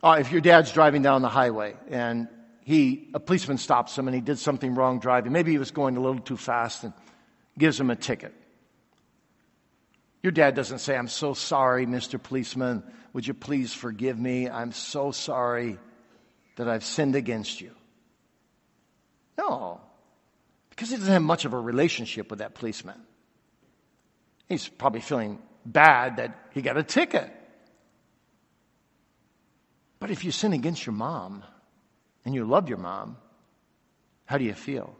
uh, 0.00 0.18
if 0.20 0.30
your 0.30 0.40
dad's 0.40 0.70
driving 0.70 1.02
down 1.02 1.22
the 1.22 1.28
highway 1.28 1.74
and 1.90 2.28
he, 2.62 3.08
a 3.14 3.18
policeman 3.18 3.58
stops 3.58 3.98
him 3.98 4.06
and 4.06 4.14
he 4.14 4.20
did 4.20 4.38
something 4.38 4.76
wrong 4.76 5.00
driving. 5.00 5.32
Maybe 5.32 5.50
he 5.50 5.58
was 5.58 5.72
going 5.72 5.96
a 5.96 6.00
little 6.00 6.20
too 6.20 6.36
fast 6.36 6.84
and 6.84 6.92
gives 7.58 7.80
him 7.80 7.90
a 7.90 7.96
ticket. 7.96 8.32
Your 10.22 10.30
dad 10.30 10.54
doesn't 10.54 10.78
say, 10.78 10.96
I'm 10.96 11.08
so 11.08 11.34
sorry, 11.34 11.84
Mr. 11.84 12.22
Policeman. 12.22 12.84
Would 13.12 13.26
you 13.26 13.34
please 13.34 13.74
forgive 13.74 14.16
me? 14.16 14.48
I'm 14.48 14.70
so 14.70 15.10
sorry 15.10 15.80
that 16.58 16.68
I've 16.68 16.84
sinned 16.84 17.16
against 17.16 17.60
you. 17.60 17.72
No, 19.36 19.80
because 20.70 20.90
he 20.90 20.96
doesn't 20.96 21.12
have 21.12 21.22
much 21.22 21.44
of 21.44 21.54
a 21.54 21.58
relationship 21.58 22.30
with 22.30 22.38
that 22.38 22.54
policeman. 22.54 23.02
He's 24.48 24.68
probably 24.68 25.00
feeling 25.00 25.38
bad 25.64 26.16
that 26.16 26.38
he 26.52 26.62
got 26.62 26.76
a 26.76 26.82
ticket. 26.82 27.30
But 29.98 30.10
if 30.10 30.24
you 30.24 30.30
sin 30.30 30.52
against 30.52 30.86
your 30.86 30.94
mom, 30.94 31.42
and 32.24 32.34
you 32.34 32.44
love 32.44 32.68
your 32.68 32.78
mom, 32.78 33.16
how 34.24 34.36
do 34.36 34.44
you 34.44 34.52
feel? 34.52 34.94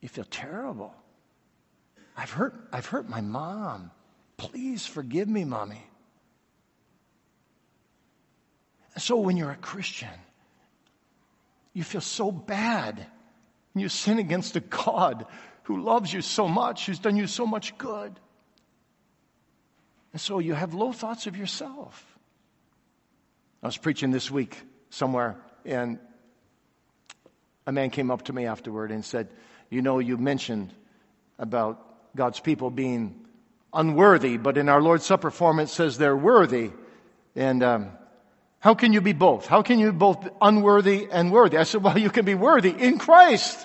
You 0.00 0.08
feel 0.08 0.24
terrible. 0.24 0.94
I've 2.16 2.30
hurt, 2.30 2.54
I've 2.72 2.86
hurt 2.86 3.08
my 3.08 3.20
mom. 3.20 3.90
Please 4.38 4.86
forgive 4.86 5.28
me, 5.28 5.44
mommy. 5.44 5.82
So 8.96 9.18
when 9.18 9.36
you're 9.36 9.50
a 9.50 9.56
Christian, 9.56 10.08
you 11.74 11.84
feel 11.84 12.00
so 12.00 12.32
bad. 12.32 13.06
You 13.74 13.88
sin 13.88 14.18
against 14.18 14.56
a 14.56 14.60
God 14.60 15.26
who 15.64 15.82
loves 15.82 16.12
you 16.12 16.22
so 16.22 16.48
much, 16.48 16.86
who's 16.86 16.98
done 16.98 17.16
you 17.16 17.26
so 17.26 17.46
much 17.46 17.76
good. 17.78 18.18
And 20.12 20.20
so 20.20 20.38
you 20.38 20.54
have 20.54 20.74
low 20.74 20.92
thoughts 20.92 21.26
of 21.26 21.36
yourself. 21.36 22.04
I 23.62 23.66
was 23.66 23.76
preaching 23.76 24.10
this 24.10 24.30
week 24.30 24.56
somewhere, 24.90 25.36
and 25.64 25.98
a 27.66 27.72
man 27.72 27.90
came 27.90 28.10
up 28.10 28.22
to 28.22 28.32
me 28.32 28.46
afterward 28.46 28.90
and 28.90 29.04
said, 29.04 29.28
You 29.68 29.82
know, 29.82 29.98
you 29.98 30.16
mentioned 30.16 30.72
about 31.38 32.16
God's 32.16 32.40
people 32.40 32.70
being 32.70 33.26
unworthy, 33.72 34.36
but 34.36 34.58
in 34.58 34.68
our 34.68 34.82
Lord's 34.82 35.04
Supper 35.04 35.30
form 35.30 35.60
it 35.60 35.68
says 35.68 35.98
they're 35.98 36.16
worthy. 36.16 36.70
And 37.36 37.62
um, 37.62 37.90
how 38.58 38.74
can 38.74 38.92
you 38.92 39.00
be 39.00 39.12
both? 39.12 39.46
How 39.46 39.62
can 39.62 39.78
you 39.78 39.92
be 39.92 39.98
both 39.98 40.28
unworthy 40.40 41.06
and 41.10 41.30
worthy? 41.30 41.58
I 41.58 41.64
said, 41.64 41.84
Well, 41.84 41.98
you 41.98 42.10
can 42.10 42.24
be 42.24 42.34
worthy 42.34 42.70
in 42.70 42.98
Christ. 42.98 43.64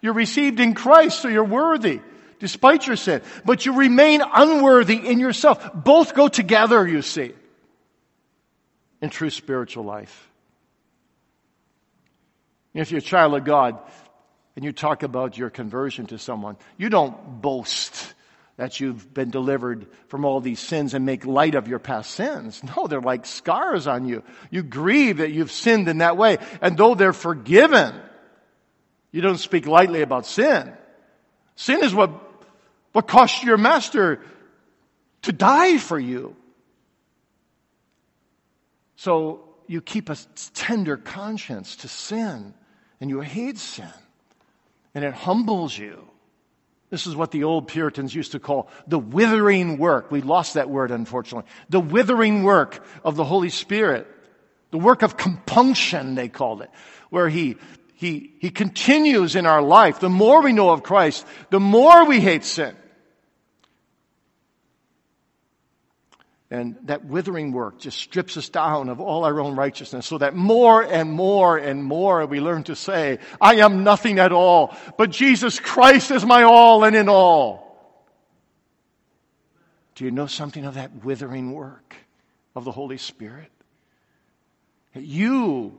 You're 0.00 0.14
received 0.14 0.58
in 0.58 0.74
Christ, 0.74 1.20
so 1.20 1.28
you're 1.28 1.44
worthy 1.44 2.00
despite 2.42 2.88
your 2.88 2.96
sin. 2.96 3.22
But 3.44 3.64
you 3.64 3.74
remain 3.74 4.20
unworthy 4.20 4.96
in 4.96 5.20
yourself. 5.20 5.70
Both 5.72 6.12
go 6.12 6.26
together, 6.26 6.84
you 6.86 7.00
see, 7.00 7.34
in 9.00 9.10
true 9.10 9.30
spiritual 9.30 9.84
life. 9.84 10.28
If 12.74 12.90
you're 12.90 12.98
a 12.98 13.00
child 13.00 13.34
of 13.34 13.44
God 13.44 13.78
and 14.56 14.64
you 14.64 14.72
talk 14.72 15.04
about 15.04 15.38
your 15.38 15.50
conversion 15.50 16.06
to 16.06 16.18
someone, 16.18 16.56
you 16.76 16.88
don't 16.88 17.40
boast 17.40 18.12
that 18.56 18.80
you've 18.80 19.14
been 19.14 19.30
delivered 19.30 19.86
from 20.08 20.24
all 20.24 20.40
these 20.40 20.58
sins 20.58 20.94
and 20.94 21.06
make 21.06 21.24
light 21.24 21.54
of 21.54 21.68
your 21.68 21.78
past 21.78 22.10
sins. 22.10 22.60
No, 22.76 22.88
they're 22.88 23.00
like 23.00 23.24
scars 23.24 23.86
on 23.86 24.04
you. 24.04 24.24
You 24.50 24.64
grieve 24.64 25.18
that 25.18 25.30
you've 25.30 25.52
sinned 25.52 25.86
in 25.86 25.98
that 25.98 26.16
way. 26.16 26.38
And 26.60 26.76
though 26.76 26.96
they're 26.96 27.12
forgiven, 27.12 27.94
you 29.12 29.20
don't 29.20 29.38
speak 29.38 29.66
lightly 29.66 30.02
about 30.02 30.26
sin. 30.26 30.72
Sin 31.54 31.84
is 31.84 31.94
what, 31.94 32.10
what 32.92 33.06
cost 33.06 33.42
your 33.42 33.56
master 33.56 34.20
to 35.22 35.32
die 35.32 35.78
for 35.78 35.98
you. 35.98 36.36
So 38.96 39.48
you 39.66 39.80
keep 39.80 40.08
a 40.08 40.16
tender 40.54 40.96
conscience 40.96 41.76
to 41.76 41.88
sin 41.88 42.54
and 43.00 43.10
you 43.10 43.20
hate 43.20 43.58
sin 43.58 43.88
and 44.94 45.04
it 45.04 45.14
humbles 45.14 45.76
you. 45.76 46.08
This 46.90 47.06
is 47.06 47.16
what 47.16 47.30
the 47.30 47.44
old 47.44 47.68
Puritans 47.68 48.14
used 48.14 48.32
to 48.32 48.38
call 48.38 48.68
the 48.86 48.98
withering 48.98 49.78
work. 49.78 50.10
We 50.10 50.20
lost 50.20 50.54
that 50.54 50.68
word, 50.68 50.90
unfortunately. 50.90 51.50
The 51.70 51.80
withering 51.80 52.42
work 52.42 52.84
of 53.02 53.16
the 53.16 53.24
Holy 53.24 53.48
Spirit. 53.48 54.06
The 54.72 54.78
work 54.78 55.02
of 55.02 55.16
compunction, 55.16 56.14
they 56.14 56.28
called 56.28 56.60
it, 56.60 56.70
where 57.08 57.30
He, 57.30 57.56
He, 57.94 58.34
He 58.40 58.50
continues 58.50 59.36
in 59.36 59.46
our 59.46 59.62
life. 59.62 60.00
The 60.00 60.10
more 60.10 60.42
we 60.42 60.52
know 60.52 60.70
of 60.70 60.82
Christ, 60.82 61.26
the 61.48 61.60
more 61.60 62.04
we 62.04 62.20
hate 62.20 62.44
sin. 62.44 62.76
And 66.52 66.76
that 66.82 67.06
withering 67.06 67.52
work 67.52 67.78
just 67.78 67.96
strips 67.96 68.36
us 68.36 68.50
down 68.50 68.90
of 68.90 69.00
all 69.00 69.24
our 69.24 69.40
own 69.40 69.56
righteousness 69.56 70.04
so 70.04 70.18
that 70.18 70.36
more 70.36 70.82
and 70.82 71.10
more 71.10 71.56
and 71.56 71.82
more 71.82 72.26
we 72.26 72.40
learn 72.40 72.64
to 72.64 72.76
say, 72.76 73.20
I 73.40 73.54
am 73.54 73.84
nothing 73.84 74.18
at 74.18 74.32
all, 74.32 74.76
but 74.98 75.08
Jesus 75.08 75.58
Christ 75.58 76.10
is 76.10 76.26
my 76.26 76.42
all 76.42 76.84
and 76.84 76.94
in 76.94 77.08
all. 77.08 77.96
Do 79.94 80.04
you 80.04 80.10
know 80.10 80.26
something 80.26 80.66
of 80.66 80.74
that 80.74 81.02
withering 81.02 81.54
work 81.54 81.96
of 82.54 82.66
the 82.66 82.70
Holy 82.70 82.98
Spirit? 82.98 83.50
You 84.94 85.78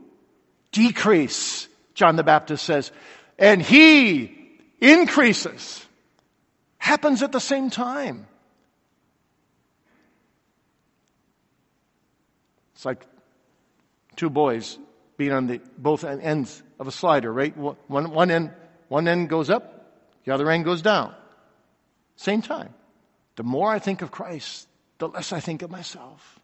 decrease, 0.71 1.67
John 1.93 2.15
the 2.15 2.23
Baptist 2.23 2.65
says, 2.65 2.91
and 3.37 3.61
He 3.61 4.57
increases. 4.81 5.85
Happens 6.79 7.21
at 7.21 7.31
the 7.31 7.39
same 7.39 7.69
time. 7.69 8.25
It's 12.83 12.85
like 12.85 13.07
two 14.17 14.29
boys 14.29 14.77
being 15.15 15.31
on 15.31 15.47
the 15.47 15.61
both 15.77 16.03
ends 16.03 16.61
of 16.81 16.87
a 16.89 16.91
slider, 16.91 17.31
right? 17.31 17.55
One, 17.55 18.11
one 18.11 18.29
end, 18.29 18.51
one 18.89 19.07
end 19.07 19.29
goes 19.29 19.49
up, 19.49 19.95
the 20.25 20.33
other 20.33 20.51
end 20.51 20.65
goes 20.65 20.81
down. 20.81 21.15
Same 22.17 22.41
time. 22.41 22.73
The 23.37 23.43
more 23.43 23.71
I 23.71 23.79
think 23.79 24.01
of 24.01 24.11
Christ, 24.11 24.67
the 24.97 25.07
less 25.07 25.31
I 25.31 25.39
think 25.39 25.61
of 25.61 25.71
myself. 25.71 26.41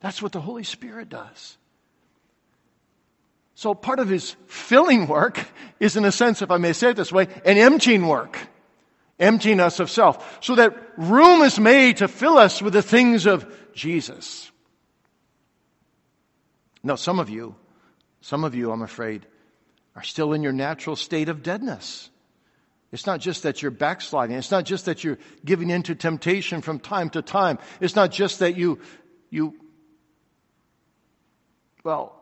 That's 0.00 0.20
what 0.20 0.32
the 0.32 0.40
Holy 0.42 0.64
Spirit 0.64 1.08
does. 1.08 1.56
So 3.54 3.72
part 3.72 4.00
of 4.00 4.10
his 4.10 4.36
filling 4.48 5.06
work 5.06 5.48
is, 5.80 5.96
in 5.96 6.04
a 6.04 6.12
sense, 6.12 6.42
if 6.42 6.50
I 6.50 6.58
may 6.58 6.74
say 6.74 6.90
it 6.90 6.96
this 6.96 7.10
way, 7.10 7.26
an 7.46 7.56
emptying 7.56 8.06
work. 8.06 8.38
Emptying 9.22 9.60
us 9.60 9.78
of 9.78 9.88
self. 9.88 10.38
So 10.44 10.56
that 10.56 10.76
room 10.96 11.42
is 11.42 11.60
made 11.60 11.98
to 11.98 12.08
fill 12.08 12.38
us 12.38 12.60
with 12.60 12.72
the 12.72 12.82
things 12.82 13.24
of 13.24 13.46
Jesus. 13.72 14.50
Now, 16.82 16.96
some 16.96 17.20
of 17.20 17.30
you, 17.30 17.54
some 18.20 18.42
of 18.42 18.56
you, 18.56 18.72
I'm 18.72 18.82
afraid, 18.82 19.24
are 19.94 20.02
still 20.02 20.32
in 20.32 20.42
your 20.42 20.52
natural 20.52 20.96
state 20.96 21.28
of 21.28 21.44
deadness. 21.44 22.10
It's 22.90 23.06
not 23.06 23.20
just 23.20 23.44
that 23.44 23.62
you're 23.62 23.70
backsliding. 23.70 24.36
It's 24.36 24.50
not 24.50 24.64
just 24.64 24.86
that 24.86 25.04
you're 25.04 25.18
giving 25.44 25.70
in 25.70 25.84
to 25.84 25.94
temptation 25.94 26.60
from 26.60 26.80
time 26.80 27.08
to 27.10 27.22
time. 27.22 27.60
It's 27.80 27.94
not 27.94 28.10
just 28.10 28.40
that 28.40 28.56
you, 28.56 28.80
you, 29.30 29.54
well, 31.84 32.20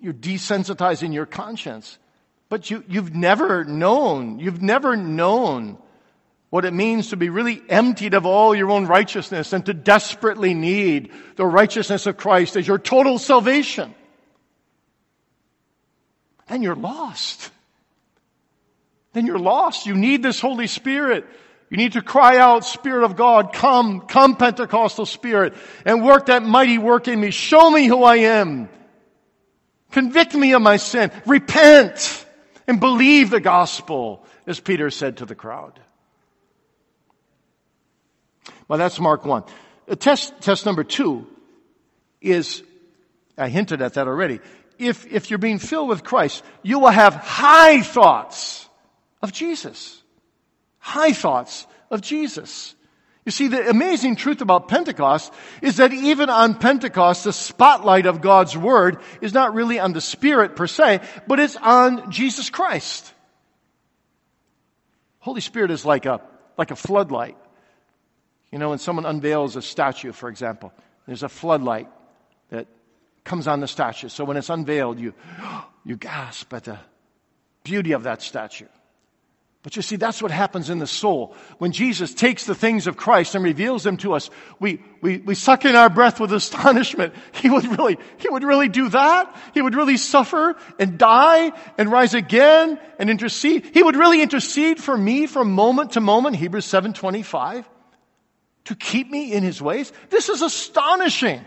you're 0.00 0.12
desensitizing 0.12 1.14
your 1.14 1.26
conscience. 1.26 1.98
But 2.48 2.70
you, 2.70 2.82
you've 2.88 3.14
never 3.14 3.64
known, 3.64 4.38
you've 4.38 4.62
never 4.62 4.96
known 4.96 5.78
what 6.50 6.64
it 6.64 6.72
means 6.72 7.10
to 7.10 7.16
be 7.16 7.28
really 7.28 7.60
emptied 7.68 8.14
of 8.14 8.24
all 8.24 8.54
your 8.54 8.70
own 8.70 8.86
righteousness 8.86 9.52
and 9.52 9.66
to 9.66 9.74
desperately 9.74 10.54
need 10.54 11.12
the 11.36 11.44
righteousness 11.44 12.06
of 12.06 12.16
Christ 12.16 12.56
as 12.56 12.66
your 12.66 12.78
total 12.78 13.18
salvation, 13.18 13.94
then 16.46 16.62
you're 16.62 16.74
lost. 16.74 17.50
Then 19.12 19.26
you're 19.26 19.38
lost. 19.38 19.86
You 19.86 19.94
need 19.94 20.22
this 20.22 20.40
Holy 20.40 20.66
Spirit. 20.66 21.26
You 21.68 21.76
need 21.76 21.92
to 21.92 22.02
cry 22.02 22.38
out, 22.38 22.64
Spirit 22.64 23.04
of 23.04 23.16
God, 23.16 23.52
come, 23.52 24.00
come 24.00 24.36
Pentecostal 24.36 25.04
Spirit, 25.04 25.54
and 25.84 26.02
work 26.02 26.26
that 26.26 26.42
mighty 26.42 26.78
work 26.78 27.08
in 27.08 27.20
me. 27.20 27.30
Show 27.30 27.70
me 27.70 27.86
who 27.86 28.04
I 28.04 28.16
am. 28.16 28.70
Convict 29.90 30.34
me 30.34 30.54
of 30.54 30.62
my 30.62 30.78
sin. 30.78 31.10
Repent 31.26 32.24
and 32.68 32.78
believe 32.78 33.30
the 33.30 33.40
gospel, 33.40 34.24
as 34.46 34.60
Peter 34.60 34.90
said 34.90 35.16
to 35.16 35.26
the 35.26 35.34
crowd. 35.34 35.80
Well, 38.68 38.78
that's 38.78 39.00
Mark 39.00 39.24
1. 39.24 39.42
Uh, 39.88 39.94
test, 39.94 40.38
test 40.42 40.66
number 40.66 40.84
two 40.84 41.26
is, 42.20 42.62
I 43.38 43.48
hinted 43.48 43.80
at 43.80 43.94
that 43.94 44.06
already. 44.06 44.40
If, 44.78 45.06
if 45.06 45.30
you're 45.30 45.38
being 45.38 45.58
filled 45.58 45.88
with 45.88 46.04
Christ, 46.04 46.44
you 46.62 46.78
will 46.78 46.90
have 46.90 47.14
high 47.14 47.80
thoughts 47.80 48.68
of 49.22 49.32
Jesus. 49.32 50.00
High 50.78 51.12
thoughts 51.12 51.66
of 51.90 52.02
Jesus. 52.02 52.74
You 53.28 53.32
see, 53.32 53.48
the 53.48 53.68
amazing 53.68 54.16
truth 54.16 54.40
about 54.40 54.68
Pentecost 54.68 55.34
is 55.60 55.76
that 55.76 55.92
even 55.92 56.30
on 56.30 56.54
Pentecost, 56.54 57.24
the 57.24 57.32
spotlight 57.34 58.06
of 58.06 58.22
God's 58.22 58.56
Word 58.56 59.02
is 59.20 59.34
not 59.34 59.52
really 59.52 59.78
on 59.78 59.92
the 59.92 60.00
Spirit 60.00 60.56
per 60.56 60.66
se, 60.66 61.00
but 61.26 61.38
it's 61.38 61.54
on 61.54 62.10
Jesus 62.10 62.48
Christ. 62.48 63.12
Holy 65.18 65.42
Spirit 65.42 65.70
is 65.70 65.84
like 65.84 66.06
a, 66.06 66.22
like 66.56 66.70
a 66.70 66.74
floodlight. 66.74 67.36
You 68.50 68.58
know, 68.58 68.70
when 68.70 68.78
someone 68.78 69.04
unveils 69.04 69.56
a 69.56 69.60
statue, 69.60 70.12
for 70.12 70.30
example, 70.30 70.72
there's 71.06 71.22
a 71.22 71.28
floodlight 71.28 71.90
that 72.48 72.66
comes 73.24 73.46
on 73.46 73.60
the 73.60 73.68
statue. 73.68 74.08
So 74.08 74.24
when 74.24 74.38
it's 74.38 74.48
unveiled, 74.48 74.98
you, 74.98 75.12
you 75.84 75.98
gasp 75.98 76.50
at 76.54 76.64
the 76.64 76.78
beauty 77.62 77.92
of 77.92 78.04
that 78.04 78.22
statue. 78.22 78.68
But 79.64 79.74
you 79.74 79.82
see, 79.82 79.96
that's 79.96 80.22
what 80.22 80.30
happens 80.30 80.70
in 80.70 80.78
the 80.78 80.86
soul. 80.86 81.34
When 81.58 81.72
Jesus 81.72 82.14
takes 82.14 82.44
the 82.44 82.54
things 82.54 82.86
of 82.86 82.96
Christ 82.96 83.34
and 83.34 83.42
reveals 83.42 83.82
them 83.82 83.96
to 83.98 84.14
us, 84.14 84.30
we, 84.60 84.80
we, 85.02 85.18
we 85.18 85.34
suck 85.34 85.64
in 85.64 85.74
our 85.74 85.90
breath 85.90 86.20
with 86.20 86.32
astonishment. 86.32 87.14
He 87.32 87.50
would 87.50 87.66
really, 87.66 87.98
he 88.18 88.28
would 88.28 88.44
really 88.44 88.68
do 88.68 88.88
that? 88.90 89.36
He 89.54 89.60
would 89.60 89.74
really 89.74 89.96
suffer 89.96 90.56
and 90.78 90.96
die 90.96 91.52
and 91.76 91.90
rise 91.90 92.14
again 92.14 92.78
and 92.98 93.10
intercede? 93.10 93.70
He 93.74 93.82
would 93.82 93.96
really 93.96 94.22
intercede 94.22 94.80
for 94.80 94.96
me 94.96 95.26
from 95.26 95.52
moment 95.52 95.92
to 95.92 96.00
moment, 96.00 96.36
Hebrews 96.36 96.66
7.25? 96.66 97.64
to 98.68 98.74
keep 98.74 99.10
me 99.10 99.32
in 99.32 99.42
his 99.42 99.62
ways? 99.62 99.90
This 100.10 100.28
is 100.28 100.42
astonishing. 100.42 101.42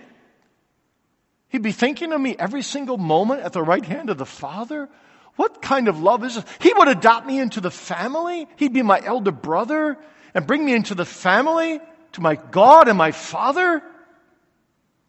He'd 1.50 1.62
be 1.62 1.72
thinking 1.72 2.14
of 2.14 2.20
me 2.20 2.36
every 2.38 2.64
single 2.64 2.98
moment 2.98 3.42
at 3.42 3.54
the 3.54 3.62
right 3.62 3.86
hand 3.86 4.10
of 4.10 4.18
the 4.18 4.26
Father. 4.26 4.90
What 5.36 5.62
kind 5.62 5.88
of 5.88 6.02
love 6.02 6.24
is 6.24 6.36
this? 6.36 6.46
He 6.60 6.74
would 6.74 6.88
adopt 6.88 7.26
me 7.26 7.40
into 7.40 7.62
the 7.62 7.72
family. 7.72 8.48
He'd 8.58 8.74
be 8.74 8.82
my 8.82 9.02
elder 9.04 9.32
brother 9.32 9.98
and 10.34 10.48
bring 10.48 10.66
me 10.66 10.74
into 10.74 10.96
the 10.96 11.06
family 11.06 11.80
to 12.14 12.22
my 12.22 12.36
God 12.36 12.88
and 12.88 12.98
my 12.98 13.12
Father. 13.12 13.82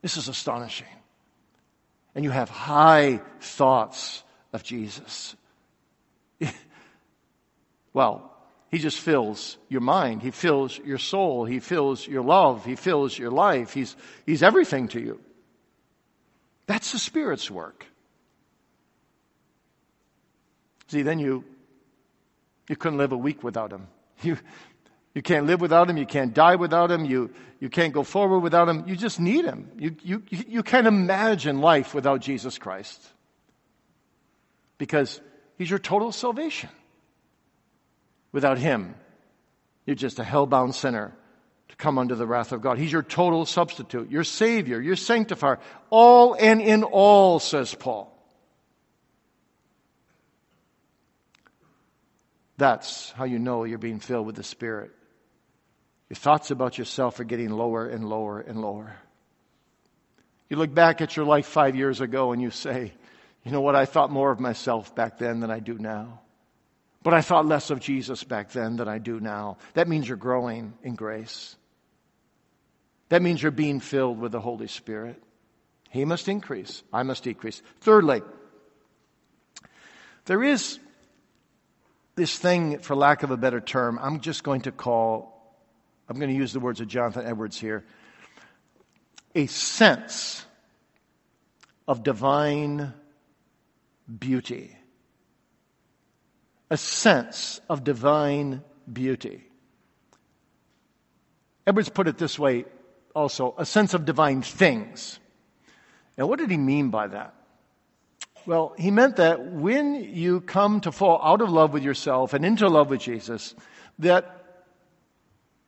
This 0.00 0.16
is 0.16 0.28
astonishing. 0.28 0.86
And 2.14 2.24
you 2.24 2.30
have 2.30 2.48
high 2.48 3.20
thoughts 3.40 4.22
of 4.52 4.62
Jesus. 4.62 5.34
well, 7.92 8.32
he 8.70 8.78
just 8.78 9.00
fills 9.00 9.58
your 9.68 9.80
mind. 9.80 10.22
He 10.22 10.30
fills 10.30 10.78
your 10.78 10.98
soul. 10.98 11.44
He 11.44 11.60
fills 11.60 12.06
your 12.06 12.22
love. 12.22 12.64
He 12.64 12.74
fills 12.74 13.18
your 13.18 13.30
life. 13.30 13.74
He's, 13.74 13.96
he's 14.24 14.42
everything 14.42 14.88
to 14.88 15.00
you. 15.00 15.20
That's 16.66 16.92
the 16.92 16.98
Spirit's 16.98 17.50
work. 17.50 17.86
See, 20.92 21.00
then 21.00 21.18
you, 21.18 21.42
you 22.68 22.76
couldn't 22.76 22.98
live 22.98 23.12
a 23.12 23.16
week 23.16 23.42
without 23.42 23.72
Him. 23.72 23.88
You, 24.20 24.36
you 25.14 25.22
can't 25.22 25.46
live 25.46 25.62
without 25.62 25.88
Him. 25.88 25.96
You 25.96 26.04
can't 26.04 26.34
die 26.34 26.56
without 26.56 26.90
Him. 26.90 27.06
You, 27.06 27.30
you 27.60 27.70
can't 27.70 27.94
go 27.94 28.02
forward 28.02 28.40
without 28.40 28.68
Him. 28.68 28.84
You 28.86 28.94
just 28.94 29.18
need 29.18 29.46
Him. 29.46 29.70
You, 29.78 29.96
you, 30.02 30.22
you 30.28 30.62
can't 30.62 30.86
imagine 30.86 31.62
life 31.62 31.94
without 31.94 32.20
Jesus 32.20 32.58
Christ. 32.58 33.02
Because 34.76 35.18
He's 35.56 35.70
your 35.70 35.78
total 35.78 36.12
salvation. 36.12 36.68
Without 38.30 38.58
Him, 38.58 38.94
you're 39.86 39.96
just 39.96 40.18
a 40.18 40.24
hell-bound 40.24 40.74
sinner 40.74 41.16
to 41.70 41.76
come 41.76 41.96
under 41.96 42.16
the 42.16 42.26
wrath 42.26 42.52
of 42.52 42.60
God. 42.60 42.76
He's 42.76 42.92
your 42.92 43.02
total 43.02 43.46
substitute, 43.46 44.10
your 44.10 44.24
Savior, 44.24 44.78
your 44.78 44.96
sanctifier, 44.96 45.58
all 45.88 46.36
and 46.38 46.60
in 46.60 46.82
all, 46.82 47.38
says 47.38 47.74
Paul. 47.74 48.11
That's 52.62 53.10
how 53.16 53.24
you 53.24 53.40
know 53.40 53.64
you're 53.64 53.76
being 53.76 53.98
filled 53.98 54.24
with 54.24 54.36
the 54.36 54.44
Spirit. 54.44 54.92
Your 56.08 56.14
thoughts 56.14 56.52
about 56.52 56.78
yourself 56.78 57.18
are 57.18 57.24
getting 57.24 57.50
lower 57.50 57.88
and 57.88 58.08
lower 58.08 58.38
and 58.38 58.60
lower. 58.60 58.94
You 60.48 60.58
look 60.58 60.72
back 60.72 61.00
at 61.00 61.16
your 61.16 61.26
life 61.26 61.46
five 61.46 61.74
years 61.74 62.00
ago 62.00 62.30
and 62.30 62.40
you 62.40 62.50
say, 62.50 62.92
you 63.42 63.50
know 63.50 63.62
what? 63.62 63.74
I 63.74 63.84
thought 63.84 64.12
more 64.12 64.30
of 64.30 64.38
myself 64.38 64.94
back 64.94 65.18
then 65.18 65.40
than 65.40 65.50
I 65.50 65.58
do 65.58 65.76
now. 65.76 66.20
But 67.02 67.14
I 67.14 67.20
thought 67.20 67.46
less 67.46 67.70
of 67.70 67.80
Jesus 67.80 68.22
back 68.22 68.52
then 68.52 68.76
than 68.76 68.86
I 68.86 68.98
do 68.98 69.18
now. 69.18 69.56
That 69.74 69.88
means 69.88 70.06
you're 70.06 70.16
growing 70.16 70.74
in 70.84 70.94
grace. 70.94 71.56
That 73.08 73.22
means 73.22 73.42
you're 73.42 73.50
being 73.50 73.80
filled 73.80 74.20
with 74.20 74.30
the 74.30 74.40
Holy 74.40 74.68
Spirit. 74.68 75.20
He 75.90 76.04
must 76.04 76.28
increase. 76.28 76.84
I 76.92 77.02
must 77.02 77.24
decrease. 77.24 77.60
Thirdly, 77.80 78.22
there 80.26 80.44
is 80.44 80.78
this 82.14 82.36
thing, 82.38 82.78
for 82.78 82.94
lack 82.94 83.22
of 83.22 83.30
a 83.30 83.36
better 83.36 83.60
term, 83.60 83.98
I'm 84.00 84.20
just 84.20 84.44
going 84.44 84.62
to 84.62 84.72
call, 84.72 85.56
I'm 86.08 86.16
going 86.16 86.30
to 86.30 86.36
use 86.36 86.52
the 86.52 86.60
words 86.60 86.80
of 86.80 86.88
Jonathan 86.88 87.26
Edwards 87.26 87.58
here, 87.58 87.84
a 89.34 89.46
sense 89.46 90.44
of 91.88 92.02
divine 92.02 92.92
beauty. 94.18 94.76
A 96.70 96.76
sense 96.76 97.60
of 97.68 97.84
divine 97.84 98.62
beauty. 98.90 99.44
Edwards 101.66 101.88
put 101.88 102.08
it 102.08 102.18
this 102.18 102.38
way 102.38 102.64
also 103.14 103.54
a 103.58 103.66
sense 103.66 103.94
of 103.94 104.04
divine 104.04 104.42
things. 104.42 105.18
Now, 106.16 106.26
what 106.26 106.38
did 106.38 106.50
he 106.50 106.56
mean 106.56 106.90
by 106.90 107.08
that? 107.08 107.34
Well, 108.44 108.74
he 108.76 108.90
meant 108.90 109.16
that 109.16 109.44
when 109.44 109.94
you 109.94 110.40
come 110.40 110.80
to 110.80 110.92
fall 110.92 111.20
out 111.22 111.40
of 111.40 111.50
love 111.50 111.72
with 111.72 111.82
yourself 111.82 112.34
and 112.34 112.44
into 112.44 112.68
love 112.68 112.90
with 112.90 113.00
Jesus, 113.00 113.54
that 114.00 114.64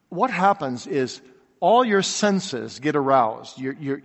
what 0.08 0.30
happens 0.30 0.86
is 0.86 1.20
all 1.60 1.84
your 1.84 2.02
senses 2.02 2.80
get 2.80 2.96
aroused. 2.96 3.58
Your, 3.58 3.74
your, 3.74 4.02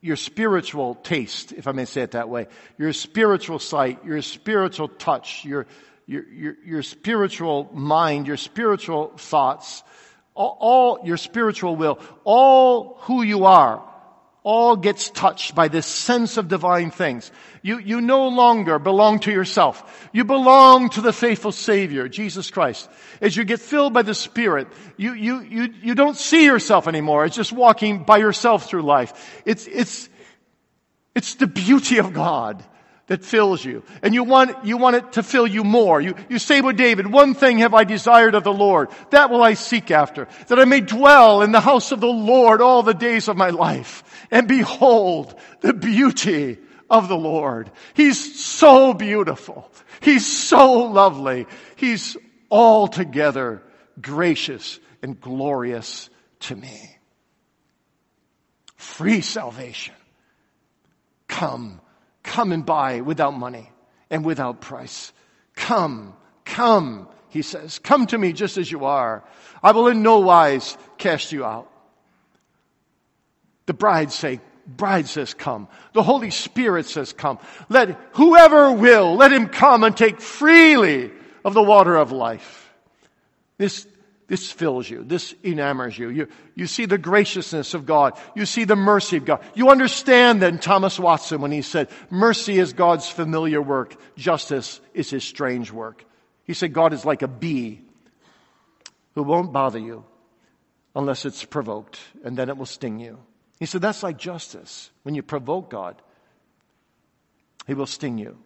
your 0.00 0.16
spiritual 0.16 0.96
taste, 0.96 1.52
if 1.52 1.66
I 1.68 1.72
may 1.72 1.84
say 1.84 2.02
it 2.02 2.12
that 2.12 2.28
way, 2.28 2.48
your 2.78 2.92
spiritual 2.92 3.58
sight, 3.58 4.04
your 4.04 4.22
spiritual 4.22 4.88
touch, 4.88 5.44
your, 5.44 5.66
your, 6.06 6.28
your, 6.28 6.56
your 6.64 6.82
spiritual 6.82 7.70
mind, 7.72 8.26
your 8.26 8.36
spiritual 8.36 9.12
thoughts, 9.16 9.84
all, 10.34 10.56
all 10.60 11.06
your 11.06 11.16
spiritual 11.16 11.76
will, 11.76 12.00
all 12.24 12.98
who 13.02 13.22
you 13.22 13.44
are 13.44 13.84
all 14.42 14.76
gets 14.76 15.10
touched 15.10 15.54
by 15.54 15.68
this 15.68 15.86
sense 15.86 16.36
of 16.36 16.48
divine 16.48 16.90
things. 16.90 17.30
You, 17.62 17.78
you 17.78 18.00
no 18.00 18.28
longer 18.28 18.78
belong 18.78 19.20
to 19.20 19.30
yourself. 19.30 20.08
You 20.12 20.24
belong 20.24 20.90
to 20.90 21.02
the 21.02 21.12
faithful 21.12 21.52
Savior, 21.52 22.08
Jesus 22.08 22.50
Christ. 22.50 22.88
As 23.20 23.36
you 23.36 23.44
get 23.44 23.60
filled 23.60 23.92
by 23.92 24.02
the 24.02 24.14
Spirit, 24.14 24.68
you, 24.96 25.12
you, 25.12 25.40
you, 25.40 25.74
you 25.82 25.94
don't 25.94 26.16
see 26.16 26.46
yourself 26.46 26.88
anymore. 26.88 27.26
It's 27.26 27.36
just 27.36 27.52
walking 27.52 28.04
by 28.04 28.18
yourself 28.18 28.66
through 28.66 28.82
life. 28.82 29.42
It's, 29.44 29.66
it's, 29.66 30.08
it's 31.14 31.34
the 31.34 31.46
beauty 31.46 31.98
of 31.98 32.14
God 32.14 32.64
that 33.10 33.24
fills 33.24 33.64
you. 33.64 33.82
And 34.02 34.14
you 34.14 34.22
want, 34.22 34.64
you 34.64 34.76
want 34.76 34.94
it 34.94 35.12
to 35.14 35.24
fill 35.24 35.44
you 35.44 35.64
more. 35.64 36.00
You, 36.00 36.14
you 36.28 36.38
say 36.38 36.60
with 36.60 36.76
David, 36.76 37.08
one 37.10 37.34
thing 37.34 37.58
have 37.58 37.74
I 37.74 37.82
desired 37.82 38.36
of 38.36 38.44
the 38.44 38.52
Lord, 38.52 38.88
that 39.10 39.30
will 39.30 39.42
I 39.42 39.54
seek 39.54 39.90
after, 39.90 40.28
that 40.46 40.60
I 40.60 40.64
may 40.64 40.80
dwell 40.80 41.42
in 41.42 41.50
the 41.50 41.60
house 41.60 41.90
of 41.90 41.98
the 41.98 42.06
Lord 42.06 42.60
all 42.60 42.84
the 42.84 42.94
days 42.94 43.26
of 43.26 43.36
my 43.36 43.50
life. 43.50 44.04
And 44.30 44.46
behold 44.46 45.34
the 45.60 45.72
beauty 45.72 46.58
of 46.88 47.08
the 47.08 47.16
Lord. 47.16 47.72
He's 47.94 48.40
so 48.40 48.94
beautiful. 48.94 49.68
He's 50.00 50.24
so 50.24 50.74
lovely. 50.74 51.48
He's 51.74 52.16
altogether 52.48 53.60
gracious 54.00 54.78
and 55.02 55.20
glorious 55.20 56.08
to 56.40 56.54
me. 56.54 56.96
Free 58.76 59.20
salvation. 59.20 59.96
Come 61.26 61.80
Come 62.30 62.52
and 62.52 62.64
buy 62.64 63.00
without 63.00 63.32
money 63.32 63.72
and 64.08 64.24
without 64.24 64.60
price. 64.60 65.12
Come, 65.56 66.14
come, 66.44 67.08
he 67.28 67.42
says. 67.42 67.80
Come 67.80 68.06
to 68.06 68.16
me 68.16 68.32
just 68.32 68.56
as 68.56 68.70
you 68.70 68.84
are. 68.84 69.24
I 69.64 69.72
will 69.72 69.88
in 69.88 70.04
no 70.04 70.20
wise 70.20 70.78
cast 70.96 71.32
you 71.32 71.44
out. 71.44 71.68
The 73.66 73.74
bride 73.74 74.12
say, 74.12 74.38
bride 74.64 75.08
says 75.08 75.34
come. 75.34 75.66
The 75.92 76.04
Holy 76.04 76.30
Spirit 76.30 76.86
says 76.86 77.12
come. 77.12 77.40
Let 77.68 77.98
whoever 78.12 78.70
will, 78.70 79.16
let 79.16 79.32
him 79.32 79.48
come 79.48 79.82
and 79.82 79.96
take 79.96 80.20
freely 80.20 81.10
of 81.44 81.52
the 81.52 81.64
water 81.64 81.96
of 81.96 82.12
life. 82.12 82.72
This 83.58 83.88
this 84.30 84.52
fills 84.52 84.88
you. 84.88 85.02
This 85.02 85.34
enamors 85.42 85.98
you. 85.98 86.08
you. 86.08 86.28
You 86.54 86.68
see 86.68 86.86
the 86.86 86.98
graciousness 86.98 87.74
of 87.74 87.84
God. 87.84 88.16
You 88.36 88.46
see 88.46 88.62
the 88.62 88.76
mercy 88.76 89.16
of 89.16 89.24
God. 89.24 89.42
You 89.56 89.70
understand 89.70 90.40
then 90.40 90.60
Thomas 90.60 91.00
Watson 91.00 91.40
when 91.40 91.50
he 91.50 91.62
said, 91.62 91.88
mercy 92.10 92.60
is 92.60 92.72
God's 92.72 93.08
familiar 93.08 93.60
work. 93.60 93.96
Justice 94.16 94.80
is 94.94 95.10
his 95.10 95.24
strange 95.24 95.72
work. 95.72 96.04
He 96.44 96.54
said 96.54 96.72
God 96.72 96.92
is 96.92 97.04
like 97.04 97.22
a 97.22 97.28
bee 97.28 97.80
who 99.16 99.24
won't 99.24 99.52
bother 99.52 99.80
you 99.80 100.04
unless 100.94 101.24
it's 101.24 101.44
provoked 101.44 101.98
and 102.22 102.38
then 102.38 102.48
it 102.48 102.56
will 102.56 102.66
sting 102.66 103.00
you. 103.00 103.18
He 103.58 103.66
said 103.66 103.82
that's 103.82 104.04
like 104.04 104.16
justice. 104.16 104.92
When 105.02 105.16
you 105.16 105.24
provoke 105.24 105.70
God, 105.70 106.00
he 107.66 107.74
will 107.74 107.86
sting 107.86 108.16
you. 108.16 108.38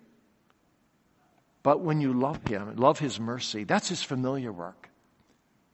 But 1.63 1.83
when 1.83 2.01
you 2.01 2.15
love 2.15 2.43
him, 2.49 2.75
love 2.77 3.01
his 3.01 3.21
mercy, 3.21 3.65
that's 3.65 3.91
his 3.91 4.03
familiar 4.03 4.51
work. 4.51 4.89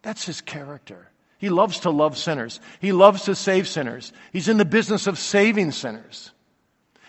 That's 0.03 0.25
his 0.25 0.41
character. 0.41 1.11
He 1.39 1.49
loves 1.49 1.81
to 1.81 1.91
love 1.91 2.19
sinners. 2.19 2.61
He 2.81 2.93
loves 2.93 3.25
to 3.25 3.35
save 3.35 3.67
sinners. 3.67 4.13
He's 4.33 4.49
in 4.49 4.59
the 4.59 4.65
business 4.65 5.07
of 5.07 5.19
saving 5.19 5.73
sinners. 5.73 6.33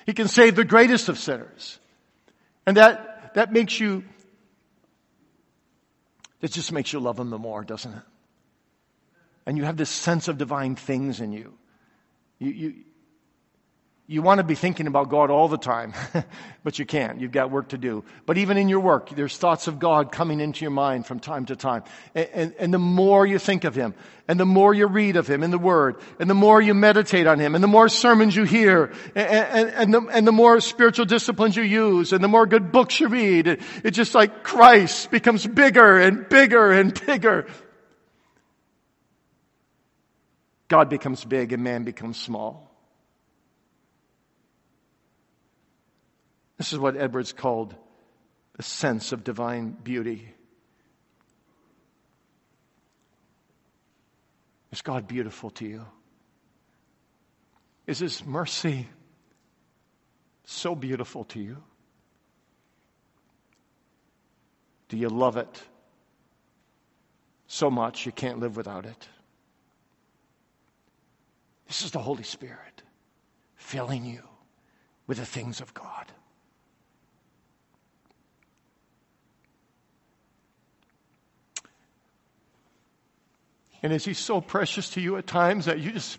He 0.06 0.14
can 0.14 0.28
save 0.28 0.56
the 0.56 0.64
greatest 0.64 1.10
of 1.10 1.20
sinners. 1.20 1.80
And 2.66 2.78
that, 2.78 3.34
that 3.36 3.52
makes 3.52 3.80
you, 3.80 4.04
it 6.42 6.52
just 6.52 6.72
makes 6.72 6.94
you 6.94 7.00
love 7.00 7.20
him 7.20 7.30
the 7.30 7.38
more, 7.38 7.64
doesn't 7.64 7.92
it? 7.92 8.04
And 9.46 9.58
you 9.58 9.64
have 9.64 9.78
this 9.78 9.90
sense 9.90 10.28
of 10.28 10.38
divine 10.38 10.76
things 10.76 11.20
in 11.20 11.34
you. 11.34 11.54
You, 12.40 12.50
you, 12.52 12.74
you 14.12 14.22
want 14.22 14.40
to 14.40 14.44
be 14.44 14.56
thinking 14.56 14.88
about 14.88 15.08
God 15.08 15.32
all 15.32 15.48
the 15.48 15.58
time, 15.58 15.94
but 16.66 16.78
you 16.78 16.86
can't. 16.86 17.22
You've 17.22 17.32
got 17.32 17.50
work 17.50 17.70
to 17.70 17.78
do. 17.78 18.04
But 18.26 18.38
even 18.38 18.58
in 18.58 18.68
your 18.68 18.82
work, 18.82 19.10
there's 19.12 19.38
thoughts 19.38 19.68
of 19.68 19.80
God 19.80 20.12
coming 20.12 20.42
into 20.42 20.66
your 20.66 20.72
mind 20.72 21.06
from 21.06 21.22
time 21.22 21.46
to 21.46 21.56
time. 21.56 21.84
And, 22.14 22.30
and, 22.34 22.54
and, 22.60 22.74
the 22.74 22.78
more 22.78 23.26
you 23.26 23.40
think 23.40 23.64
of 23.64 23.74
Him, 23.74 23.94
and 24.28 24.38
the 24.38 24.46
more 24.46 24.74
you 24.74 24.88
read 24.88 25.16
of 25.16 25.28
Him 25.28 25.44
in 25.44 25.52
the 25.52 25.58
Word, 25.58 25.96
and 26.20 26.30
the 26.30 26.34
more 26.34 26.62
you 26.62 26.74
meditate 26.74 27.26
on 27.26 27.40
Him, 27.40 27.56
and 27.56 27.64
the 27.64 27.70
more 27.70 27.88
sermons 27.88 28.36
you 28.36 28.44
hear, 28.44 28.92
and, 29.16 29.70
and, 29.70 29.94
the, 29.94 30.02
and 30.12 30.28
the 30.28 30.34
more 30.34 30.60
spiritual 30.60 31.06
disciplines 31.06 31.56
you 31.56 31.64
use, 31.64 32.12
and 32.12 32.22
the 32.22 32.28
more 32.28 32.46
good 32.46 32.74
books 32.74 33.00
you 33.00 33.08
read, 33.08 33.48
it, 33.48 33.62
it's 33.86 33.96
just 33.96 34.14
like 34.14 34.44
Christ 34.44 35.10
becomes 35.10 35.48
bigger 35.48 35.98
and 35.98 36.28
bigger 36.28 36.74
and 36.74 36.94
bigger. 37.06 37.48
God 40.68 40.90
becomes 40.90 41.24
big 41.24 41.54
and 41.54 41.64
man 41.64 41.86
becomes 41.86 42.18
small. 42.18 42.71
This 46.62 46.74
is 46.74 46.78
what 46.78 46.96
Edwards 46.96 47.34
called 47.34 47.74
the 48.56 48.62
sense 48.62 49.14
of 49.14 49.24
divine 49.24 49.72
beauty. 49.72 50.32
Is 54.72 54.84
God 54.84 55.08
beautiful 55.08 55.50
to 55.50 55.66
you? 55.66 55.86
Is 57.88 57.98
His 57.98 58.24
mercy 58.24 58.88
so 60.44 60.76
beautiful 60.76 61.24
to 61.24 61.40
you? 61.40 61.58
Do 64.90 64.98
you 64.98 65.10
love 65.10 65.38
it 65.38 65.64
so 67.48 67.72
much 67.72 68.06
you 68.06 68.12
can't 68.12 68.38
live 68.38 68.56
without 68.56 68.86
it? 68.86 69.08
This 71.68 71.82
is 71.82 71.90
the 71.90 71.98
Holy 71.98 72.22
Spirit 72.22 72.84
filling 73.56 74.06
you 74.06 74.22
with 75.08 75.18
the 75.18 75.26
things 75.26 75.60
of 75.60 75.74
God. 75.74 76.06
And 83.84 83.92
is 83.92 84.06
he 84.06 84.14
so 84.14 84.42
precious 84.42 84.92
to 84.92 85.02
you 85.02 85.18
at 85.18 85.26
times 85.26 85.66
that 85.66 85.80
you 85.80 85.92
just, 85.92 86.18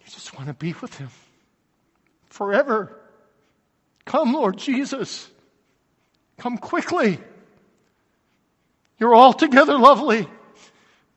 you 0.00 0.06
just 0.10 0.34
want 0.34 0.48
to 0.48 0.54
be 0.54 0.74
with 0.80 0.96
him 0.96 1.10
forever? 2.28 2.98
Come, 4.04 4.32
Lord 4.32 4.56
Jesus. 4.56 5.28
Come 6.38 6.58
quickly. 6.58 7.18
You're 8.98 9.14
altogether 9.14 9.78
lovely. 9.78 10.26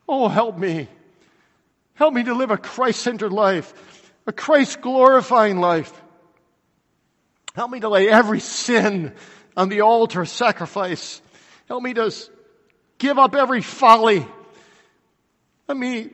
Oh, 0.07 0.27
help 0.27 0.57
me. 0.57 0.87
Help 1.95 2.13
me 2.13 2.23
to 2.23 2.33
live 2.33 2.51
a 2.51 2.57
Christ 2.57 2.99
centered 2.99 3.31
life, 3.31 4.11
a 4.27 4.33
Christ 4.33 4.81
glorifying 4.81 5.59
life. 5.59 5.93
Help 7.55 7.71
me 7.71 7.79
to 7.79 7.89
lay 7.89 8.09
every 8.09 8.41
sin 8.41 9.13
on 9.55 9.69
the 9.69 9.81
altar 9.81 10.21
of 10.21 10.29
sacrifice 10.29 11.21
Help 11.67 11.81
me 11.81 11.93
to 11.95 12.11
give 12.97 13.17
up 13.17 13.35
every 13.35 13.61
folly. 13.61 14.25
Let 15.67 15.77
me 15.77 16.09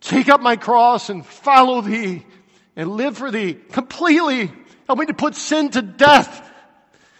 take 0.00 0.28
up 0.28 0.40
my 0.40 0.56
cross 0.56 1.10
and 1.10 1.24
follow 1.24 1.80
thee 1.80 2.24
and 2.76 2.90
live 2.90 3.18
for 3.18 3.30
thee 3.30 3.54
completely. 3.54 4.50
Help 4.86 4.98
me 4.98 5.06
to 5.06 5.14
put 5.14 5.34
sin 5.34 5.70
to 5.70 5.82
death 5.82 6.50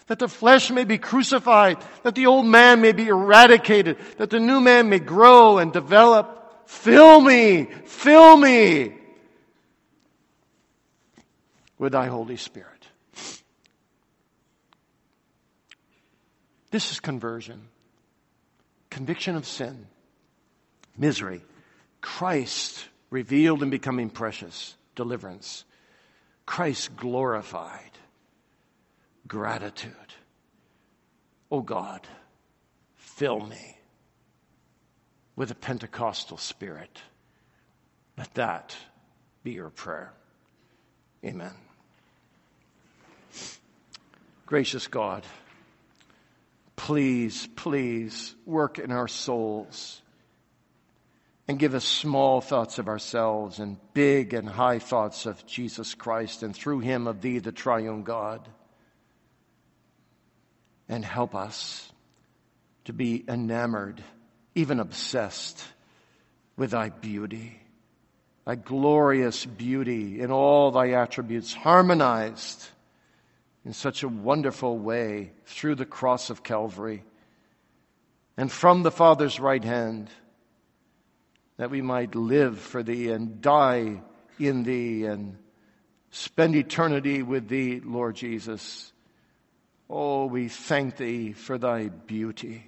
that 0.07 0.19
the 0.19 0.29
flesh 0.29 0.71
may 0.71 0.85
be 0.85 0.99
crucified, 0.99 1.79
that 2.03 2.15
the 2.15 2.27
old 2.27 2.47
man 2.47 2.81
may 2.81 2.93
be 2.93 3.09
eradicated, 3.09 3.97
that 4.19 4.31
the 4.31 4.41
new 4.41 4.61
man 4.61 4.89
may 4.89 4.99
grow 4.99 5.59
and 5.59 5.73
develop. 5.73 6.69
Fill 6.69 7.21
me, 7.21 7.69
fill 7.85 8.37
me 8.37 8.95
with 11.79 11.93
thy 11.93 12.07
Holy 12.07 12.37
Spirit. 12.37 12.71
This 16.71 16.91
is 16.91 17.01
conversion, 17.01 17.69
conviction 18.91 19.37
of 19.37 19.47
sin, 19.47 19.87
misery, 20.99 21.43
Christ 22.05 22.87
revealed 23.09 23.63
and 23.63 23.71
becoming 23.71 24.11
precious, 24.11 24.77
deliverance, 24.95 25.65
Christ 26.45 26.95
glorified, 26.97 27.93
gratitude. 29.27 29.95
Oh 31.51 31.63
God, 31.63 32.07
fill 32.97 33.41
me 33.41 33.79
with 35.35 35.51
a 35.51 35.55
Pentecostal 35.55 36.37
spirit. 36.37 37.01
Let 38.19 38.35
that 38.35 38.77
be 39.43 39.53
your 39.53 39.71
prayer. 39.71 40.13
Amen. 41.25 41.55
Gracious 44.45 44.89
God, 44.89 45.25
please, 46.77 47.49
please 47.57 48.35
work 48.45 48.79
in 48.79 48.93
our 48.93 49.09
souls 49.09 50.03
and 51.47 51.59
give 51.59 51.75
us 51.75 51.85
small 51.85 52.41
thoughts 52.41 52.79
of 52.79 52.89
ourselves 52.89 53.59
and 53.59 53.79
big 53.93 54.33
and 54.33 54.49
high 54.49 54.79
thoughts 54.79 55.27
of 55.27 55.45
Jesus 55.47 55.95
Christ 55.95 56.43
and 56.43 56.55
through 56.55 56.81
him 56.81 57.07
of 57.07 57.21
thee, 57.21 57.39
the 57.39 57.53
triune 57.53 58.03
God. 58.03 58.49
And 60.89 61.05
help 61.05 61.35
us 61.35 61.91
to 62.85 62.93
be 62.93 63.25
enamored, 63.29 64.03
even 64.55 64.81
obsessed 64.81 65.63
with 66.57 66.71
thy 66.71 66.91
beauty 66.91 67.61
thy 68.45 68.55
glorious 68.55 69.47
beauty 69.47 70.21
in 70.21 70.31
all 70.31 70.71
thy 70.71 70.91
attributes, 70.91 71.55
harmonized 71.55 72.69
in 73.65 73.73
such 73.73 74.03
a 74.03 74.09
wonderful 74.09 74.79
way 74.79 75.33
through 75.47 75.75
the 75.75 75.87
cross 75.87 76.31
of 76.31 76.43
Calvary 76.43 77.03
and 78.37 78.51
from 78.53 78.83
the 78.83 78.91
Father's 78.91 79.41
right 79.41 79.65
hand, 79.65 80.11
that 81.57 81.71
we 81.71 81.83
might 81.83 82.15
live 82.15 82.59
for 82.59 82.83
thee 82.83 83.11
and 83.11 83.41
die 83.41 84.01
in 84.39 84.63
thee 84.65 85.05
and 85.05 85.37
spend 86.11 86.57
eternity 86.57 87.23
with 87.23 87.49
thee, 87.49 87.81
Lord 87.85 88.17
Jesus. 88.17 88.93
Oh, 89.89 90.27
we 90.27 90.49
thank 90.49 90.97
thee 90.97 91.33
for 91.33 91.59
thy 91.59 91.89
beauty, 91.89 92.65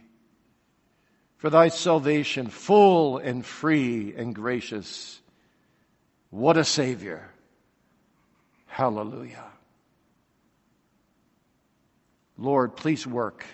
for 1.39 1.51
thy 1.51 1.69
salvation, 1.69 2.49
full 2.49 3.19
and 3.19 3.45
free 3.45 4.15
and 4.17 4.35
gracious 4.35 5.21
what 6.31 6.57
a 6.57 6.65
Savior. 6.65 7.31
Hallelujah. 8.67 9.45
Lord, 12.37 12.77
please 12.77 13.07
work. 13.07 13.47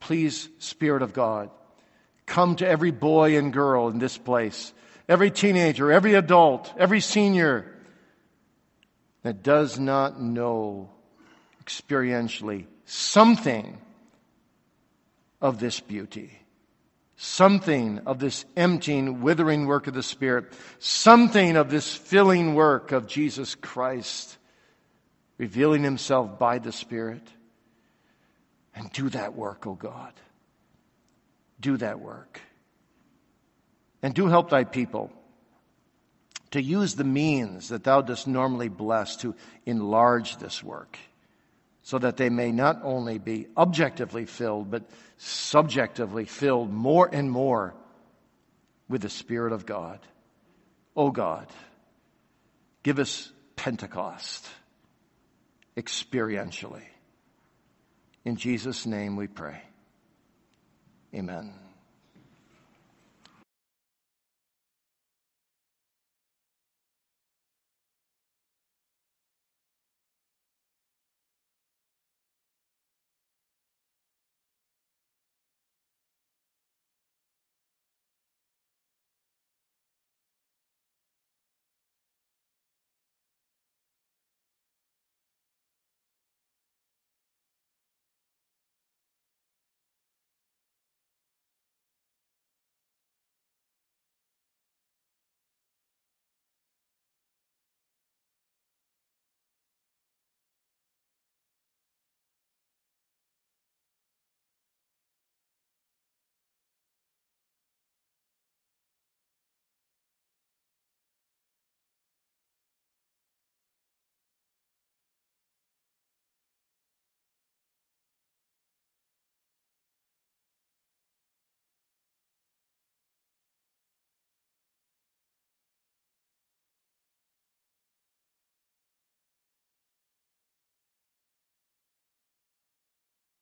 Please, 0.00 0.48
Spirit 0.58 1.00
of 1.00 1.14
God, 1.14 1.50
come 2.26 2.56
to 2.56 2.68
every 2.68 2.90
boy 2.90 3.36
and 3.36 3.52
girl 3.52 3.88
in 3.88 3.98
this 3.98 4.18
place, 4.18 4.72
every 5.08 5.30
teenager, 5.30 5.92
every 5.92 6.14
adult, 6.14 6.72
every 6.78 7.00
senior 7.00 7.70
that 9.22 9.42
does 9.42 9.78
not 9.78 10.20
know 10.20 10.90
experientially 11.64 12.66
something 12.84 13.78
of 15.40 15.58
this 15.58 15.80
beauty 15.80 16.44
something 17.16 18.00
of 18.06 18.18
this 18.18 18.44
emptying, 18.56 19.22
withering 19.22 19.66
work 19.66 19.86
of 19.86 19.94
the 19.94 20.02
Spirit, 20.02 20.52
something 20.78 21.56
of 21.56 21.70
this 21.70 21.94
filling 21.94 22.54
work 22.54 22.92
of 22.92 23.06
Jesus 23.06 23.54
Christ, 23.54 24.36
revealing 25.38 25.82
Himself 25.82 26.38
by 26.38 26.58
the 26.58 26.72
Spirit. 26.72 27.26
And 28.74 28.90
do 28.92 29.08
that 29.10 29.34
work, 29.34 29.66
O 29.66 29.70
oh 29.70 29.74
God. 29.74 30.12
Do 31.64 31.78
that 31.78 31.98
work. 31.98 32.42
And 34.02 34.12
do 34.12 34.26
help 34.26 34.50
thy 34.50 34.64
people 34.64 35.10
to 36.50 36.60
use 36.62 36.94
the 36.94 37.04
means 37.04 37.70
that 37.70 37.84
thou 37.84 38.02
dost 38.02 38.28
normally 38.28 38.68
bless 38.68 39.16
to 39.16 39.34
enlarge 39.64 40.36
this 40.36 40.62
work 40.62 40.98
so 41.80 41.98
that 41.98 42.18
they 42.18 42.28
may 42.28 42.52
not 42.52 42.80
only 42.82 43.16
be 43.16 43.46
objectively 43.56 44.26
filled, 44.26 44.70
but 44.70 44.82
subjectively 45.16 46.26
filled 46.26 46.70
more 46.70 47.08
and 47.10 47.30
more 47.30 47.74
with 48.86 49.00
the 49.00 49.08
Spirit 49.08 49.54
of 49.54 49.64
God. 49.64 50.00
Oh 50.94 51.10
God, 51.10 51.46
give 52.82 52.98
us 52.98 53.32
Pentecost 53.56 54.46
experientially. 55.78 56.84
In 58.26 58.36
Jesus' 58.36 58.84
name 58.84 59.16
we 59.16 59.28
pray. 59.28 59.62
Amen. 61.14 61.63